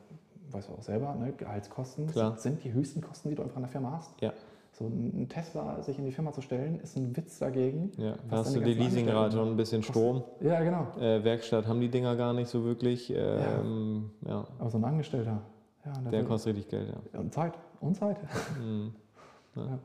weißt 0.51 0.69
du 0.69 0.73
auch 0.73 0.81
selber, 0.81 1.15
ne, 1.15 1.31
Gehaltskosten 1.31 2.07
Klar. 2.07 2.37
sind 2.37 2.63
die 2.63 2.73
höchsten 2.73 3.01
Kosten, 3.01 3.29
die 3.29 3.35
du 3.35 3.43
einfach 3.43 3.55
in 3.55 3.63
der 3.63 3.71
Firma 3.71 3.91
hast. 3.93 4.19
Ja. 4.21 4.33
So 4.73 4.85
ein 4.85 5.27
Tesla 5.27 5.81
sich 5.81 5.97
in 5.97 6.05
die 6.05 6.11
Firma 6.11 6.31
zu 6.31 6.41
stellen, 6.41 6.79
ist 6.81 6.95
ein 6.95 7.15
Witz 7.15 7.39
dagegen. 7.39 7.91
Ja. 7.97 8.15
Was 8.29 8.47
Hast 8.47 8.55
du 8.55 8.61
die 8.61 8.73
Leasingrate 8.73 9.41
und 9.41 9.49
ein 9.49 9.57
bisschen 9.57 9.81
Strom? 9.81 10.23
Ja, 10.41 10.61
genau. 10.61 10.87
Äh, 10.99 11.23
Werkstatt 11.23 11.67
haben 11.67 11.81
die 11.81 11.89
Dinger 11.89 12.15
gar 12.15 12.33
nicht 12.33 12.49
so 12.49 12.63
wirklich. 12.63 13.11
Ähm, 13.13 14.11
ja. 14.25 14.45
Aber 14.57 14.69
so 14.69 14.77
ein 14.77 14.85
Angestellter, 14.85 15.41
ja, 15.85 15.91
der, 16.01 16.11
Der 16.11 16.23
kostet 16.23 16.55
richtig 16.55 16.69
Geld, 16.69 16.93
ja. 17.13 17.19
und 17.19 17.33
Zeit. 17.33 17.53
Und 17.81 17.95
Zeit. 17.95 18.17
Mhm. 18.61 18.93
ja. 19.55 19.65
Ja. 19.65 19.79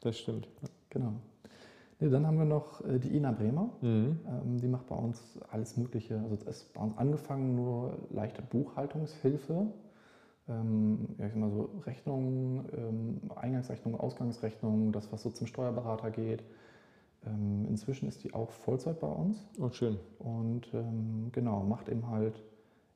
Das 0.00 0.18
stimmt. 0.18 0.48
Genau. 0.90 1.12
Nee, 2.00 2.08
dann 2.10 2.26
haben 2.26 2.38
wir 2.38 2.44
noch 2.44 2.84
äh, 2.84 2.98
die 2.98 3.16
Ina 3.16 3.32
Bremer. 3.32 3.70
Mhm. 3.80 4.18
Ähm, 4.26 4.58
die 4.60 4.68
macht 4.68 4.86
bei 4.86 4.96
uns 4.96 5.38
alles 5.50 5.76
Mögliche. 5.76 6.18
Also 6.20 6.34
es 6.34 6.42
ist 6.42 6.72
bei 6.74 6.80
uns 6.82 6.96
angefangen 6.98 7.54
nur 7.54 7.98
leichte 8.10 8.42
Buchhaltungshilfe. 8.42 9.66
Ähm, 10.48 11.08
ja, 11.18 11.26
ich 11.26 11.32
sag 11.32 11.40
mal 11.40 11.50
so 11.50 11.70
Rechnungen, 11.86 12.66
ähm, 12.76 13.20
Eingangsrechnungen, 13.34 13.98
Ausgangsrechnungen, 13.98 14.92
das, 14.92 15.10
was 15.12 15.22
so 15.22 15.30
zum 15.30 15.46
Steuerberater 15.46 16.10
geht. 16.10 16.44
Ähm, 17.26 17.66
inzwischen 17.68 18.06
ist 18.08 18.22
die 18.24 18.34
auch 18.34 18.50
Vollzeit 18.50 19.00
bei 19.00 19.06
uns 19.06 19.48
Oh, 19.58 19.70
schön. 19.70 19.98
und 20.18 20.68
ähm, 20.74 21.30
genau, 21.32 21.62
macht 21.62 21.88
eben 21.88 22.06
halt 22.08 22.42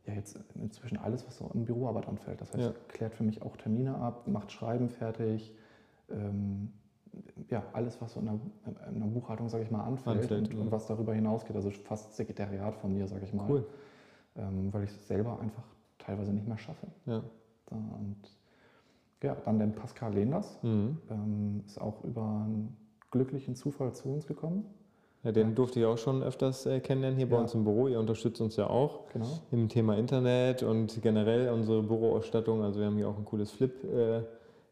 ja 0.06 0.12
jetzt 0.12 0.38
inzwischen 0.54 0.98
alles, 0.98 1.26
was 1.26 1.38
so 1.38 1.50
in 1.54 1.64
Büroarbeit 1.64 2.06
anfällt. 2.08 2.40
Das 2.42 2.52
heißt, 2.52 2.66
Ja. 2.66 2.74
klärt 2.88 3.14
für 3.14 3.24
mich 3.24 3.40
auch 3.40 3.56
Termine 3.56 3.94
ab, 3.96 4.26
macht 4.28 4.52
Schreiben 4.52 4.90
fertig, 4.90 5.54
ähm, 6.10 6.72
ja, 7.50 7.62
alles, 7.72 8.00
was 8.00 8.12
so 8.14 8.20
in 8.20 8.26
der, 8.26 8.38
in 8.90 9.00
der 9.00 9.06
Buchhaltung, 9.06 9.48
sage 9.48 9.64
ich 9.64 9.70
mal, 9.70 9.84
anfällt, 9.84 10.22
Anfällt, 10.22 10.52
und, 10.54 10.60
und 10.60 10.70
was 10.72 10.86
darüber 10.86 11.14
hinausgeht. 11.14 11.56
Also 11.56 11.70
fast 11.70 12.14
Sekretariat 12.16 12.74
von 12.76 12.92
mir, 12.94 13.06
sage 13.08 13.24
ich 13.24 13.32
mal. 13.32 13.46
Cool. 13.48 13.64
Ähm, 14.36 14.72
weil 14.72 14.84
ich 14.84 14.90
es 14.90 15.06
selber 15.08 15.40
einfach 15.40 15.64
teilweise 15.98 16.32
nicht 16.32 16.46
mehr 16.46 16.58
schaffe. 16.58 16.86
Ja. 17.06 17.22
Und 17.70 18.16
ja, 19.22 19.36
dann 19.44 19.58
den 19.58 19.72
Pascal 19.74 20.14
Lehners, 20.14 20.58
Mhm. 20.62 20.98
ähm, 21.10 21.62
ist 21.66 21.80
auch 21.80 22.04
über 22.04 22.22
einen 22.44 22.76
glücklichen 23.10 23.54
Zufall 23.56 23.92
zu 23.94 24.08
uns 24.10 24.26
gekommen. 24.26 24.64
ja, 25.24 25.32
den 25.32 25.48
Ja. 25.48 25.54
durfte 25.54 25.80
ich 25.80 25.86
auch 25.86 25.98
schon 25.98 26.22
öfters 26.22 26.64
äh, 26.66 26.78
kennenlernen 26.78 27.16
hier 27.18 27.28
bei 27.28 27.34
Ja. 27.34 27.42
uns 27.42 27.52
im 27.52 27.64
Büro. 27.64 27.88
Ihr 27.88 27.98
unterstützt 27.98 28.40
uns 28.40 28.54
ja 28.56 28.68
auch 28.70 29.08
Genau. 29.12 29.26
im 29.50 29.68
Thema 29.68 29.96
Internet 29.96 30.62
und 30.62 31.02
generell 31.02 31.50
unsere 31.50 31.82
Büroausstattung. 31.82 32.62
Also 32.62 32.78
wir 32.78 32.86
haben 32.86 32.96
hier 32.96 33.08
auch 33.08 33.18
ein 33.18 33.24
cooles 33.24 33.50
Flip. 33.50 33.82
Äh, 33.84 34.22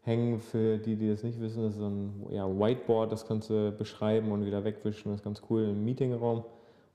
hängen, 0.07 0.39
für 0.39 0.79
die, 0.79 0.97
die 0.97 1.09
das 1.11 1.23
nicht 1.23 1.41
wissen, 1.41 1.65
das 1.65 1.73
ist 1.73 1.81
so 1.81 1.89
ein 1.89 2.27
ja, 2.31 2.47
Whiteboard, 2.49 3.11
das 3.11 3.27
kannst 3.27 3.51
du 3.51 3.73
beschreiben 3.73 4.31
und 4.31 4.47
wieder 4.47 4.65
wegwischen, 4.65 5.11
das 5.11 5.21
ist 5.21 5.25
ganz 5.25 5.43
cool 5.51 5.65
im 5.65 5.85
Meetingraum. 5.85 6.45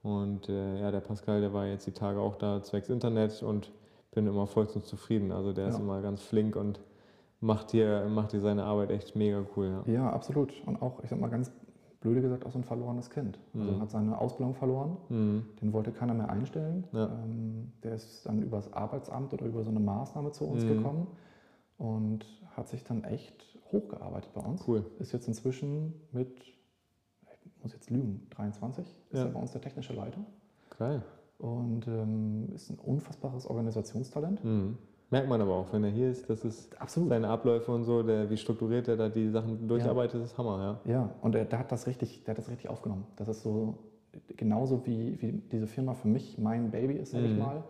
Und 0.02 0.50
äh, 0.50 0.80
ja, 0.80 0.90
der 0.90 1.02
Pascal, 1.02 1.42
der 1.42 1.54
war 1.54 1.68
jetzt 1.68 1.86
die 1.86 1.92
Tage 1.92 2.20
auch 2.20 2.36
da 2.36 2.64
zwecks 2.64 2.90
Internet 2.90 3.44
und 3.44 3.72
bin 4.12 4.26
immer 4.26 4.48
vollstens 4.48 4.86
zufrieden. 4.86 5.32
Also 5.32 5.54
der 5.54 5.66
ja. 5.66 5.70
ist 5.70 5.80
immer 5.80 6.02
ganz 6.02 6.22
flink 6.24 6.56
und 6.56 6.80
macht 7.40 7.72
hier, 7.72 8.08
macht 8.10 8.32
seine 8.32 8.64
Arbeit 8.64 8.92
echt 8.92 9.16
mega 9.16 9.44
cool. 9.56 9.84
Ja. 9.86 9.94
ja, 9.94 10.10
absolut. 10.10 10.54
Und 10.66 10.82
auch, 10.82 11.04
ich 11.04 11.10
sag 11.10 11.20
mal 11.20 11.30
ganz 11.30 11.52
blöde 12.00 12.22
gesagt, 12.22 12.46
auch 12.46 12.52
so 12.52 12.60
ein 12.60 12.64
verlorenes 12.64 13.10
Kind. 13.10 13.38
Also 13.54 13.72
mhm. 13.72 13.82
hat 13.82 13.92
seine 13.92 14.20
Ausbildung 14.20 14.56
verloren, 14.56 14.98
mhm. 15.10 15.46
den 15.62 15.74
wollte 15.74 15.92
keiner 15.92 16.14
mehr 16.14 16.30
einstellen. 16.30 16.86
Ja. 16.94 17.06
Ähm, 17.06 17.74
der 17.84 17.94
ist 17.94 18.26
dann 18.26 18.42
übers 18.42 18.74
Arbeitsamt 18.74 19.34
oder 19.34 19.46
über 19.46 19.64
so 19.64 19.70
eine 19.70 19.80
Maßnahme 19.80 20.32
zu 20.32 20.46
uns 20.46 20.64
mhm. 20.64 20.70
gekommen 20.70 21.08
und 21.78 22.26
hat 22.62 22.70
sich 22.70 22.84
dann 22.84 23.04
echt 23.04 23.58
hochgearbeitet 23.72 24.32
bei 24.34 24.42
uns. 24.42 24.68
Cool. 24.68 24.86
Ist 25.00 25.12
jetzt 25.14 25.28
inzwischen 25.28 25.94
mit, 26.12 26.40
ich 27.44 27.64
muss 27.64 27.74
jetzt 27.74 27.90
lügen, 27.90 28.28
23, 28.30 28.86
ist 28.86 29.18
ja. 29.18 29.26
er 29.26 29.32
bei 29.32 29.40
uns 29.40 29.52
der 29.52 29.62
technische 29.62 29.94
Leiter. 29.94 30.24
Geil. 30.78 31.02
Und 31.40 31.88
ähm, 31.88 32.50
ist 32.54 32.70
ein 32.70 32.78
unfassbares 32.78 33.48
Organisationstalent. 33.48 34.44
Mhm. 34.44 34.78
Merkt 35.10 35.28
man 35.28 35.42
aber 35.42 35.56
auch, 35.56 35.74
wenn 35.74 35.84
er 35.84 35.90
hier 35.90 36.10
ist, 36.10 36.30
das 36.30 36.46
ist 36.46 36.80
Absolut. 36.80 37.10
seine 37.10 37.30
Abläufe 37.30 37.72
und 37.72 37.84
so, 37.84 38.04
der, 38.04 38.30
wie 38.30 38.38
strukturiert 38.38 38.88
er 38.88 38.96
da 38.96 39.10
die 39.10 39.30
Sachen 39.30 39.68
durcharbeitet, 39.68 40.20
ja. 40.20 40.26
ist 40.26 40.38
Hammer, 40.38 40.80
ja. 40.86 40.92
Ja, 40.92 41.16
und 41.22 41.34
er, 41.36 41.46
der, 41.46 41.60
hat 41.60 41.72
das 41.72 41.88
richtig, 41.88 42.24
der 42.24 42.36
hat 42.36 42.38
das 42.38 42.50
richtig 42.50 42.70
aufgenommen. 42.70 43.08
Das 43.16 43.28
ist 43.28 43.42
so 43.42 43.80
genauso 44.38 44.86
wie, 44.86 45.20
wie 45.20 45.32
diese 45.52 45.68
Firma 45.68 45.96
für 45.96 46.08
mich 46.08 46.38
mein 46.38 46.70
Baby 46.70 46.94
ist, 46.94 47.12
sag 47.12 47.22
mhm. 47.22 47.26
ich 47.26 47.38
mal. 47.38 47.64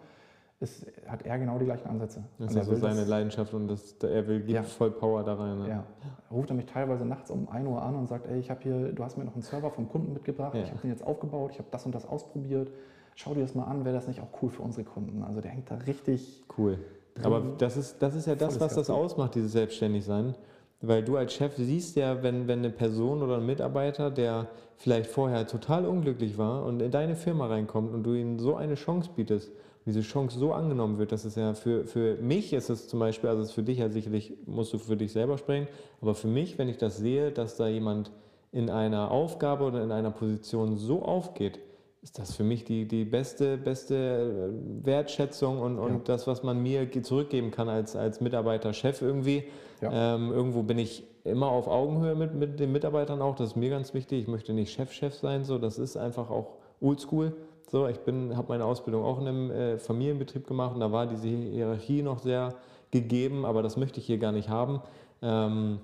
Ist, 0.62 0.86
hat 1.08 1.26
er 1.26 1.40
genau 1.40 1.58
die 1.58 1.66
gleichen 1.66 1.90
Ansätze. 1.90 2.24
Das 2.38 2.52
ist 2.52 2.58
also 2.58 2.76
seine 2.76 3.00
das, 3.00 3.08
Leidenschaft 3.08 3.52
und 3.56 3.68
das, 3.68 3.96
er 4.04 4.28
will 4.28 4.42
gibt 4.42 4.52
ja. 4.52 4.62
voll 4.62 4.92
Power 4.92 5.24
da 5.24 5.34
rein. 5.34 5.58
Ne? 5.58 5.70
Ja. 5.70 5.84
Ruft 6.30 6.52
er 6.52 6.56
mich 6.56 6.68
teilweise 6.68 7.04
nachts 7.04 7.32
um 7.32 7.50
1 7.50 7.68
Uhr 7.68 7.82
an 7.82 7.96
und 7.96 8.08
sagt, 8.08 8.28
ey, 8.28 8.38
ich 8.40 8.52
habe 8.52 8.62
hier, 8.62 8.92
du 8.94 9.04
hast 9.04 9.18
mir 9.18 9.26
noch 9.26 9.34
einen 9.34 9.42
Server 9.42 9.72
vom 9.72 9.90
Kunden 9.90 10.14
mitgebracht, 10.14 10.54
ja. 10.54 10.62
ich 10.62 10.70
habe 10.70 10.80
den 10.82 10.92
jetzt 10.92 11.04
aufgebaut, 11.04 11.50
ich 11.54 11.58
habe 11.58 11.68
das 11.72 11.88
und 11.88 11.96
das 11.96 12.06
ausprobiert. 12.06 12.72
Schau 13.16 13.34
dir 13.34 13.42
das 13.42 13.56
mal 13.56 13.64
an, 13.64 13.86
wäre 13.86 13.96
das 13.96 14.08
nicht 14.08 14.22
auch 14.22 14.30
cool 14.44 14.52
für 14.52 14.62
unsere 14.62 14.84
Kunden? 14.84 15.24
Also 15.24 15.42
der 15.42 15.50
hängt 15.50 15.72
da 15.72 15.76
richtig 15.76 16.44
cool. 16.60 16.78
Aber 17.24 17.42
das 17.58 17.76
ist, 17.76 18.00
das 18.00 18.14
ist 18.14 18.28
ja 18.28 18.36
das, 18.36 18.60
was 18.60 18.76
das 18.76 18.92
ausmacht, 18.92 19.34
dieses 19.34 19.54
Selbstständigsein. 19.54 20.36
Weil 20.84 21.04
du 21.04 21.18
als 21.18 21.34
Chef 21.34 21.56
siehst 21.58 21.96
ja, 21.96 22.24
wenn, 22.24 22.48
wenn 22.48 22.60
eine 22.60 22.72
Person 22.72 23.22
oder 23.22 23.38
ein 23.38 23.46
Mitarbeiter, 23.46 24.10
der 24.10 24.48
vielleicht 24.78 25.10
vorher 25.12 25.46
total 25.46 25.86
unglücklich 25.86 26.38
war 26.38 26.66
und 26.66 26.82
in 26.82 26.92
deine 26.92 27.16
Firma 27.16 27.48
reinkommt 27.48 27.94
und 27.94 28.04
du 28.04 28.14
ihm 28.14 28.40
so 28.40 28.56
eine 28.56 28.76
Chance 28.76 29.12
bietest, 29.16 29.52
diese 29.86 30.02
Chance 30.02 30.38
so 30.38 30.54
angenommen 30.54 30.98
wird, 30.98 31.12
dass 31.12 31.26
es 31.26 31.36
ja 31.36 31.54
für, 31.54 31.86
für 31.86 32.16
mich 32.18 32.54
ist 32.54 32.70
es 32.70 32.88
zum 32.88 33.00
Beispiel, 33.00 33.30
also 33.30 33.42
es 33.42 33.50
ist 33.50 33.56
für 33.56 33.64
dich 33.64 33.80
ja 33.80 33.90
sicherlich, 33.90 34.34
musst 34.46 34.74
du 34.74 34.78
für 34.78 34.98
dich 34.98 35.12
selber 35.12 35.38
sprechen, 35.38 35.68
aber 36.02 36.14
für 36.14 36.28
mich, 36.28 36.58
wenn 36.58 36.70
ich 36.70 36.78
das 36.78 36.98
sehe, 36.98 37.32
dass 37.32 37.58
da 37.58 37.68
jemand 37.68 38.12
in 38.52 38.70
einer 38.70 39.12
Aufgabe 39.12 39.64
oder 39.64 39.84
in 39.84 39.92
einer 39.92 40.12
Position 40.12 40.78
so 40.78 41.02
aufgeht, 41.04 41.60
ist 42.04 42.18
das 42.18 42.36
für 42.36 42.44
mich 42.44 42.66
die, 42.66 42.88
die 42.88 43.06
beste, 43.06 43.58
beste 43.58 43.96
äh, 43.96 44.86
Wertschätzung 44.86 45.60
und, 45.60 45.78
und 45.78 45.92
ja. 45.94 46.00
das, 46.06 46.26
was 46.26 46.42
man 46.42 46.62
mir 46.62 46.90
zurückgeben 47.04 47.52
kann 47.52 47.70
als, 47.70 47.96
als 47.96 48.22
Mitarbeiter, 48.22 48.74
Chef 48.74 49.02
irgendwie. 49.02 49.44
Ja. 49.82 50.16
Ähm, 50.16 50.32
irgendwo 50.32 50.64
bin 50.64 50.80
ich 50.80 51.04
immer 51.24 51.50
auf 51.50 51.68
Augenhöhe 51.68 52.16
mit, 52.16 52.34
mit 52.34 52.60
den 52.60 52.72
Mitarbeitern 52.72 53.22
auch, 53.22 53.36
das 53.36 53.50
ist 53.50 53.56
mir 53.56 53.70
ganz 53.70 53.94
wichtig. 53.94 54.22
Ich 54.22 54.28
möchte 54.28 54.54
nicht 54.54 54.72
Chef-Chef 54.74 55.14
sein, 55.14 55.44
so, 55.44 55.60
das 55.60 55.78
ist 55.78 55.96
einfach 55.96 56.30
auch 56.32 56.58
oldschool. 56.80 57.34
So, 57.72 57.88
ich 57.88 58.00
habe 58.06 58.46
meine 58.50 58.66
Ausbildung 58.66 59.06
auch 59.06 59.22
in 59.22 59.28
einem 59.30 59.50
äh, 59.50 59.78
Familienbetrieb 59.78 60.46
gemacht 60.46 60.74
und 60.74 60.82
da 60.82 60.92
war 60.92 61.08
diese 61.08 61.30
Hierarchie 61.30 62.02
noch 62.02 62.20
sehr 62.20 62.54
gegeben, 62.92 63.46
aber 63.46 63.64
das 63.64 63.78
möchte 63.78 64.02
ich 64.02 64.06
hier 64.06 64.18
gar 64.18 64.34
nicht 64.34 64.50
haben. 64.50 64.82
Ähm, 65.22 65.80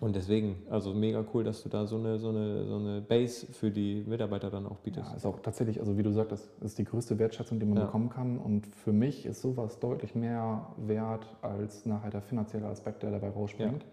und 0.00 0.16
deswegen, 0.16 0.56
also 0.68 0.92
mega 0.92 1.24
cool, 1.32 1.42
dass 1.42 1.62
du 1.62 1.70
da 1.70 1.86
so 1.86 1.96
eine, 1.96 2.18
so 2.18 2.28
eine, 2.28 2.66
so 2.66 2.74
eine 2.76 3.00
Base 3.00 3.46
für 3.46 3.70
die 3.70 4.04
Mitarbeiter 4.06 4.50
dann 4.50 4.66
auch 4.66 4.76
bietest. 4.80 5.12
Ja, 5.12 5.16
ist 5.16 5.24
auch 5.24 5.40
tatsächlich, 5.40 5.80
also 5.80 5.96
wie 5.96 6.02
du 6.02 6.12
sagtest, 6.12 6.46
ist 6.60 6.76
die 6.76 6.84
größte 6.84 7.18
Wertschätzung, 7.18 7.58
die 7.58 7.64
man 7.64 7.78
ja. 7.78 7.84
bekommen 7.86 8.10
kann. 8.10 8.36
Und 8.36 8.66
für 8.66 8.92
mich 8.92 9.24
ist 9.24 9.40
sowas 9.40 9.80
deutlich 9.80 10.14
mehr 10.14 10.66
wert 10.76 11.26
als 11.40 11.86
nachher 11.86 12.10
der 12.10 12.20
finanzielle 12.20 12.66
Aspekt, 12.66 13.02
der 13.02 13.12
dabei 13.12 13.30
rausspringt. 13.30 13.82
Ja. 13.82 13.88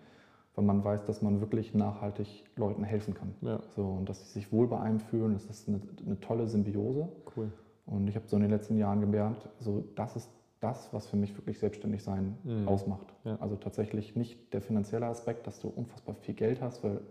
Weil 0.55 0.65
man 0.65 0.83
weiß, 0.83 1.05
dass 1.05 1.21
man 1.21 1.39
wirklich 1.39 1.73
nachhaltig 1.73 2.43
Leuten 2.57 2.83
helfen 2.83 3.13
kann. 3.13 3.33
Ja. 3.41 3.59
So, 3.75 3.83
und 3.83 4.09
dass 4.09 4.19
sie 4.19 4.39
sich 4.39 4.51
wohl 4.51 4.67
bei 4.67 4.79
einem 4.79 4.99
fühlen, 4.99 5.33
das 5.33 5.45
ist 5.45 5.69
eine, 5.69 5.79
eine 6.05 6.19
tolle 6.19 6.47
Symbiose. 6.47 7.07
Cool. 7.35 7.51
Und 7.85 8.07
ich 8.07 8.15
habe 8.15 8.27
so 8.27 8.35
in 8.35 8.41
den 8.41 8.51
letzten 8.51 8.77
Jahren 8.77 9.01
gemerkt, 9.01 9.47
so 9.59 9.83
das 9.95 10.15
ist 10.15 10.29
das, 10.61 10.89
was 10.93 11.07
für 11.07 11.17
mich 11.17 11.35
wirklich 11.35 11.59
selbstständig 11.59 12.03
sein 12.03 12.37
mhm. 12.43 12.67
ausmacht. 12.67 13.07
Ja. 13.23 13.37
Also 13.41 13.55
tatsächlich 13.55 14.15
nicht 14.15 14.53
der 14.53 14.61
finanzielle 14.61 15.07
Aspekt, 15.07 15.47
dass 15.47 15.59
du 15.59 15.67
unfassbar 15.67 16.15
viel 16.15 16.35
Geld 16.35 16.61
hast, 16.61 16.83
weil, 16.83 17.01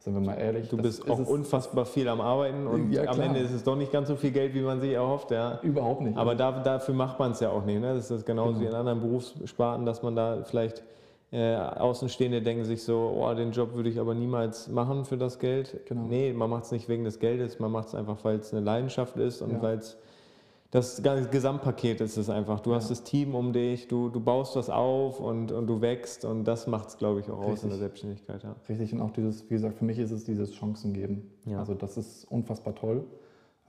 sind 0.00 0.14
wir 0.14 0.20
mal 0.20 0.34
ehrlich, 0.34 0.68
du 0.68 0.76
bist 0.76 1.08
auch 1.08 1.18
unfassbar 1.28 1.84
viel 1.84 2.08
am 2.08 2.20
Arbeiten 2.20 2.66
und 2.66 2.90
ja, 2.90 3.04
am 3.04 3.20
Ende 3.20 3.40
ist 3.40 3.52
es 3.52 3.62
doch 3.62 3.76
nicht 3.76 3.92
ganz 3.92 4.08
so 4.08 4.16
viel 4.16 4.32
Geld, 4.32 4.54
wie 4.54 4.62
man 4.62 4.80
sich 4.80 4.92
erhofft. 4.92 5.30
Ja. 5.30 5.60
Überhaupt 5.62 6.00
nicht. 6.00 6.16
Aber 6.16 6.34
da, 6.34 6.62
dafür 6.62 6.94
macht 6.94 7.18
man 7.18 7.32
es 7.32 7.40
ja 7.40 7.50
auch 7.50 7.64
nicht. 7.64 7.80
Ne? 7.80 7.94
Das 7.94 8.10
ist 8.10 8.26
genauso 8.26 8.54
genau. 8.54 8.62
wie 8.62 8.68
in 8.68 8.74
anderen 8.74 9.00
Berufssparten, 9.00 9.86
dass 9.86 10.02
man 10.02 10.16
da 10.16 10.42
vielleicht 10.42 10.82
äh, 11.32 11.54
Außenstehende 11.54 12.42
denken 12.42 12.64
sich 12.64 12.82
so, 12.82 13.14
oh, 13.16 13.32
den 13.34 13.52
Job 13.52 13.74
würde 13.74 13.88
ich 13.88 14.00
aber 14.00 14.14
niemals 14.14 14.68
machen 14.68 15.04
für 15.04 15.16
das 15.16 15.38
Geld. 15.38 15.80
Genau. 15.86 16.02
Nee, 16.02 16.32
man 16.32 16.50
macht 16.50 16.64
es 16.64 16.72
nicht 16.72 16.88
wegen 16.88 17.04
des 17.04 17.20
Geldes, 17.20 17.58
man 17.60 17.70
macht 17.70 17.88
es 17.88 17.94
einfach, 17.94 18.24
weil 18.24 18.38
es 18.38 18.52
eine 18.52 18.64
Leidenschaft 18.64 19.16
ist 19.16 19.40
und 19.40 19.52
ja. 19.52 19.62
weil 19.62 19.78
es 19.78 19.96
das 20.70 21.02
Gesamtpaket 21.02 22.00
ist 22.00 22.16
es 22.16 22.30
einfach. 22.30 22.60
Du 22.60 22.70
ja. 22.70 22.76
hast 22.76 22.92
das 22.92 23.02
Team 23.02 23.34
um 23.34 23.52
dich, 23.52 23.88
du, 23.88 24.08
du 24.08 24.20
baust 24.20 24.54
was 24.54 24.70
auf 24.70 25.18
und, 25.18 25.50
und 25.50 25.66
du 25.66 25.80
wächst 25.80 26.24
und 26.24 26.44
das 26.44 26.68
macht 26.68 26.90
es, 26.90 26.96
glaube 26.96 27.18
ich, 27.20 27.28
auch 27.28 27.40
Richtig. 27.40 27.52
aus 27.52 27.62
in 27.64 27.68
der 27.70 27.78
Selbstständigkeit. 27.78 28.42
Ja. 28.44 28.54
Richtig 28.68 28.92
und 28.92 29.00
auch 29.00 29.10
dieses, 29.10 29.44
wie 29.50 29.54
gesagt, 29.54 29.78
für 29.78 29.84
mich 29.84 29.98
ist 29.98 30.12
es 30.12 30.24
dieses 30.24 30.52
Chancen 30.52 30.92
geben. 30.92 31.28
Ja. 31.44 31.58
Also 31.58 31.74
das 31.74 31.96
ist 31.96 32.24
unfassbar 32.30 32.76
toll. 32.76 33.04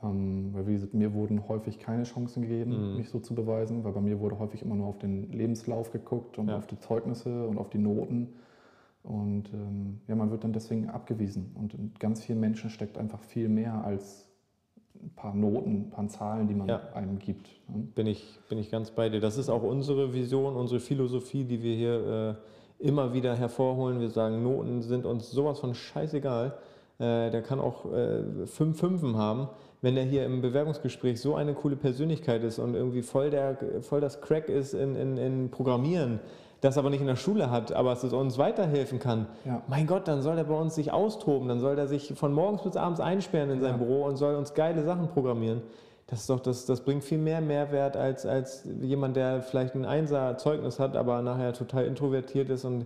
Ähm, 0.04 0.50
weil 0.54 0.68
wie 0.68 0.74
gesagt, 0.74 0.94
mir 0.94 1.14
wurden 1.14 1.48
häufig 1.48 1.80
keine 1.80 2.04
Chancen 2.04 2.42
gegeben, 2.42 2.92
mhm. 2.92 2.98
mich 2.98 3.10
so 3.10 3.20
zu 3.20 3.36
beweisen, 3.36 3.84
weil 3.84 3.92
bei 3.92 4.02
mir 4.02 4.20
wurde 4.20 4.40
häufig 4.40 4.62
immer 4.64 4.76
nur 4.76 4.88
auf 4.88 4.98
den 4.98 5.32
Lebenslauf 5.32 5.92
geguckt 5.92 6.38
und 6.38 6.48
ja. 6.48 6.58
auf 6.58 6.68
die 6.68 6.80
Zeugnisse 6.80 7.48
und 7.48 7.58
auf 7.58 7.70
die 7.70 7.78
Noten. 7.78 8.30
Und 9.04 9.52
ähm, 9.54 10.02
ja, 10.08 10.16
man 10.16 10.32
wird 10.32 10.44
dann 10.44 10.54
deswegen 10.54 10.90
abgewiesen. 10.90 11.56
Und 11.56 11.74
in 11.74 11.92
ganz 12.00 12.24
vielen 12.24 12.40
Menschen 12.40 12.70
steckt 12.70 12.98
einfach 12.98 13.22
viel 13.22 13.50
mehr 13.50 13.84
als 13.84 14.28
ein 15.02 15.12
paar 15.16 15.34
Noten, 15.34 15.88
ein 15.88 15.90
paar 15.90 16.08
Zahlen, 16.08 16.48
die 16.48 16.54
man 16.54 16.68
ja. 16.68 16.82
einem 16.94 17.18
gibt. 17.18 17.48
Ne? 17.68 17.88
Bin, 17.96 18.08
ich, 18.08 18.40
bin 18.50 18.58
ich 18.58 18.70
ganz 18.70 18.92
bei 18.92 19.10
dir. 19.10 19.20
Das 19.20 19.38
ist 19.38 19.50
auch 19.50 19.64
unsere 19.64 20.14
Vision, 20.14 20.56
unsere 20.56 20.80
Philosophie, 20.80 21.44
die 21.44 21.64
wir 21.64 21.76
hier 21.76 22.38
äh, 22.80 22.88
immer 22.88 23.14
wieder 23.14 23.36
hervorholen. 23.36 24.00
Wir 24.00 24.10
sagen, 24.10 24.44
Noten 24.44 24.82
sind 24.82 25.06
uns 25.06 25.32
sowas 25.32 25.60
von 25.60 25.74
scheißegal. 25.74 26.54
Äh, 27.00 27.32
der 27.32 27.42
kann 27.42 27.60
auch 27.60 27.92
äh, 27.92 28.46
fünf 28.46 28.80
Fünfen 28.80 29.18
haben. 29.18 29.48
Wenn 29.82 29.96
der 29.96 30.04
hier 30.04 30.26
im 30.26 30.42
Bewerbungsgespräch 30.42 31.20
so 31.20 31.36
eine 31.36 31.54
coole 31.54 31.76
Persönlichkeit 31.76 32.44
ist 32.44 32.60
und 32.60 32.76
irgendwie 32.76 33.02
voll, 33.02 33.32
der, 33.32 33.58
voll 33.82 34.00
das 34.00 34.22
Crack 34.22 34.48
ist 34.48 34.74
in, 34.74 34.96
in, 34.96 35.18
in 35.18 35.50
Programmieren, 35.50 36.20
das 36.62 36.78
aber 36.78 36.92
nicht 36.92 37.02
in 37.02 37.08
der 37.08 37.16
Schule 37.16 37.50
hat, 37.50 37.72
aber 37.74 37.92
es 37.92 38.04
uns 38.04 38.38
weiterhelfen 38.38 39.00
kann, 39.00 39.26
ja. 39.44 39.64
mein 39.68 39.88
Gott, 39.88 40.08
dann 40.08 40.22
soll 40.22 40.38
er 40.38 40.44
bei 40.44 40.54
uns 40.54 40.76
sich 40.76 40.92
austoben, 40.92 41.48
dann 41.48 41.60
soll 41.60 41.78
er 41.78 41.88
sich 41.88 42.14
von 42.16 42.32
morgens 42.32 42.62
bis 42.62 42.76
abends 42.76 43.00
einsperren 43.00 43.50
in 43.50 43.60
sein 43.60 43.72
ja. 43.72 43.78
Büro 43.78 44.06
und 44.06 44.18
soll 44.18 44.36
uns 44.36 44.54
geile 44.54 44.84
Sachen 44.84 45.08
programmieren. 45.08 45.64
Das, 46.06 46.20
ist 46.20 46.30
doch, 46.30 46.40
das, 46.40 46.66
das 46.66 46.82
bringt 46.82 47.04
viel 47.04 47.18
mehr 47.18 47.42
Mehrwert 47.42 47.98
als, 47.98 48.26
als 48.26 48.68
jemand, 48.82 49.16
der 49.16 49.42
vielleicht 49.42 49.74
ein 49.74 49.86
Einser-Zeugnis 49.86 50.78
hat, 50.78 50.96
aber 50.96 51.22
nachher 51.22 51.54
total 51.54 51.86
introvertiert 51.86 52.50
ist 52.50 52.66
und 52.66 52.86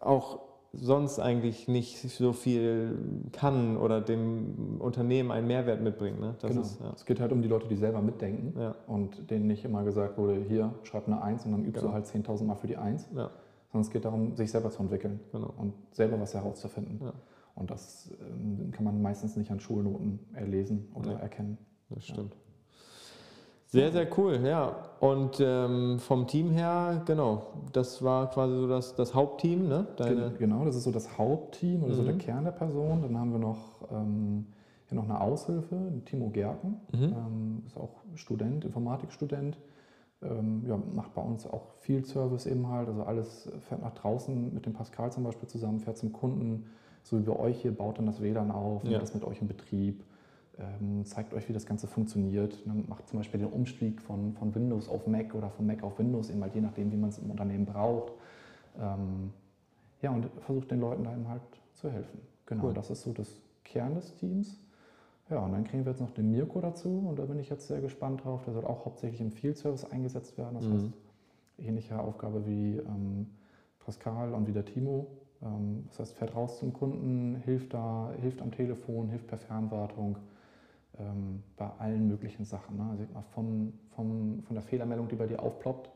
auch 0.00 0.38
sonst 0.72 1.18
eigentlich 1.18 1.68
nicht 1.68 1.98
so 1.98 2.32
viel 2.32 2.98
kann 3.32 3.76
oder 3.76 4.00
dem 4.00 4.80
Unternehmen 4.80 5.30
einen 5.30 5.46
Mehrwert 5.46 5.82
mitbringt. 5.82 6.18
Ne? 6.18 6.34
Das 6.40 6.50
genau. 6.50 6.62
Ist, 6.62 6.80
ja. 6.80 6.92
Es 6.94 7.04
geht 7.04 7.20
halt 7.20 7.32
um 7.32 7.42
die 7.42 7.48
Leute, 7.48 7.68
die 7.68 7.76
selber 7.76 8.00
mitdenken 8.00 8.58
ja. 8.58 8.74
und 8.86 9.30
denen 9.30 9.46
nicht 9.46 9.64
immer 9.64 9.84
gesagt 9.84 10.16
wurde, 10.16 10.42
hier, 10.48 10.74
schreib 10.82 11.06
eine 11.06 11.22
Eins 11.22 11.44
und 11.44 11.52
dann 11.52 11.64
übst 11.64 11.80
genau. 11.80 11.88
du 11.88 11.94
halt 11.94 12.06
10.000 12.06 12.44
Mal 12.44 12.54
für 12.54 12.66
die 12.66 12.76
Eins. 12.76 13.08
Ja. 13.14 13.30
Sondern 13.70 13.86
es 13.86 13.90
geht 13.90 14.04
darum, 14.04 14.36
sich 14.36 14.50
selber 14.50 14.70
zu 14.70 14.82
entwickeln 14.82 15.20
genau. 15.30 15.52
und 15.56 15.74
selber 15.92 16.20
was 16.20 16.34
herauszufinden. 16.34 17.00
Und 17.54 17.70
das 17.70 18.10
ähm, 18.20 18.70
kann 18.70 18.84
man 18.84 19.00
meistens 19.02 19.36
nicht 19.36 19.50
an 19.50 19.60
Schulnoten 19.60 20.20
erlesen 20.34 20.90
oder 20.94 21.18
erkennen. 21.20 21.58
Das 21.90 22.06
stimmt. 22.06 22.34
Sehr, 23.72 23.90
sehr 23.90 24.06
cool, 24.18 24.38
ja. 24.44 24.76
Und 25.00 25.40
ähm, 25.40 25.98
vom 25.98 26.26
Team 26.26 26.50
her, 26.50 27.00
genau, 27.06 27.46
das 27.72 28.04
war 28.04 28.28
quasi 28.28 28.54
so 28.54 28.68
das, 28.68 28.94
das 28.94 29.14
Hauptteam, 29.14 29.66
ne? 29.66 29.86
Deine 29.96 30.30
genau, 30.38 30.66
das 30.66 30.76
ist 30.76 30.84
so 30.84 30.92
das 30.92 31.16
Hauptteam 31.16 31.82
oder 31.82 31.94
mhm. 31.94 31.96
so 31.96 32.04
der 32.04 32.14
mhm. 32.14 32.18
Kern 32.18 32.44
der 32.44 32.52
Person. 32.52 33.00
Dann 33.00 33.18
haben 33.18 33.32
wir 33.32 33.38
noch, 33.38 33.88
ähm, 33.90 34.44
hier 34.88 34.96
noch 34.96 35.04
eine 35.04 35.18
Aushilfe, 35.18 35.74
Timo 36.04 36.28
Gerken, 36.28 36.82
mhm. 36.92 37.02
ähm, 37.02 37.62
ist 37.66 37.78
auch 37.78 37.94
Student, 38.14 38.66
Informatikstudent. 38.66 39.56
Ähm, 40.22 40.64
ja, 40.68 40.78
macht 40.92 41.14
bei 41.14 41.22
uns 41.22 41.46
auch 41.46 41.72
viel 41.80 42.04
Service 42.04 42.44
eben 42.44 42.68
halt, 42.68 42.88
also 42.88 43.04
alles 43.04 43.50
fährt 43.68 43.80
nach 43.80 43.94
draußen 43.94 44.52
mit 44.52 44.66
dem 44.66 44.74
Pascal 44.74 45.10
zum 45.10 45.24
Beispiel 45.24 45.48
zusammen, 45.48 45.80
fährt 45.80 45.96
zum 45.96 46.12
Kunden, 46.12 46.66
so 47.02 47.18
wie 47.18 47.22
bei 47.22 47.36
euch 47.36 47.62
hier, 47.62 47.74
baut 47.74 47.98
dann 47.98 48.06
das 48.06 48.20
WLAN 48.20 48.50
auf, 48.50 48.84
ja. 48.84 48.98
das 48.98 49.14
mit 49.14 49.24
euch 49.24 49.40
in 49.40 49.48
Betrieb 49.48 50.04
zeigt 51.04 51.32
euch, 51.34 51.48
wie 51.48 51.52
das 51.52 51.66
Ganze 51.66 51.86
funktioniert. 51.86 52.66
Ne, 52.66 52.84
macht 52.86 53.08
zum 53.08 53.18
Beispiel 53.18 53.40
den 53.40 53.48
Umstieg 53.50 54.00
von, 54.02 54.34
von 54.34 54.54
Windows 54.54 54.88
auf 54.88 55.06
Mac 55.06 55.34
oder 55.34 55.50
von 55.50 55.66
Mac 55.66 55.82
auf 55.82 55.98
Windows, 55.98 56.30
eben 56.30 56.42
halt 56.42 56.54
je 56.54 56.60
nachdem, 56.60 56.92
wie 56.92 56.96
man 56.96 57.08
es 57.10 57.18
im 57.18 57.30
Unternehmen 57.30 57.64
braucht. 57.64 58.12
Ähm, 58.78 59.32
ja, 60.02 60.10
und 60.10 60.26
versucht 60.40 60.70
den 60.70 60.80
Leuten 60.80 61.04
da 61.04 61.12
eben 61.12 61.26
halt 61.28 61.42
zu 61.74 61.90
helfen. 61.90 62.20
Genau, 62.46 62.64
Cool. 62.66 62.74
das 62.74 62.90
ist 62.90 63.02
so 63.02 63.12
das 63.12 63.40
Kern 63.64 63.94
des 63.94 64.14
Teams. 64.14 64.58
Ja, 65.30 65.38
und 65.44 65.52
dann 65.52 65.64
kriegen 65.64 65.84
wir 65.84 65.92
jetzt 65.92 66.00
noch 66.00 66.10
den 66.10 66.30
Mirko 66.30 66.60
dazu 66.60 67.06
und 67.08 67.18
da 67.18 67.24
bin 67.24 67.38
ich 67.38 67.48
jetzt 67.48 67.66
sehr 67.68 67.80
gespannt 67.80 68.24
drauf. 68.24 68.42
Der 68.44 68.52
soll 68.52 68.66
auch 68.66 68.84
hauptsächlich 68.84 69.20
im 69.20 69.30
Field 69.30 69.56
Service 69.56 69.84
eingesetzt 69.90 70.36
werden. 70.36 70.54
Das 70.56 70.68
Mhm. 70.68 70.74
heißt, 70.74 70.90
ähnliche 71.58 71.98
Aufgabe 71.98 72.44
wie 72.46 72.76
ähm, 72.76 73.26
Pascal 73.78 74.34
und 74.34 74.46
wie 74.46 74.52
der 74.52 74.64
Timo. 74.66 75.06
Ähm, 75.42 75.84
das 75.88 76.00
heißt, 76.00 76.14
fährt 76.14 76.34
raus 76.36 76.58
zum 76.58 76.72
Kunden, 76.74 77.36
hilft 77.44 77.72
da, 77.72 78.12
hilft 78.20 78.42
am 78.42 78.50
Telefon, 78.50 79.08
hilft 79.08 79.28
per 79.28 79.38
Fernwartung 79.38 80.18
ähm, 80.98 81.42
bei 81.56 81.70
allen 81.78 82.08
möglichen 82.08 82.44
Sachen. 82.44 82.76
Ne? 82.76 82.86
Also 82.90 83.04
mal, 83.12 83.22
vom, 83.34 83.72
vom, 83.94 84.42
von 84.42 84.54
der 84.54 84.62
Fehlermeldung, 84.62 85.08
die 85.08 85.16
bei 85.16 85.26
dir 85.26 85.42
aufploppt, 85.42 85.90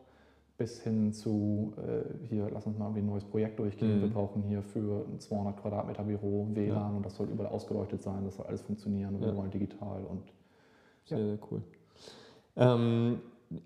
bis 0.59 0.81
hin 0.83 1.13
zu, 1.13 1.75
äh, 1.77 2.27
hier, 2.29 2.49
lass 2.51 2.67
uns 2.67 2.79
mal 2.79 2.87
irgendwie 2.87 3.01
ein 3.01 3.07
neues 3.07 3.25
Projekt 3.25 3.59
durchgehen. 3.59 3.99
Mhm. 3.99 4.03
Wir 4.03 4.11
brauchen 4.11 4.43
hier 4.43 4.63
für 4.63 5.05
ein 5.07 5.21
200 5.21 5.61
Quadratmeter 5.61 6.03
Büro 6.05 6.49
WLAN 6.53 6.97
und 6.97 7.05
das 7.05 7.17
soll 7.17 7.29
überall 7.29 7.51
ausgeleuchtet 7.51 8.03
sein, 8.03 8.25
das 8.25 8.37
soll 8.37 8.47
alles 8.47 8.63
funktionieren 8.63 9.15
und 9.15 9.21
wir 9.21 9.29
Ja. 9.29 9.37
wollen 9.37 9.51
digital 9.51 10.03
und 10.05 10.23
Sehr, 11.05 11.19
sehr 11.19 11.39
cool. 11.51 11.63
Ähm, 12.57 13.21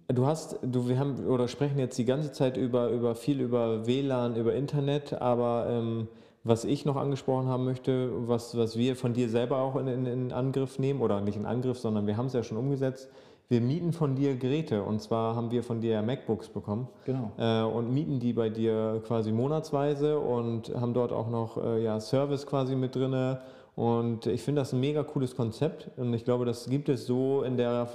du 0.08 0.26
hast, 0.26 0.58
du, 0.62 0.88
wir 0.88 0.98
haben 0.98 1.24
oder 1.26 1.46
sprechen 1.46 1.78
jetzt 1.78 1.96
die 1.96 2.04
ganze 2.04 2.32
Zeit 2.32 2.56
über, 2.56 2.90
über 2.90 3.14
viel 3.14 3.40
über 3.40 3.86
WLAN, 3.86 4.36
über 4.36 4.54
Internet, 4.54 5.12
aber 5.14 5.68
ähm, 5.70 6.08
was 6.42 6.64
ich 6.64 6.84
noch 6.84 6.96
angesprochen 6.96 7.48
haben 7.48 7.64
möchte, 7.64 8.10
was, 8.28 8.56
was 8.56 8.76
wir 8.76 8.96
von 8.96 9.12
dir 9.12 9.28
selber 9.28 9.58
auch 9.58 9.76
in, 9.76 9.88
in, 9.88 10.06
in 10.06 10.32
Angriff 10.32 10.78
nehmen, 10.78 11.00
oder 11.00 11.20
nicht 11.20 11.36
in 11.36 11.46
Angriff, 11.46 11.78
sondern 11.78 12.06
wir 12.06 12.16
haben 12.16 12.26
es 12.26 12.32
ja 12.32 12.42
schon 12.42 12.56
umgesetzt, 12.56 13.10
wir 13.50 13.60
mieten 13.60 13.92
von 13.92 14.14
dir 14.14 14.36
Geräte 14.36 14.84
und 14.84 15.02
zwar 15.02 15.34
haben 15.34 15.50
wir 15.50 15.64
von 15.64 15.80
dir 15.80 15.94
ja 15.94 16.02
MacBooks 16.02 16.48
bekommen 16.50 16.86
genau. 17.04 17.32
äh, 17.36 17.62
und 17.64 17.92
mieten 17.92 18.20
die 18.20 18.32
bei 18.32 18.48
dir 18.48 19.02
quasi 19.04 19.32
monatsweise 19.32 20.20
und 20.20 20.72
haben 20.72 20.94
dort 20.94 21.12
auch 21.12 21.28
noch 21.28 21.56
äh, 21.56 21.82
ja, 21.82 21.98
Service 21.98 22.46
quasi 22.46 22.76
mit 22.76 22.94
drinne. 22.94 23.40
Und 23.74 24.26
ich 24.26 24.42
finde 24.42 24.60
das 24.60 24.72
ein 24.72 24.78
mega 24.78 25.02
cooles 25.02 25.34
Konzept 25.34 25.90
und 25.96 26.14
ich 26.14 26.24
glaube, 26.24 26.44
das 26.44 26.70
gibt 26.70 26.88
es 26.88 27.06
so 27.06 27.42
in 27.42 27.56
der 27.56 27.88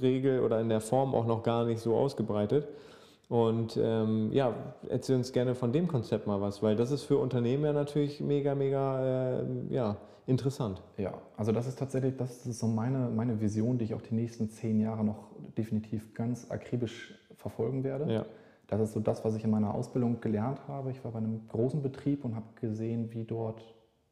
Regel 0.00 0.40
oder 0.40 0.60
in 0.60 0.70
der 0.70 0.80
Form 0.80 1.14
auch 1.14 1.26
noch 1.26 1.42
gar 1.42 1.66
nicht 1.66 1.80
so 1.80 1.94
ausgebreitet. 1.94 2.68
Und 3.28 3.78
ähm, 3.82 4.30
ja, 4.32 4.54
erzähl 4.88 5.16
uns 5.16 5.32
gerne 5.32 5.54
von 5.54 5.72
dem 5.72 5.88
Konzept 5.88 6.26
mal 6.26 6.40
was, 6.40 6.62
weil 6.62 6.76
das 6.76 6.90
ist 6.90 7.04
für 7.04 7.16
Unternehmen 7.16 7.64
ja 7.64 7.72
natürlich 7.72 8.20
mega, 8.20 8.54
mega 8.54 9.40
äh, 9.40 9.44
ja, 9.70 9.96
interessant. 10.26 10.82
Ja, 10.98 11.14
also 11.36 11.50
das 11.50 11.66
ist 11.66 11.78
tatsächlich, 11.78 12.16
das 12.16 12.44
ist 12.46 12.58
so 12.58 12.66
meine, 12.66 13.08
meine 13.08 13.40
Vision, 13.40 13.78
die 13.78 13.84
ich 13.86 13.94
auch 13.94 14.02
die 14.02 14.14
nächsten 14.14 14.50
zehn 14.50 14.80
Jahre 14.80 15.04
noch 15.04 15.30
definitiv 15.56 16.12
ganz 16.14 16.50
akribisch 16.50 17.14
verfolgen 17.36 17.84
werde. 17.84 18.12
Ja, 18.12 18.26
Das 18.68 18.80
ist 18.80 18.92
so 18.92 19.00
das, 19.00 19.24
was 19.24 19.34
ich 19.34 19.44
in 19.44 19.50
meiner 19.50 19.74
Ausbildung 19.74 20.20
gelernt 20.20 20.60
habe. 20.68 20.90
Ich 20.90 21.02
war 21.04 21.12
bei 21.12 21.18
einem 21.18 21.48
großen 21.48 21.82
Betrieb 21.82 22.24
und 22.24 22.36
habe 22.36 22.46
gesehen, 22.60 23.12
wie 23.12 23.24
dort, 23.24 23.62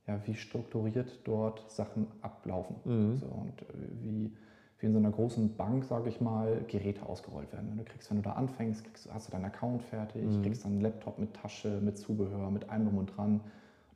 ja, 0.07 0.21
wie 0.27 0.35
strukturiert 0.35 1.21
dort 1.25 1.71
Sachen 1.71 2.07
ablaufen. 2.23 2.77
Mhm. 2.85 3.17
So, 3.17 3.27
und 3.27 3.63
äh, 3.63 3.75
wie, 4.03 4.33
wie 4.81 4.87
in 4.87 4.93
so 4.93 4.99
einer 4.99 5.11
großen 5.11 5.57
Bank, 5.57 5.85
sage 5.85 6.09
ich 6.09 6.21
mal, 6.21 6.63
Geräte 6.67 7.05
ausgerollt 7.07 7.53
werden. 7.53 7.77
Du 7.77 7.85
kriegst, 7.85 8.11
wenn 8.11 8.17
du 8.17 8.23
da 8.23 8.33
anfängst, 8.33 8.85
kriegst, 8.85 9.13
hast 9.13 9.29
du 9.29 9.33
deinen 9.33 9.45
Account 9.45 9.83
fertig, 9.83 10.25
Mhm. 10.25 10.43
kriegst 10.43 10.65
dann 10.65 10.73
einen 10.73 10.81
Laptop 10.81 11.19
mit 11.19 11.35
Tasche, 11.35 11.81
mit 11.83 11.99
Zubehör, 11.99 12.51
mit 12.51 12.69
allem 12.71 12.87
drum 12.87 12.99
und 12.99 13.07
dran. 13.17 13.41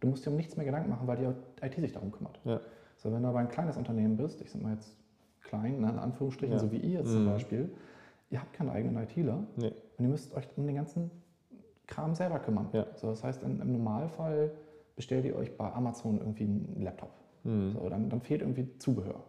Du 0.01 0.09
musst 0.09 0.26
dir 0.26 0.30
um 0.30 0.37
nichts 0.37 0.57
mehr 0.57 0.66
Gedanken 0.66 0.91
machen, 0.91 1.07
weil 1.07 1.16
die 1.16 1.64
IT 1.64 1.74
sich 1.80 1.93
darum 1.93 2.12
kümmert. 2.12 2.39
ja, 2.45 2.61
So, 2.97 3.12
wenn 3.12 3.22
du 3.22 3.28
aber 3.28 3.39
ein 3.39 3.49
kleines 3.49 3.76
Unternehmen 3.76 4.16
bist, 4.16 4.41
ich 4.43 4.51
sag 4.51 4.61
mal 4.62 4.74
jetzt 4.74 4.97
klein, 5.43 5.80
ne, 5.80 5.89
in 5.91 5.99
Anführungsstrichen, 5.99 6.55
Ja. 6.55 6.61
so 6.61 6.70
wie 6.70 6.76
ihr 6.78 7.01
jetzt 7.01 7.12
zum 7.12 7.24
Mhm. 7.24 7.30
Beispiel, 7.30 7.70
ihr 8.30 8.41
habt 8.41 8.53
keinen 8.53 8.70
eigenen 8.70 9.03
ITler 9.03 9.43
nee, 9.57 9.68
und 9.99 10.05
ihr 10.05 10.09
müsst 10.11 10.35
euch 10.35 10.47
um 10.57 10.66
den 10.66 10.76
ganzen 10.76 11.11
Kram 11.87 12.14
selber 12.14 12.39
kümmern. 12.41 12.68
Ja. 12.72 12.87
So, 12.97 13.09
das 13.09 13.22
heißt, 13.24 13.43
im, 13.43 13.61
im 13.61 13.72
Normalfall 13.72 14.51
bestellt 14.97 15.24
ihr 15.24 15.37
euch 15.37 15.57
bei 15.57 15.70
Amazon 15.72 16.18
irgendwie 16.18 16.45
einen 16.45 16.80
Laptop. 16.82 17.11
mhm. 17.45 17.72
So, 17.72 17.89
dann, 17.89 18.09
dann 18.11 18.20
fehlt 18.20 18.41
irgendwie 18.43 18.68
Zubehör. 18.78 19.20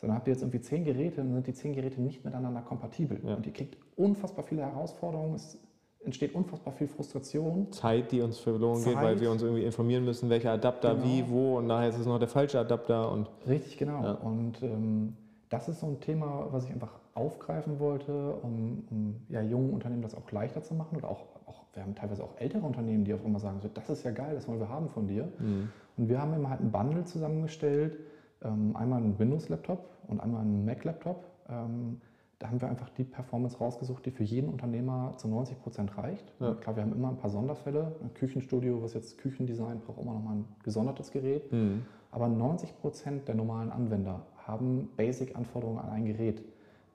So, 0.00 0.06
dann 0.06 0.14
habt 0.14 0.28
ihr 0.28 0.32
jetzt 0.32 0.42
irgendwie 0.42 0.60
zehn 0.60 0.84
Geräte, 0.84 1.16
dann 1.16 1.32
sind 1.32 1.46
die 1.48 1.52
zehn 1.52 1.72
Geräte 1.72 2.00
nicht 2.00 2.24
miteinander 2.24 2.60
kompatibel. 2.62 3.18
Ja. 3.24 3.34
Und 3.34 3.44
ihr 3.46 3.52
kriegt 3.52 3.76
unfassbar 3.96 4.44
viele 4.44 4.62
Herausforderungen, 4.62 5.34
es 5.34 5.58
entsteht 6.04 6.36
unfassbar 6.36 6.72
viel 6.72 6.86
Frustration. 6.86 7.72
Zeit, 7.72 8.12
die 8.12 8.20
uns 8.20 8.38
verloren 8.38 8.84
geht, 8.84 8.94
weil 8.94 9.14
Zeit. 9.14 9.20
wir 9.20 9.32
uns 9.32 9.42
irgendwie 9.42 9.64
informieren 9.64 10.04
müssen, 10.04 10.30
welcher 10.30 10.52
Adapter 10.52 10.94
Genau. 10.94 11.04
wie, 11.04 11.28
wo 11.28 11.58
und 11.58 11.66
nachher 11.66 11.88
ist 11.88 11.98
es 11.98 12.06
noch 12.06 12.20
der 12.20 12.28
falsche 12.28 12.60
Adapter 12.60 13.10
und 13.10 13.28
Richtig, 13.48 13.76
genau. 13.76 14.04
Ja. 14.04 14.12
Und 14.12 14.62
ähm, 14.62 15.16
das 15.48 15.68
ist 15.68 15.80
so 15.80 15.86
ein 15.88 15.98
Thema, 15.98 16.46
was 16.52 16.66
ich 16.66 16.70
einfach 16.70 16.92
aufgreifen 17.14 17.80
wollte, 17.80 18.34
um, 18.42 18.84
um 18.92 19.16
ja, 19.28 19.42
jungen 19.42 19.70
Unternehmen 19.70 20.02
das 20.02 20.14
auch 20.14 20.30
leichter 20.30 20.62
zu 20.62 20.74
machen. 20.74 20.96
Oder 20.96 21.10
auch, 21.10 21.26
auch, 21.46 21.64
wir 21.74 21.82
haben 21.82 21.96
teilweise 21.96 22.22
auch 22.22 22.36
ältere 22.38 22.64
Unternehmen, 22.64 23.02
die 23.02 23.14
auf 23.14 23.24
einmal 23.24 23.40
sagen, 23.40 23.58
so, 23.60 23.68
das 23.74 23.90
ist 23.90 24.04
ja 24.04 24.12
geil, 24.12 24.36
das 24.36 24.46
wollen 24.46 24.60
wir 24.60 24.68
haben 24.68 24.88
von 24.88 25.08
dir. 25.08 25.24
mhm. 25.40 25.70
Und 25.96 26.08
wir 26.08 26.22
haben 26.22 26.32
immer 26.34 26.50
halt 26.50 26.60
ein 26.60 26.70
Bundle 26.70 27.04
zusammengestellt, 27.04 27.98
einmal 28.46 28.98
einen 29.02 29.18
Windows-Laptop 29.18 29.88
und 30.08 30.20
einmal 30.20 30.42
einen 30.42 30.64
Mac-Laptop. 30.64 31.24
Ähm, 31.48 32.00
da 32.38 32.48
haben 32.48 32.60
wir 32.60 32.68
einfach 32.68 32.88
die 32.90 33.02
Performance 33.02 33.58
rausgesucht, 33.58 34.06
die 34.06 34.12
für 34.12 34.22
jeden 34.22 34.48
Unternehmer 34.48 35.14
zu 35.16 35.26
90 35.26 35.60
Prozent 35.60 35.98
reicht. 35.98 36.32
Ja. 36.38 36.54
Klar, 36.54 36.76
wir 36.76 36.84
haben 36.84 36.92
immer 36.92 37.08
ein 37.08 37.16
paar 37.16 37.30
Sonderfälle. 37.30 37.96
Ein 38.00 38.14
Küchenstudio, 38.14 38.80
was 38.80 38.94
jetzt 38.94 39.18
Küchendesign 39.18 39.80
braucht, 39.80 40.00
immer 40.00 40.14
noch 40.14 40.22
mal 40.22 40.36
ein 40.36 40.44
gesondertes 40.62 41.10
Gerät. 41.10 41.50
Mhm. 41.50 41.82
Aber 42.12 42.28
90 42.28 42.78
Prozent 42.80 43.26
der 43.26 43.34
normalen 43.34 43.70
Anwender 43.70 44.26
haben 44.46 44.88
Basic-Anforderungen 44.96 45.80
an 45.80 45.90
ein 45.90 46.04
Gerät, 46.06 46.42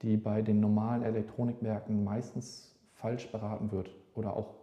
die 0.01 0.15
bei 0.15 0.41
den 0.41 0.61
normalen 0.61 1.03
Elektronikmärkten 1.03 2.03
meistens 2.03 2.73
falsch 2.93 3.29
beraten 3.31 3.71
wird. 3.71 3.91
Oder 4.15 4.37
auch, 4.37 4.53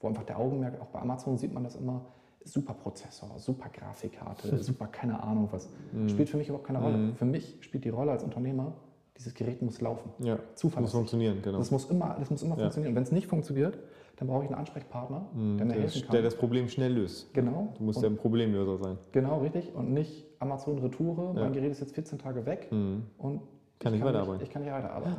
wo 0.00 0.06
einfach 0.06 0.24
der 0.24 0.38
Augenmerk, 0.38 0.80
auch 0.80 0.86
bei 0.86 1.00
Amazon 1.00 1.36
sieht 1.36 1.52
man 1.52 1.64
das 1.64 1.74
immer, 1.74 2.06
super 2.52 2.74
Prozessor, 2.74 3.30
super 3.38 3.68
Grafikkarte, 3.72 4.58
super 4.62 4.86
keine 4.86 5.22
Ahnung 5.22 5.48
was. 5.50 5.68
Spielt 6.08 6.28
für 6.28 6.36
mich 6.36 6.48
überhaupt 6.48 6.66
keine 6.66 6.80
Rolle. 6.80 6.96
Mhm. 6.96 7.14
Für 7.16 7.24
mich 7.24 7.56
spielt 7.60 7.84
die 7.84 7.88
Rolle 7.90 8.12
als 8.12 8.22
Unternehmer, 8.24 8.72
dieses 9.16 9.34
Gerät 9.34 9.62
muss 9.62 9.80
laufen. 9.80 10.10
ja, 10.20 10.34
muss 10.36 10.42
Zuverlässig. 10.54 10.94
funktionieren, 10.94 11.38
genau. 11.42 11.58
Das 11.58 11.70
muss 11.70 11.90
immer, 11.90 12.16
das 12.18 12.30
muss 12.30 12.42
immer 12.42 12.56
Ja. 12.56 12.62
funktionieren. 12.62 12.92
Und 12.92 12.96
wenn 12.96 13.02
es 13.02 13.12
nicht 13.12 13.26
funktioniert, 13.26 13.78
dann 14.16 14.28
brauche 14.28 14.42
ich 14.44 14.50
einen 14.50 14.58
Ansprechpartner, 14.58 15.26
Mhm, 15.34 15.56
der 15.58 15.66
mir 15.66 15.72
der, 15.74 15.82
helfen 15.82 16.02
kann. 16.02 16.12
der 16.12 16.22
das 16.22 16.34
Problem 16.36 16.68
schnell 16.68 16.92
löst. 16.92 17.32
genau. 17.34 17.72
Du 17.78 17.84
musst 17.84 18.02
ja 18.02 18.08
ein 18.08 18.16
Problemlöser 18.16 18.78
sein. 18.78 18.98
Genau, 19.12 19.38
richtig. 19.40 19.74
Und 19.74 19.92
nicht 19.92 20.24
Amazon 20.40 20.78
Retoure, 20.78 21.34
Ja. 21.36 21.44
mein 21.44 21.52
Gerät 21.52 21.70
ist 21.70 21.80
jetzt 21.80 21.94
14 21.94 22.18
Tage 22.18 22.44
weg 22.46 22.68
Mhm. 22.70 23.04
und 23.18 23.40
Kann 23.78 23.92
ich 23.94 24.00
nicht 24.00 24.08
weiterarbeiten. 24.08 24.42
ich 24.42 24.50
kann 24.50 24.62
nicht 24.62 24.72
weiterarbeiten. 24.72 25.16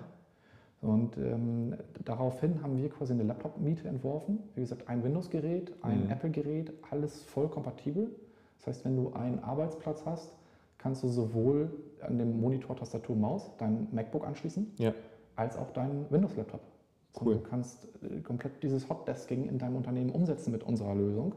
Und 0.81 1.17
ähm, 1.17 1.75
daraufhin 2.05 2.61
haben 2.63 2.77
wir 2.77 2.89
quasi 2.89 3.11
eine 3.13 3.23
Laptop-Miete 3.23 3.87
entworfen. 3.87 4.39
Wie 4.55 4.61
gesagt, 4.61 4.87
ein 4.87 5.03
Windows-Gerät, 5.03 5.73
ein 5.81 6.05
Mhm. 6.05 6.11
Apple-Gerät, 6.11 6.71
alles 6.89 7.21
voll 7.23 7.49
kompatibel. 7.49 8.09
Das 8.57 8.67
heißt, 8.67 8.85
wenn 8.85 8.95
du 8.95 9.11
einen 9.13 9.39
Arbeitsplatz 9.39 10.05
hast, 10.05 10.33
kannst 10.77 11.03
du 11.03 11.09
sowohl 11.09 11.69
an 12.01 12.17
dem 12.17 12.39
Monitor, 12.39 12.75
Tastatur, 12.77 13.15
Maus 13.15 13.51
dein 13.57 13.87
MacBook 13.91 14.25
anschließen, 14.25 14.71
Ja, 14.77 14.93
als 15.35 15.57
auch 15.57 15.71
deinen 15.71 16.05
Windows-Laptop. 16.09 16.61
Cool. 17.19 17.33
Und 17.33 17.43
du 17.45 17.49
kannst 17.49 17.87
äh, 18.03 18.21
komplett 18.21 18.63
dieses 18.63 18.87
Hotdesking 18.89 19.49
in 19.49 19.57
deinem 19.57 19.75
Unternehmen 19.75 20.11
umsetzen 20.11 20.51
mit 20.51 20.63
unserer 20.63 20.95
Lösung. 20.95 21.33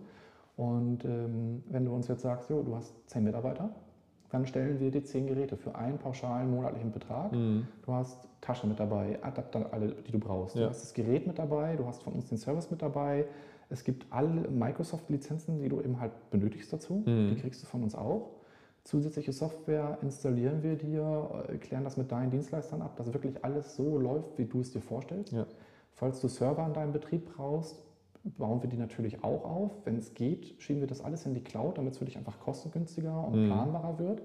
Und 0.56 1.04
ähm, 1.04 1.64
wenn 1.68 1.84
du 1.84 1.92
uns 1.92 2.06
jetzt 2.06 2.22
sagst, 2.22 2.48
jo, 2.50 2.62
du 2.62 2.76
hast 2.76 2.94
zehn 3.10 3.24
Mitarbeiter, 3.24 3.70
dann 4.32 4.46
stellen 4.46 4.80
wir 4.80 4.90
dir 4.90 5.04
zehn 5.04 5.26
Geräte 5.26 5.58
für 5.58 5.74
einen 5.74 5.98
pauschalen 5.98 6.50
monatlichen 6.50 6.90
Betrag. 6.90 7.32
Mhm. 7.32 7.68
Du 7.84 7.92
hast 7.92 8.26
Tasche 8.40 8.66
mit 8.66 8.80
dabei, 8.80 9.18
Adapter, 9.22 9.72
alle, 9.72 9.94
die 10.06 10.10
du 10.10 10.18
brauchst. 10.18 10.56
Ja. 10.56 10.62
Du 10.62 10.68
hast 10.70 10.82
das 10.82 10.94
Gerät 10.94 11.26
mit 11.26 11.38
dabei, 11.38 11.76
du 11.76 11.86
hast 11.86 12.02
von 12.02 12.14
uns 12.14 12.30
den 12.30 12.38
Service 12.38 12.70
mit 12.70 12.80
dabei. 12.80 13.26
Es 13.68 13.84
gibt 13.84 14.06
alle 14.10 14.48
Microsoft-Lizenzen, 14.48 15.58
die 15.58 15.68
du 15.68 15.80
eben 15.80 16.00
halt 16.00 16.12
benötigst 16.30 16.72
dazu. 16.72 17.02
Mhm. 17.04 17.34
Die 17.34 17.36
kriegst 17.36 17.62
du 17.62 17.66
von 17.66 17.82
uns 17.82 17.94
auch. 17.94 18.30
Zusätzliche 18.84 19.32
Software 19.32 19.98
installieren 20.00 20.62
wir 20.62 20.76
dir, 20.76 21.44
äh, 21.48 21.58
klären 21.58 21.84
das 21.84 21.98
mit 21.98 22.10
deinen 22.10 22.30
Dienstleistern 22.30 22.80
ab, 22.80 22.96
dass 22.96 23.12
wirklich 23.12 23.44
alles 23.44 23.76
so 23.76 23.98
läuft, 23.98 24.38
wie 24.38 24.46
du 24.46 24.60
es 24.60 24.72
dir 24.72 24.80
vorstellst. 24.80 25.32
Ja. 25.32 25.46
Falls 25.92 26.22
du 26.22 26.28
Server 26.28 26.66
in 26.66 26.72
deinem 26.72 26.92
Betrieb 26.92 27.34
brauchst, 27.36 27.84
bauen 28.24 28.62
wir 28.62 28.68
die 28.68 28.76
natürlich 28.76 29.24
auch 29.24 29.44
auf. 29.44 29.72
Wenn 29.84 29.96
es 29.96 30.14
geht, 30.14 30.54
schieben 30.58 30.80
wir 30.80 30.86
das 30.88 31.00
alles 31.02 31.26
in 31.26 31.34
die 31.34 31.42
Cloud, 31.42 31.78
damit 31.78 31.92
es 31.92 31.98
für 31.98 32.04
dich 32.04 32.16
einfach 32.16 32.38
kostengünstiger 32.40 33.26
und 33.26 33.42
Mhm. 33.42 33.46
planbarer 33.48 33.98
wird. 33.98 34.22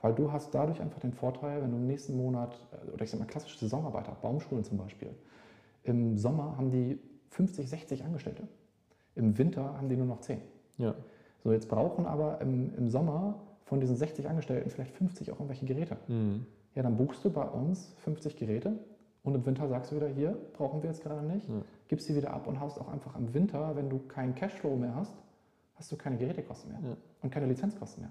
Weil 0.00 0.14
du 0.14 0.32
hast 0.32 0.52
dadurch 0.54 0.80
einfach 0.80 0.98
den 1.00 1.12
Vorteil, 1.12 1.62
wenn 1.62 1.70
du 1.70 1.76
im 1.76 1.86
nächsten 1.86 2.16
Monat, 2.16 2.58
oder 2.92 3.04
ich 3.04 3.10
sag 3.10 3.20
mal 3.20 3.26
klassische 3.26 3.58
Saisonarbeiter, 3.58 4.16
Baumschulen 4.20 4.64
zum 4.64 4.76
Beispiel, 4.78 5.10
im 5.84 6.18
Sommer 6.18 6.56
haben 6.56 6.70
die 6.70 6.98
50, 7.30 7.68
60 7.68 8.04
Angestellte. 8.04 8.48
Im 9.14 9.36
Winter 9.38 9.76
haben 9.76 9.88
die 9.88 9.96
nur 9.96 10.06
noch 10.06 10.20
10. 10.20 10.40
ja, 10.78 10.94
So, 11.44 11.52
jetzt 11.52 11.68
brauchen 11.68 12.06
aber 12.06 12.40
im, 12.40 12.74
im 12.76 12.88
Sommer 12.88 13.40
von 13.64 13.80
diesen 13.80 13.96
60 13.96 14.28
Angestellten 14.28 14.70
vielleicht 14.70 14.92
50 14.92 15.30
auch 15.30 15.36
irgendwelche 15.36 15.66
Geräte. 15.66 15.96
mhm. 16.08 16.46
Ja, 16.74 16.82
dann 16.82 16.96
buchst 16.96 17.22
du 17.24 17.30
bei 17.30 17.44
uns 17.44 17.94
50 17.98 18.36
Geräte 18.36 18.72
und 19.24 19.34
im 19.34 19.44
Winter 19.44 19.68
sagst 19.68 19.92
du 19.92 19.96
wieder, 19.96 20.08
hier 20.08 20.36
brauchen 20.54 20.82
wir 20.82 20.88
jetzt 20.90 21.02
gerade 21.02 21.24
nicht, 21.26 21.46
Ja. 21.48 21.54
Gibst 21.92 22.06
sie 22.06 22.16
wieder 22.16 22.32
ab 22.32 22.46
und 22.46 22.58
hast 22.58 22.80
auch 22.80 22.88
einfach 22.88 23.14
im 23.16 23.34
Winter, 23.34 23.72
wenn 23.76 23.90
du 23.90 23.98
keinen 23.98 24.34
Cashflow 24.34 24.76
mehr 24.76 24.94
hast, 24.94 25.12
hast 25.74 25.92
du 25.92 25.96
keine 25.96 26.16
Gerätekosten 26.16 26.70
mehr 26.72 26.80
Ja. 26.82 26.96
und 27.20 27.30
keine 27.30 27.44
Lizenzkosten 27.44 28.04
mehr. 28.04 28.10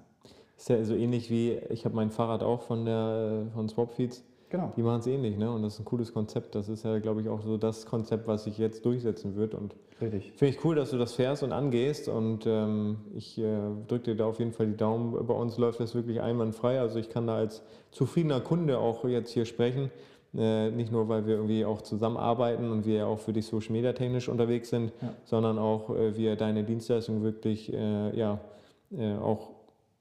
Ist 0.55 0.69
ja 0.69 0.83
so 0.83 0.93
ähnlich 0.93 1.31
wie, 1.31 1.53
ich 1.71 1.83
habe 1.83 1.95
mein 1.95 2.11
Fahrrad 2.11 2.43
auch 2.43 2.61
von 2.61 2.85
der 2.85 3.47
von 3.55 3.67
Swapfeeds. 3.67 4.23
Genau. 4.51 4.71
Die 4.75 4.83
machen 4.83 4.99
es 4.99 5.07
ähnlich, 5.07 5.35
ne? 5.35 5.49
Und 5.51 5.63
das 5.63 5.73
ist 5.73 5.79
ein 5.79 5.85
cooles 5.85 6.13
Konzept. 6.13 6.53
Das 6.53 6.69
ist 6.69 6.83
ja, 6.83 6.99
glaube 6.99 7.21
ich, 7.21 7.29
auch 7.29 7.41
so 7.41 7.57
das 7.57 7.87
Konzept, 7.87 8.27
was 8.27 8.43
sich 8.43 8.59
jetzt 8.59 8.85
durchsetzen 8.85 9.35
wird. 9.35 9.55
Und 9.55 9.75
Richtig. 9.99 10.33
finde 10.35 10.55
ich 10.55 10.63
cool, 10.63 10.75
dass 10.75 10.91
du 10.91 10.99
das 10.99 11.13
fährst 11.13 11.41
und 11.41 11.51
angehst. 11.51 12.07
Und 12.07 12.45
ähm, 12.45 12.97
ich 13.15 13.39
äh, 13.39 13.43
drücke 13.87 14.11
dir 14.11 14.15
da 14.15 14.25
auf 14.25 14.37
jeden 14.37 14.51
Fall 14.51 14.67
die 14.67 14.77
Daumen. 14.77 15.25
Bei 15.25 15.33
uns 15.33 15.57
läuft 15.57 15.79
das 15.79 15.95
wirklich 15.95 16.21
einwandfrei. 16.21 16.79
Also 16.79 16.99
ich 16.99 17.09
kann 17.09 17.25
da 17.25 17.37
als 17.37 17.63
zufriedener 17.89 18.41
Kunde 18.41 18.77
auch 18.77 19.05
jetzt 19.05 19.31
hier 19.31 19.45
sprechen. 19.45 19.89
Äh, 20.33 20.71
nicht 20.71 20.91
nur, 20.93 21.09
weil 21.09 21.25
wir 21.27 21.35
irgendwie 21.35 21.65
auch 21.65 21.81
zusammenarbeiten 21.81 22.71
und 22.71 22.85
wir 22.85 23.05
auch 23.05 23.19
für 23.19 23.33
dich 23.33 23.45
Social 23.47 23.73
Media 23.73 23.91
technisch 23.91 24.29
unterwegs 24.29 24.69
sind, 24.69 24.93
Ja. 25.01 25.09
sondern 25.25 25.59
auch 25.59 25.89
äh, 25.89 26.15
wir 26.15 26.37
deine 26.37 26.63
Dienstleistung 26.63 27.21
wirklich 27.21 27.71
äh, 27.73 28.17
ja, 28.17 28.39
äh, 28.97 29.15
auch 29.17 29.49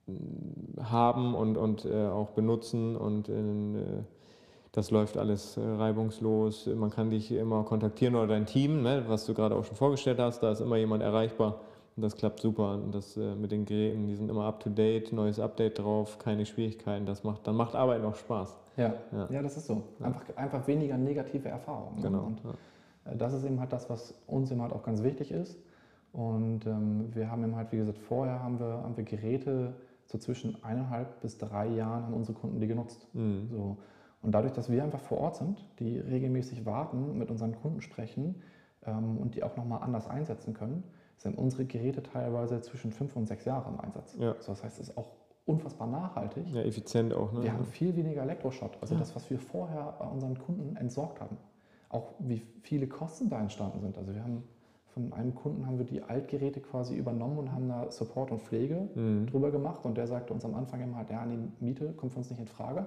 mh, 0.06 0.84
haben 0.90 1.34
und, 1.34 1.56
und 1.56 1.84
äh, 1.84 2.06
auch 2.06 2.30
benutzen 2.30 2.94
und 2.96 3.28
äh, 3.28 3.32
das 4.72 4.92
läuft 4.92 5.16
alles 5.18 5.58
reibungslos. 5.58 6.66
Man 6.76 6.90
kann 6.90 7.10
dich 7.10 7.32
immer 7.32 7.64
kontaktieren 7.64 8.14
oder 8.14 8.28
dein 8.28 8.46
Team, 8.46 8.82
ne, 8.82 9.02
was 9.08 9.26
du 9.26 9.34
gerade 9.34 9.56
auch 9.56 9.64
schon 9.64 9.74
vorgestellt 9.76 10.20
hast, 10.20 10.44
da 10.44 10.52
ist 10.52 10.60
immer 10.60 10.76
jemand 10.76 11.02
erreichbar 11.02 11.60
und 11.96 12.02
das 12.04 12.14
klappt 12.14 12.38
super. 12.38 12.74
Und 12.74 12.94
das 12.94 13.16
mit 13.16 13.50
den 13.50 13.64
Geräten, 13.64 14.06
die 14.06 14.14
sind 14.14 14.28
immer 14.30 14.44
up 14.44 14.60
to 14.60 14.70
date, 14.70 15.12
neues 15.12 15.40
Update 15.40 15.80
drauf, 15.80 16.18
keine 16.20 16.46
Schwierigkeiten. 16.46 17.04
Das 17.04 17.24
macht, 17.24 17.48
dann 17.48 17.56
macht 17.56 17.74
Arbeit 17.74 18.04
auch 18.04 18.14
Spaß. 18.14 18.56
Ja. 18.76 18.94
Ja. 19.12 19.28
Ja. 19.30 19.42
das 19.42 19.56
ist 19.56 19.66
so. 19.66 19.82
Einfach, 20.00 20.24
einfach 20.36 20.66
weniger 20.66 20.96
negative 20.96 21.48
Erfahrungen. 21.48 22.02
Genau. 22.02 22.24
Und 22.24 22.40
äh, 23.04 23.16
das 23.16 23.32
ist 23.32 23.44
eben 23.44 23.60
halt 23.60 23.72
das, 23.72 23.90
was 23.90 24.14
uns 24.26 24.50
eben 24.50 24.62
halt 24.62 24.72
auch 24.72 24.82
ganz 24.82 25.02
wichtig 25.02 25.32
ist. 25.32 25.58
Und 26.12 26.66
ähm, 26.66 27.14
wir 27.14 27.30
haben 27.30 27.44
eben 27.44 27.56
halt, 27.56 27.70
wie 27.72 27.76
gesagt, 27.76 27.98
vorher 27.98 28.42
haben 28.42 28.58
wir, 28.58 28.82
haben 28.82 28.96
wir 28.96 29.04
Geräte 29.04 29.74
so 30.06 30.18
zwischen 30.18 30.62
eineinhalb 30.64 31.20
bis 31.20 31.38
drei 31.38 31.68
Jahren 31.68 32.04
haben 32.04 32.14
unsere 32.14 32.36
Kunden 32.36 32.60
die 32.60 32.66
genutzt. 32.66 33.06
Mhm. 33.12 33.48
So. 33.50 33.76
Und 34.22 34.32
dadurch, 34.32 34.52
dass 34.52 34.70
wir 34.70 34.82
einfach 34.82 35.00
vor 35.00 35.18
Ort 35.18 35.36
sind, 35.36 35.64
die 35.78 35.98
regelmäßig 35.98 36.66
warten, 36.66 37.16
mit 37.16 37.30
unseren 37.30 37.54
Kunden 37.54 37.80
sprechen 37.80 38.42
ähm, 38.84 39.18
und 39.18 39.34
die 39.34 39.42
auch 39.42 39.56
nochmal 39.56 39.82
anders 39.82 40.08
einsetzen 40.08 40.52
können, 40.52 40.82
sind 41.16 41.38
unsere 41.38 41.64
Geräte 41.64 42.02
teilweise 42.02 42.60
zwischen 42.60 42.92
fünf 42.92 43.14
und 43.14 43.26
sechs 43.26 43.44
Jahre 43.44 43.70
im 43.70 43.80
Einsatz. 43.80 44.16
Ja. 44.18 44.34
So, 44.40 44.52
das 44.52 44.64
heißt, 44.64 44.80
es 44.80 44.88
ist 44.88 44.98
auch 44.98 45.12
unfassbar 45.51 45.86
nachhaltig. 45.88 46.44
ja, 46.53 46.62
effizient 46.62 47.12
auch. 47.14 47.32
Ne? 47.32 47.42
Wir 47.44 47.53
haben 47.53 47.64
viel 47.64 47.94
weniger 47.96 48.22
Elektroschrott, 48.22 48.78
also 48.80 48.94
das, 48.96 49.14
was 49.14 49.28
wir 49.30 49.38
vorher 49.38 49.94
bei 49.98 50.07
unseren 50.07 50.38
Kunden 50.38 50.76
entsorgt 50.76 51.20
haben. 51.20 51.36
Auch 51.88 52.12
wie 52.20 52.42
viele 52.62 52.86
Kosten 52.86 53.28
da 53.28 53.40
entstanden 53.40 53.80
sind. 53.80 53.98
Also 53.98 54.14
wir 54.14 54.22
haben 54.22 54.44
von 54.94 55.12
einem 55.12 55.34
Kunden 55.34 55.66
haben 55.66 55.78
wir 55.78 55.84
die 55.86 56.03
Altgeräte 56.03 56.61
quasi 56.61 56.96
übernommen 56.96 57.38
und 57.38 57.53
haben 57.53 57.68
da 57.68 57.90
Support 57.90 58.30
und 58.32 58.42
Pflege 58.42 58.88
Mhm. 58.94 59.26
drüber 59.26 59.51
gemacht 59.51 59.84
und 59.84 59.96
der 59.96 60.07
sagte 60.07 60.32
uns 60.32 60.44
am 60.44 60.55
Anfang 60.55 60.80
immer, 60.80 61.05
ja, 61.11 61.24
die 61.26 61.38
Miete 61.64 61.92
kommt 61.92 62.12
für 62.12 62.18
uns 62.18 62.30
nicht 62.30 62.40
in 62.40 62.46
Frage. 62.48 62.86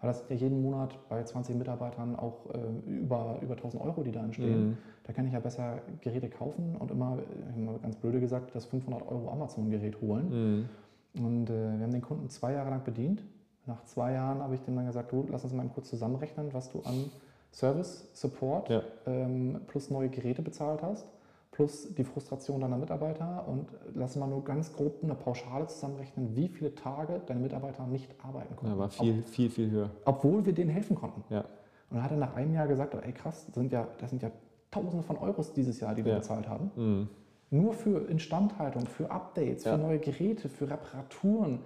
Weil 0.00 0.08
das 0.08 0.24
ja 0.30 0.36
jeden 0.36 0.62
Monat 0.62 0.96
bei 1.10 1.22
20 1.22 1.56
Mitarbeitern 1.56 2.16
auch 2.16 2.46
äh, 2.54 2.90
über, 2.90 3.36
über 3.42 3.54
1000 3.54 3.82
Euro, 3.82 4.02
die 4.02 4.12
da 4.12 4.24
entstehen. 4.24 4.68
Mhm. 4.70 4.76
Da 5.04 5.12
kann 5.12 5.26
ich 5.26 5.32
ja 5.34 5.40
besser 5.40 5.80
Geräte 6.00 6.30
kaufen 6.30 6.74
und 6.78 6.90
immer, 6.90 7.18
äh, 7.18 7.58
immer 7.58 7.78
ganz 7.80 7.96
blöde 7.96 8.18
gesagt, 8.18 8.54
das 8.54 8.64
500 8.64 9.02
Euro 9.06 9.28
Amazon-Gerät 9.30 10.00
holen. 10.00 10.28
Mhm. 10.60 10.68
Und 11.14 11.50
äh, 11.50 11.52
wir 11.78 11.84
haben 11.84 11.92
den 11.92 12.02
Kunden 12.02 12.28
zwei 12.28 12.52
Jahre 12.52 12.70
lang 12.70 12.84
bedient. 12.84 13.22
Nach 13.66 13.84
zwei 13.84 14.12
Jahren 14.12 14.40
habe 14.42 14.54
ich 14.54 14.60
dem 14.62 14.76
dann 14.76 14.86
gesagt, 14.86 15.12
du, 15.12 15.26
lass 15.30 15.44
uns 15.44 15.52
mal 15.52 15.68
kurz 15.68 15.88
zusammenrechnen, 15.90 16.52
was 16.52 16.70
du 16.70 16.80
an 16.80 17.10
Service, 17.52 18.08
Support 18.12 18.68
Ja. 18.70 18.82
ähm, 19.06 19.60
plus 19.66 19.90
neue 19.90 20.08
Geräte 20.08 20.40
bezahlt 20.42 20.82
hast, 20.82 21.04
plus 21.50 21.92
die 21.94 22.04
Frustration 22.04 22.60
deiner 22.60 22.76
Mitarbeiter 22.78 23.44
und 23.48 23.66
lass 23.94 24.16
mal 24.16 24.28
nur 24.28 24.44
ganz 24.44 24.72
grob 24.72 25.02
eine 25.02 25.14
Pauschale 25.14 25.66
zusammenrechnen, 25.66 26.34
wie 26.36 26.48
viele 26.48 26.74
Tage 26.74 27.20
deine 27.26 27.40
Mitarbeiter 27.40 27.86
nicht 27.86 28.08
arbeiten 28.24 28.54
konnten. 28.56 28.74
Ja, 28.74 28.78
war 28.78 28.88
viel, 28.88 29.22
viel, 29.24 29.50
viel 29.50 29.70
höher. 29.70 29.90
Ob, 30.04 30.16
obwohl 30.24 30.46
wir 30.46 30.52
denen 30.52 30.70
helfen 30.70 30.94
konnten. 30.96 31.22
Ja. 31.28 31.40
Und 31.40 31.96
dann 31.96 32.02
hat 32.04 32.12
er 32.12 32.18
nach 32.18 32.34
einem 32.36 32.54
Jahr 32.54 32.68
gesagt, 32.68 32.94
ey 32.94 33.12
krass, 33.12 33.46
das 33.46 33.54
sind 33.56 33.72
ja, 33.72 33.86
das 33.98 34.10
sind 34.10 34.22
ja 34.22 34.30
Tausende 34.70 35.02
von 35.02 35.18
Euros 35.18 35.52
dieses 35.52 35.80
Jahr, 35.80 35.96
die 35.96 36.04
wir 36.04 36.12
Ja. 36.12 36.18
bezahlt 36.18 36.48
haben. 36.48 36.70
Mhm. 36.76 37.08
Nur 37.50 37.72
für 37.74 38.08
Instandhaltung, 38.08 38.86
für 38.86 39.10
Updates, 39.10 39.64
für 39.64 39.70
Ja. 39.70 39.76
neue 39.76 39.98
Geräte, 39.98 40.48
für 40.48 40.70
Reparaturen, 40.70 41.60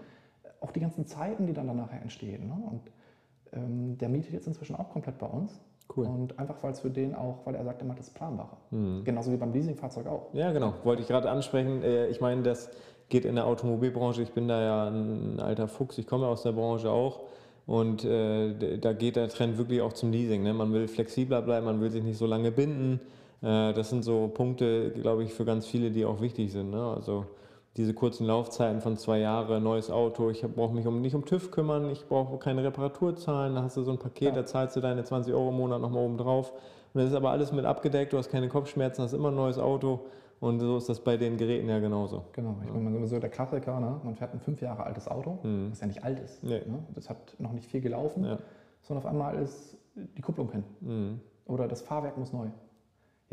auch 0.61 0.71
die 0.73 0.81
ganzen 0.81 1.07
Zeiten, 1.07 1.47
die 1.47 1.53
dann 1.53 1.67
danach 1.67 1.93
entstehen. 1.93 2.47
Ne? 2.49 2.55
Und 2.71 2.81
ähm, 3.53 3.99
der 3.99 4.09
mietet 4.09 4.33
jetzt 4.33 4.47
inzwischen 4.47 4.77
auch 4.77 4.91
komplett 4.91 5.19
bei 5.19 5.27
uns. 5.27 5.61
Cool. 5.95 6.07
Und 6.07 6.39
einfach, 6.39 6.57
weil 6.63 6.73
es 6.73 6.81
für 6.81 6.89
den 6.91 7.15
auch, 7.15 7.45
weil 7.45 7.55
er 7.55 7.65
sagt 7.65 7.83
immer, 7.83 7.95
das 7.95 8.09
ist 8.09 8.15
planbarer. 8.15 8.57
Mhm. 8.71 9.05
Genauso 9.05 9.31
wie 9.31 9.37
beim 9.37 9.53
Leasingfahrzeug 9.53 10.07
auch. 10.07 10.33
Ja, 10.33 10.51
genau. 10.53 10.73
Wollte 10.85 11.03
ich 11.03 11.09
gerade 11.09 11.31
ansprechen. 11.31 11.83
Äh, 11.83 12.07
Ich 12.09 12.23
meine, 12.23 12.43
das 12.43 12.71
geht 13.11 13.27
in 13.27 13.35
der 13.35 13.47
Automobilbranche. 13.47 14.23
Ich 14.23 14.33
bin 14.33 14.49
da 14.49 14.63
ja 14.63 14.89
ein 14.89 15.39
alter 15.39 15.69
Fuchs. 15.69 15.99
Ich 15.99 16.07
komme 16.07 16.27
aus 16.27 16.43
der 16.43 16.53
Branche 16.53 16.91
auch. 16.91 17.21
Und 17.67 18.05
äh, 18.05 18.79
da 18.79 18.95
geht 18.95 19.17
der 19.17 19.29
Trend 19.29 19.59
wirklich 19.59 19.83
auch 19.83 19.93
zum 19.93 20.11
Leasing. 20.11 20.43
Ne? 20.43 20.55
Man 20.55 20.73
will 20.73 20.89
flexibler 20.89 21.43
bleiben, 21.43 21.67
man 21.67 21.81
will 21.83 21.91
sich 21.91 22.03
nicht 22.03 22.17
so 22.19 22.27
lange 22.27 22.51
binden. 22.51 23.01
Äh, 23.45 23.73
das 23.75 23.91
sind 23.91 24.03
so 24.05 24.29
Punkte, 24.29 24.91
glaube 24.93 25.23
ich, 25.25 25.35
für 25.35 25.45
ganz 25.45 25.67
viele, 25.67 25.91
die 25.91 26.05
auch 26.05 26.21
wichtig 26.21 26.51
sind. 26.53 26.71
Ne? 26.71 26.83
Also 26.97 27.27
diese 27.77 27.93
kurzen 27.93 28.27
Laufzeiten 28.27 28.81
von 28.81 28.97
zwei 28.97 29.19
Jahren, 29.19 29.63
neues 29.63 29.91
Auto, 29.91 30.31
ich 30.31 30.43
brauche 30.43 30.73
mich 30.75 30.87
um, 30.87 31.01
nicht 31.03 31.15
um 31.15 31.25
TÜV 31.25 31.51
kümmern, 31.51 31.91
ich 31.91 32.07
brauche 32.07 32.39
keine 32.39 32.63
Reparatur 32.63 33.17
zahlen, 33.17 33.55
da 33.57 33.63
hast 33.65 33.77
du 33.77 33.83
so 33.83 33.91
ein 33.91 33.99
Paket, 33.99 34.29
Ja. 34.29 34.35
da 34.43 34.47
zahlst 34.47 34.77
du 34.77 34.81
deine 34.81 35.03
20 35.05 35.35
Euro 35.35 35.49
im 35.51 35.57
Monat 35.57 35.81
nochmal 35.81 36.05
oben 36.05 36.17
drauf. 36.17 36.53
Und 36.53 37.01
das 37.01 37.11
ist 37.11 37.17
aber 37.17 37.31
alles 37.31 37.51
mit 37.53 37.65
abgedeckt, 37.65 38.13
du 38.13 38.19
hast 38.19 38.31
keine 38.31 38.49
Kopfschmerzen, 38.49 39.03
hast 39.03 39.13
immer 39.13 39.31
ein 39.31 39.35
neues 39.35 39.59
Auto 39.59 40.01
und 40.39 40.61
so 40.61 40.77
ist 40.77 40.89
das 40.89 41.01
bei 41.01 41.17
den 41.17 41.37
Geräten 41.37 41.69
ja 41.69 41.81
genauso. 41.81 42.23
Genau. 42.33 42.55
Ich 42.65 42.73
meine, 42.73 43.05
so 43.09 43.19
der 43.19 43.31
Klassiker, 43.31 43.81
ne? 43.81 44.01
man 44.05 44.15
fährt 44.15 44.33
ein 44.33 44.41
fünf 44.41 44.63
Jahre 44.63 44.85
altes 44.85 45.09
Auto, 45.09 45.39
Mhm. 45.43 45.71
das 45.71 45.81
ja 45.81 45.89
nicht 45.89 46.05
alt 46.05 46.21
ist. 46.21 46.45
Nee. 46.45 46.61
Ne? 46.67 46.79
Das 46.95 47.11
hat 47.11 47.35
noch 47.41 47.53
nicht 47.53 47.67
viel 47.67 47.81
gelaufen, 47.81 48.25
Ja. 48.25 48.39
sondern 48.83 49.05
auf 49.05 49.11
einmal 49.11 49.35
ist 49.43 49.77
die 49.97 50.23
Kupplung 50.23 50.51
hin. 50.53 50.63
Mhm. 50.81 51.21
Oder 51.47 51.67
das 51.67 51.83
Fahrwerk 51.83 52.17
muss 52.17 52.33
neu. 52.33 52.47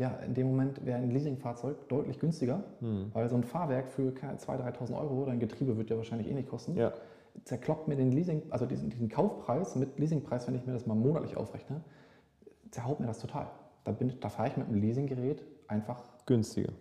Ja, 0.02 0.16
in 0.26 0.34
dem 0.34 0.48
Moment 0.48 0.84
wäre 0.84 0.98
ein 0.98 1.12
Leasingfahrzeug 1.12 1.88
deutlich 1.88 2.18
günstiger, 2.18 2.64
Mhm. 2.80 3.12
weil 3.12 3.28
so 3.28 3.36
ein 3.36 3.44
Fahrwerk 3.44 3.88
für 3.88 4.10
keine 4.10 4.36
2.000, 4.36 4.60
3.000 4.64 4.98
Euro, 4.98 5.24
dein 5.26 5.38
Getriebe 5.38 5.76
wird 5.78 5.90
ja 5.90 5.96
wahrscheinlich 5.96 6.28
eh 6.28 6.34
nicht 6.34 6.48
kosten, 6.48 6.74
Ja. 6.76 6.92
zerkloppt 7.44 7.86
mir 7.86 7.94
den 7.94 8.10
Leasing, 8.10 8.42
also 8.50 8.66
diesen, 8.66 8.90
diesen 8.90 9.08
Kaufpreis 9.08 9.76
mit 9.76 10.00
Leasingpreis, 10.00 10.48
wenn 10.48 10.56
ich 10.56 10.66
mir 10.66 10.72
das 10.72 10.86
mal 10.86 10.96
monatlich 10.96 11.36
aufrechne, 11.36 11.82
zerhaut 12.72 12.98
mir 12.98 13.06
das 13.06 13.20
total. 13.20 13.46
Da, 13.84 13.92
bin, 13.92 14.12
da 14.18 14.28
fahre 14.28 14.48
ich 14.48 14.56
mit 14.56 14.66
einem 14.66 14.80
Leasinggerät 14.80 15.44
einfach, 15.68 16.02
günstiger. 16.26 16.72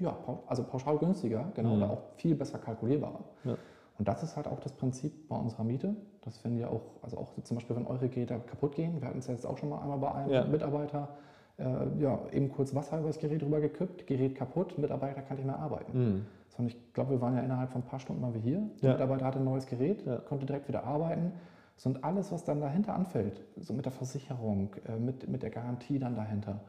ja, 0.00 0.16
also 0.46 0.64
pauschal 0.64 0.96
günstiger, 0.96 1.52
genau, 1.54 1.76
Mhm. 1.76 1.82
aber 1.82 1.92
auch 1.92 2.02
viel 2.16 2.34
besser 2.34 2.58
kalkulierbarer. 2.58 3.22
Ja. 3.44 3.56
Und 3.98 4.08
das 4.08 4.22
ist 4.22 4.34
halt 4.34 4.48
auch 4.48 4.60
das 4.60 4.72
Prinzip 4.72 5.28
bei 5.28 5.36
unserer 5.36 5.62
Miete. 5.62 5.94
Das 6.22 6.38
finden 6.38 6.56
wir 6.58 6.70
auch, 6.70 6.80
also 7.02 7.18
auch 7.18 7.28
zum 7.42 7.56
Beispiel, 7.56 7.76
wenn 7.76 7.86
eure 7.86 8.08
Geräte 8.08 8.40
kaputt 8.46 8.74
gehen, 8.76 8.98
wir 9.02 9.08
hatten 9.08 9.18
es 9.18 9.26
jetzt 9.26 9.46
auch 9.46 9.58
schon 9.58 9.68
mal 9.68 9.80
einmal 9.82 9.98
bei 9.98 10.10
einem 10.12 10.30
Ja. 10.32 10.44
Mitarbeiter, 10.46 11.10
äh, 11.58 12.02
ja, 12.02 12.18
eben 12.32 12.50
kurz 12.50 12.74
Wasser 12.74 12.98
über 12.98 13.08
das 13.08 13.18
Gerät 13.18 13.42
drüber 13.42 13.60
gekippt, 13.60 14.06
Gerät 14.06 14.34
kaputt, 14.34 14.76
Mitarbeiter 14.78 15.22
kann 15.22 15.36
nicht 15.36 15.46
mehr 15.46 15.58
arbeiten. 15.58 15.92
Mhm. 15.98 16.26
Sondern 16.48 16.74
ich 16.76 16.92
glaube, 16.94 17.10
wir 17.12 17.20
waren 17.20 17.36
ja 17.36 17.42
innerhalb 17.42 17.70
von 17.70 17.82
ein 17.82 17.86
paar 17.86 18.00
Stunden 18.00 18.22
waren 18.22 18.34
wir 18.34 18.40
hier. 18.40 18.62
Der 18.82 18.90
Ja. 18.90 18.92
Mitarbeiter 18.94 19.24
hatte 19.26 19.38
ein 19.38 19.44
neues 19.44 19.66
Gerät, 19.66 20.04
Ja. 20.06 20.16
konnte 20.18 20.46
direkt 20.46 20.68
wieder 20.68 20.84
arbeiten. 20.84 21.32
So, 21.76 21.90
Und 21.90 22.04
alles, 22.04 22.30
was 22.30 22.44
dann 22.44 22.60
dahinter 22.60 22.94
anfällt, 22.94 23.42
so 23.56 23.72
mit 23.74 23.84
der 23.84 23.92
Versicherung, 23.92 24.70
äh, 24.86 24.96
mit, 24.96 25.28
mit 25.28 25.42
der 25.42 25.50
Garantie 25.50 25.98
dann 25.98 26.14
dahinter, 26.14 26.60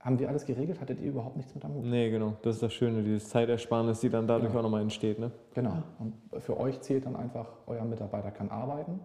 haben 0.00 0.18
wir 0.18 0.28
alles 0.28 0.44
geregelt, 0.44 0.80
hattet 0.80 1.00
ihr 1.00 1.10
überhaupt 1.10 1.36
nichts 1.36 1.54
mit 1.54 1.64
am 1.64 1.74
Hut. 1.74 1.84
Nee, 1.84 2.10
genau. 2.10 2.34
Das 2.42 2.56
ist 2.56 2.62
das 2.62 2.72
Schöne, 2.74 3.02
dieses 3.02 3.28
Zeitersparnis, 3.28 4.00
die 4.00 4.10
dann 4.10 4.26
dadurch 4.26 4.52
Ja. 4.52 4.58
auch 4.58 4.62
nochmal 4.64 4.82
entsteht. 4.82 5.18
Ne? 5.18 5.30
Genau. 5.54 5.76
Und 6.00 6.14
für 6.42 6.58
euch 6.58 6.80
zählt 6.80 7.06
dann 7.06 7.16
einfach, 7.16 7.46
euer 7.66 7.84
Mitarbeiter 7.84 8.30
kann 8.32 8.50
arbeiten. 8.50 8.98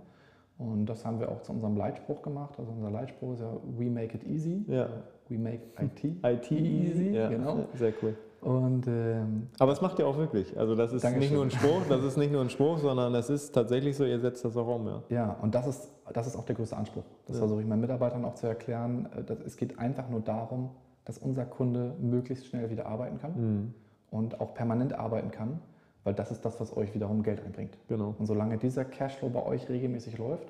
Und 0.57 0.87
das 0.87 1.05
haben 1.05 1.19
wir 1.19 1.29
auch 1.31 1.41
zu 1.43 1.51
unserem 1.51 1.77
Leitspruch 1.77 2.21
gemacht. 2.23 2.55
Also 2.57 2.71
unser 2.71 2.89
Leitspruch 2.89 3.33
ist 3.33 3.41
ja 3.41 3.51
We 3.77 3.89
make 3.89 4.15
it 4.17 4.23
easy. 4.25 4.63
Ja. 4.67 4.87
We 5.29 5.37
make 5.37 5.59
IT. 5.79 6.03
IT 6.23 6.51
easy. 6.51 7.09
Ja, 7.11 7.29
genau. 7.29 7.65
sehr 7.75 7.93
cool. 8.01 8.15
Und 8.41 8.85
ähm, 8.87 9.47
Aber 9.59 9.71
es 9.71 9.81
macht 9.81 9.97
ihr 9.99 10.07
auch 10.07 10.17
wirklich. 10.17 10.57
Also 10.57 10.75
das 10.75 10.93
ist 10.93 11.03
Dankeschön. 11.03 11.19
nicht 11.21 11.33
nur 11.33 11.43
ein 11.43 11.51
Spruch, 11.51 11.81
das 11.89 12.03
ist 12.03 12.17
nicht 12.17 12.31
nur 12.31 12.41
ein 12.41 12.49
Spruch, 12.49 12.77
sondern 12.77 13.11
das 13.13 13.29
ist 13.29 13.51
tatsächlich 13.51 13.95
so, 13.97 14.05
ihr 14.05 14.19
setzt 14.19 14.45
das 14.45 14.55
auch 14.55 14.67
um, 14.75 14.85
ja. 14.87 15.01
ja, 15.09 15.37
und 15.41 15.53
das 15.55 15.65
ist, 15.67 15.91
das 16.13 16.27
ist 16.27 16.35
auch 16.35 16.45
der 16.45 16.55
größte 16.55 16.77
Anspruch. 16.77 17.03
Das 17.25 17.35
Ja. 17.35 17.39
versuche 17.41 17.61
ich 17.61 17.67
meinen 17.67 17.81
Mitarbeitern 17.81 18.23
auch 18.25 18.35
zu 18.35 18.45
erklären. 18.47 19.09
Äh, 19.17 19.23
dass, 19.23 19.39
es 19.39 19.57
geht 19.57 19.79
einfach 19.79 20.07
nur 20.09 20.21
darum, 20.21 20.69
dass 21.05 21.17
unser 21.17 21.45
Kunde 21.45 21.95
möglichst 21.99 22.45
schnell 22.47 22.69
wieder 22.69 22.85
arbeiten 22.85 23.17
kann 23.19 23.31
Mhm. 23.35 23.73
und 24.11 24.39
auch 24.39 24.53
permanent 24.53 24.93
arbeiten 24.93 25.31
kann, 25.31 25.59
weil 26.07 26.13
das 26.13 26.31
ist 26.31 26.45
das, 26.45 26.57
was 26.61 26.75
euch 26.77 26.93
wiederum 26.95 27.21
Geld 27.21 27.43
einbringt. 27.43 27.77
Genau. 27.89 28.15
Und 28.17 28.27
solange 28.27 28.57
dieser 28.57 28.85
Cashflow 28.85 29.27
bei 29.27 29.45
euch 29.45 29.67
regelmäßig 29.67 30.17
läuft, 30.17 30.47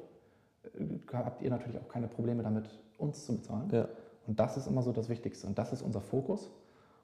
äh, 0.64 1.00
habt 1.12 1.42
ihr 1.42 1.50
natürlich 1.50 1.80
auch 1.80 1.88
keine 1.88 2.08
Probleme 2.08 2.44
damit, 2.44 2.70
uns 3.00 3.26
zu 3.26 3.36
bezahlen. 3.38 3.68
Ja. 3.72 3.88
Und 4.28 4.40
das 4.40 4.56
ist 4.56 4.68
immer 4.68 4.84
so 4.84 4.92
das 4.92 5.10
Wichtigste. 5.10 5.48
Und 5.48 5.58
das 5.58 5.74
ist 5.74 5.82
unser 5.82 6.00
Fokus. 6.00 6.52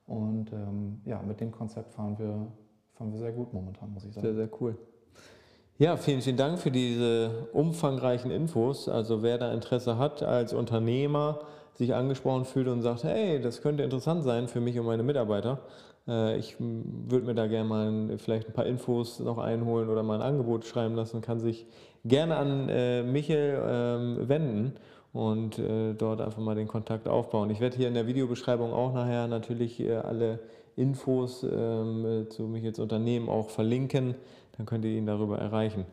Und 0.05 0.53
ähm, 0.53 1.01
ja, 1.03 1.19
mit 1.23 1.41
dem 1.41 1.51
Konzept 1.51 1.93
fahren 1.93 2.15
wir, 2.19 2.45
fahren 2.93 3.11
wir 3.11 3.17
sehr 3.17 3.31
gut 3.31 3.51
momentan, 3.53 3.91
muss 3.91 4.05
ich 4.05 4.13
sagen. 4.13 4.27
Sehr, 4.27 4.35
sehr 4.35 4.49
cool. 4.61 4.77
Ja, 5.79 5.97
vielen, 5.97 6.21
vielen 6.21 6.37
Dank 6.37 6.59
für 6.59 6.69
diese 6.69 7.47
umfangreichen 7.53 8.29
Infos. 8.29 8.87
Also 8.87 9.23
wer 9.23 9.39
da 9.39 9.51
Interesse 9.51 9.97
hat 9.97 10.21
als 10.21 10.53
Unternehmer, 10.53 11.39
sich 11.73 11.95
angesprochen 11.95 12.45
fühlt 12.45 12.67
und 12.67 12.83
sagt, 12.83 13.03
hey, 13.03 13.41
das 13.41 13.63
könnte 13.63 13.81
interessant 13.81 14.23
sein 14.23 14.47
für 14.47 14.61
mich 14.61 14.77
und 14.77 14.85
meine 14.85 15.01
Mitarbeiter. 15.01 15.61
Äh, 16.07 16.37
ich 16.37 16.55
würde 16.59 17.25
mir 17.25 17.35
da 17.35 17.47
gerne 17.47 17.69
mal 17.69 17.87
ein, 17.87 18.17
vielleicht 18.17 18.47
ein 18.47 18.53
paar 18.53 18.65
Infos 18.65 19.19
noch 19.19 19.37
einholen 19.37 19.89
oder 19.89 20.03
mal 20.03 20.15
ein 20.15 20.27
Angebot 20.27 20.65
schreiben 20.65 20.95
lassen, 20.95 21.21
kann 21.21 21.39
sich 21.39 21.65
gerne 22.05 22.35
an 22.35 22.69
äh, 22.69 23.03
Michel 23.03 23.61
ähm, 23.65 24.29
wenden 24.29 24.73
und 25.13 25.59
äh, 25.59 25.93
dort 25.93 26.21
einfach 26.21 26.41
mal 26.41 26.55
den 26.55 26.67
Kontakt 26.67 27.07
aufbauen. 27.07 27.49
Ich 27.49 27.59
werde 27.59 27.77
hier 27.77 27.87
in 27.87 27.93
der 27.93 28.07
Videobeschreibung 28.07 28.73
auch 28.73 28.93
nachher 28.93 29.27
natürlich 29.27 29.79
äh, 29.79 29.95
alle 29.95 30.39
Infos 30.75 31.43
ähm, 31.43 32.25
zu 32.29 32.43
Michels 32.43 32.79
Unternehmen 32.79 33.29
auch 33.29 33.49
verlinken, 33.51 34.15
dann 34.57 34.65
könnt 34.65 34.85
ihr 34.85 34.91
ihn 34.91 35.05
darüber 35.05 35.37
erreichen. 35.37 35.85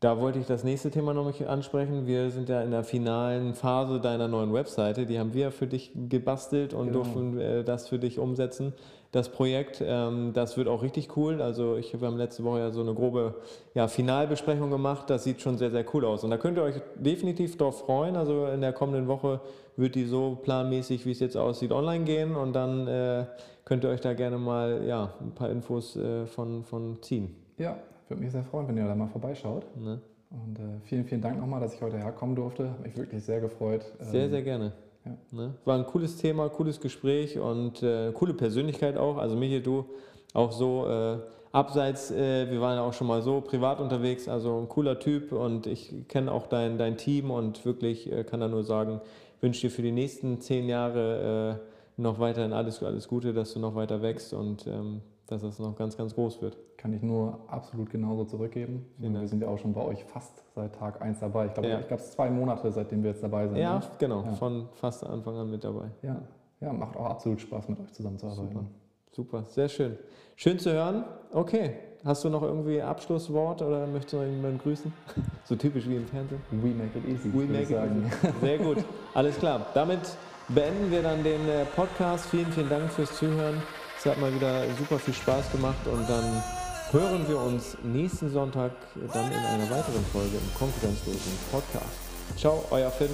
Da 0.00 0.18
wollte 0.18 0.40
ich 0.40 0.46
das 0.46 0.64
nächste 0.64 0.90
Thema 0.90 1.14
noch 1.14 1.40
ansprechen. 1.46 2.08
Wir 2.08 2.30
sind 2.30 2.48
ja 2.48 2.60
in 2.62 2.72
der 2.72 2.82
finalen 2.82 3.54
Phase 3.54 4.00
deiner 4.00 4.26
neuen 4.26 4.52
Webseite. 4.52 5.06
Die 5.06 5.20
haben 5.20 5.32
wir 5.32 5.52
für 5.52 5.68
dich 5.68 5.92
gebastelt 6.08 6.74
und 6.74 6.88
genau. 6.88 7.04
durften 7.04 7.64
das 7.64 7.88
für 7.88 8.00
dich 8.00 8.18
umsetzen. 8.18 8.72
Das 9.12 9.28
Projekt, 9.28 9.82
ähm, 9.86 10.32
das 10.32 10.56
wird 10.56 10.68
auch 10.68 10.82
richtig 10.82 11.16
cool. 11.18 11.42
Also 11.42 11.76
ich, 11.76 11.92
wir 12.00 12.08
haben 12.08 12.16
letzte 12.16 12.44
Woche 12.44 12.60
ja 12.60 12.70
so 12.70 12.80
eine 12.80 12.94
grobe 12.94 13.34
ja, 13.74 13.86
Finalbesprechung 13.86 14.70
gemacht. 14.70 15.10
Das 15.10 15.24
sieht 15.24 15.42
schon 15.42 15.58
sehr, 15.58 15.70
sehr 15.70 15.84
cool 15.92 16.06
aus. 16.06 16.24
Und 16.24 16.30
da 16.30 16.38
könnt 16.38 16.56
ihr 16.56 16.62
euch 16.62 16.80
definitiv 16.96 17.58
darauf 17.58 17.80
freuen. 17.80 18.16
Also 18.16 18.46
in 18.46 18.62
der 18.62 18.72
kommenden 18.72 19.08
Woche 19.08 19.40
wird 19.76 19.96
die 19.96 20.06
so 20.06 20.38
planmäßig, 20.42 21.04
wie 21.04 21.10
es 21.10 21.20
jetzt 21.20 21.36
aussieht, 21.36 21.72
online 21.72 22.04
gehen. 22.04 22.34
Und 22.34 22.54
dann 22.54 22.88
äh, 22.88 23.26
könnt 23.66 23.84
ihr 23.84 23.90
euch 23.90 24.00
da 24.00 24.14
gerne 24.14 24.38
mal 24.38 24.82
ja, 24.86 25.12
ein 25.20 25.32
paar 25.32 25.50
Infos 25.50 25.94
äh, 25.94 26.24
von, 26.24 26.64
von 26.64 27.02
ziehen. 27.02 27.36
Ja, 27.58 27.76
würde 28.08 28.22
mich 28.22 28.32
sehr 28.32 28.44
freuen, 28.44 28.66
wenn 28.66 28.78
ihr 28.78 28.86
da 28.86 28.94
mal 28.94 29.08
vorbeischaut. 29.08 29.64
Ne? 29.76 30.00
Und 30.30 30.58
äh, 30.58 30.80
vielen, 30.84 31.04
vielen 31.04 31.20
Dank 31.20 31.38
nochmal, 31.38 31.60
dass 31.60 31.74
ich 31.74 31.82
heute 31.82 31.98
herkommen 31.98 32.34
durfte. 32.34 32.70
Habe 32.70 32.82
mich 32.84 32.96
wirklich 32.96 33.22
sehr 33.22 33.40
gefreut. 33.40 33.84
Sehr, 34.00 34.24
ähm, 34.24 34.30
sehr 34.30 34.42
gerne. 34.42 34.72
Ja. 35.04 35.16
Ne? 35.32 35.54
War 35.64 35.78
ein 35.78 35.86
cooles 35.86 36.16
Thema, 36.16 36.48
cooles 36.48 36.80
Gespräch 36.80 37.38
und 37.38 37.82
äh, 37.82 38.12
coole 38.12 38.34
Persönlichkeit 38.34 38.96
auch. 38.96 39.16
Also 39.16 39.36
Michi, 39.36 39.62
du 39.62 39.86
auch 40.32 40.52
so 40.52 40.86
äh, 40.86 41.18
abseits, 41.52 42.10
äh, 42.10 42.50
wir 42.50 42.60
waren 42.60 42.76
ja 42.76 42.82
auch 42.82 42.92
schon 42.92 43.06
mal 43.06 43.22
so 43.22 43.40
privat 43.40 43.80
unterwegs, 43.80 44.28
also 44.28 44.58
ein 44.58 44.68
cooler 44.68 44.98
Typ 44.98 45.32
und 45.32 45.66
ich 45.66 45.92
kenne 46.08 46.32
auch 46.32 46.46
dein, 46.46 46.78
dein 46.78 46.96
Team 46.96 47.30
und 47.30 47.64
wirklich 47.64 48.10
äh, 48.10 48.24
kann 48.24 48.40
da 48.40 48.48
nur 48.48 48.64
sagen, 48.64 49.00
wünsche 49.40 49.62
dir 49.62 49.70
für 49.70 49.82
die 49.82 49.92
nächsten 49.92 50.40
zehn 50.40 50.68
Jahre 50.68 51.60
äh, 51.60 52.00
noch 52.00 52.18
weiterhin 52.18 52.52
alles, 52.52 52.82
alles 52.82 53.08
Gute, 53.08 53.34
dass 53.34 53.52
du 53.52 53.60
noch 53.60 53.74
weiter 53.74 54.00
wächst 54.02 54.32
und 54.32 54.66
ähm, 54.66 55.02
dass 55.32 55.42
es 55.42 55.58
noch 55.58 55.76
ganz, 55.76 55.96
ganz 55.96 56.14
groß 56.14 56.42
wird. 56.42 56.56
Kann 56.76 56.92
ich 56.92 57.02
nur 57.02 57.38
absolut 57.48 57.90
genauso 57.90 58.24
zurückgeben. 58.24 58.86
Wir 58.98 59.26
sind 59.26 59.42
ja 59.42 59.48
auch 59.48 59.58
schon 59.58 59.72
bei 59.72 59.82
euch 59.82 60.04
fast 60.04 60.42
seit 60.54 60.74
Tag 60.74 61.00
1 61.00 61.20
dabei. 61.20 61.46
Ich 61.46 61.54
glaube, 61.54 61.68
ja. 61.68 61.80
ich 61.80 61.88
glaube, 61.88 62.02
es 62.02 62.10
zwei 62.12 62.30
Monate, 62.30 62.70
seitdem 62.70 63.02
wir 63.02 63.10
jetzt 63.10 63.22
dabei 63.22 63.48
sind. 63.48 63.56
Ja, 63.56 63.78
ne? 63.78 63.84
genau, 63.98 64.22
ja. 64.22 64.32
von 64.32 64.68
fast 64.74 65.04
Anfang 65.04 65.36
an 65.36 65.50
mit 65.50 65.64
dabei. 65.64 65.86
Ja. 66.02 66.20
ja, 66.60 66.72
macht 66.72 66.96
auch 66.96 67.06
absolut 67.06 67.40
Spaß, 67.40 67.68
mit 67.68 67.80
euch 67.80 67.92
zusammenzuarbeiten. 67.92 68.52
Super. 68.52 68.66
Super, 69.14 69.44
sehr 69.44 69.68
schön. 69.68 69.98
Schön 70.36 70.58
zu 70.58 70.72
hören. 70.72 71.04
Okay, 71.32 71.74
hast 72.02 72.24
du 72.24 72.30
noch 72.30 72.42
irgendwie 72.42 72.80
Abschlusswort 72.80 73.60
oder 73.60 73.86
möchtest 73.86 74.14
du 74.14 74.16
noch 74.18 74.24
jemanden 74.24 74.58
grüßen? 74.58 74.92
So 75.44 75.56
typisch 75.56 75.86
wie 75.88 75.96
im 75.96 76.06
Fernsehen. 76.06 76.40
We 76.50 76.68
make 76.68 76.96
it 76.96 77.06
easy. 77.06 77.30
We 77.30 77.44
make 77.44 77.64
it 77.64 77.68
sagen. 77.68 78.06
easy. 78.06 78.32
Sehr 78.40 78.58
gut. 78.58 78.78
Alles 79.14 79.36
klar. 79.38 79.66
Damit 79.74 80.00
beenden 80.48 80.90
wir 80.90 81.02
dann 81.02 81.22
den 81.22 81.46
äh, 81.46 81.64
Podcast. 81.76 82.26
Vielen, 82.26 82.46
vielen 82.52 82.70
Dank 82.70 82.90
fürs 82.90 83.14
Zuhören. 83.18 83.60
Es 84.04 84.10
hat 84.10 84.18
mal 84.18 84.34
wieder 84.34 84.64
super 84.76 84.98
viel 84.98 85.14
Spaß 85.14 85.52
gemacht 85.52 85.86
und 85.86 86.10
dann 86.10 86.42
hören 86.90 87.24
wir 87.28 87.38
uns 87.38 87.76
nächsten 87.84 88.28
Sonntag 88.32 88.72
dann 89.12 89.30
in 89.30 89.38
einer 89.38 89.70
weiteren 89.70 90.04
Folge 90.12 90.38
im 90.38 90.54
konkurrenzlosen 90.58 91.38
Podcast. 91.52 92.00
Ciao, 92.36 92.64
euer 92.72 92.90
Finn 92.90 93.06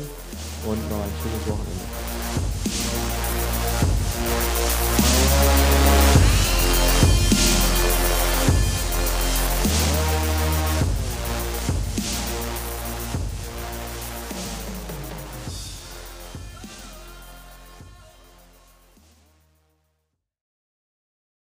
und 0.64 0.90
noch 0.90 1.02
ein 1.02 1.12
schönes 1.20 1.46
Wochenende. 1.46 2.27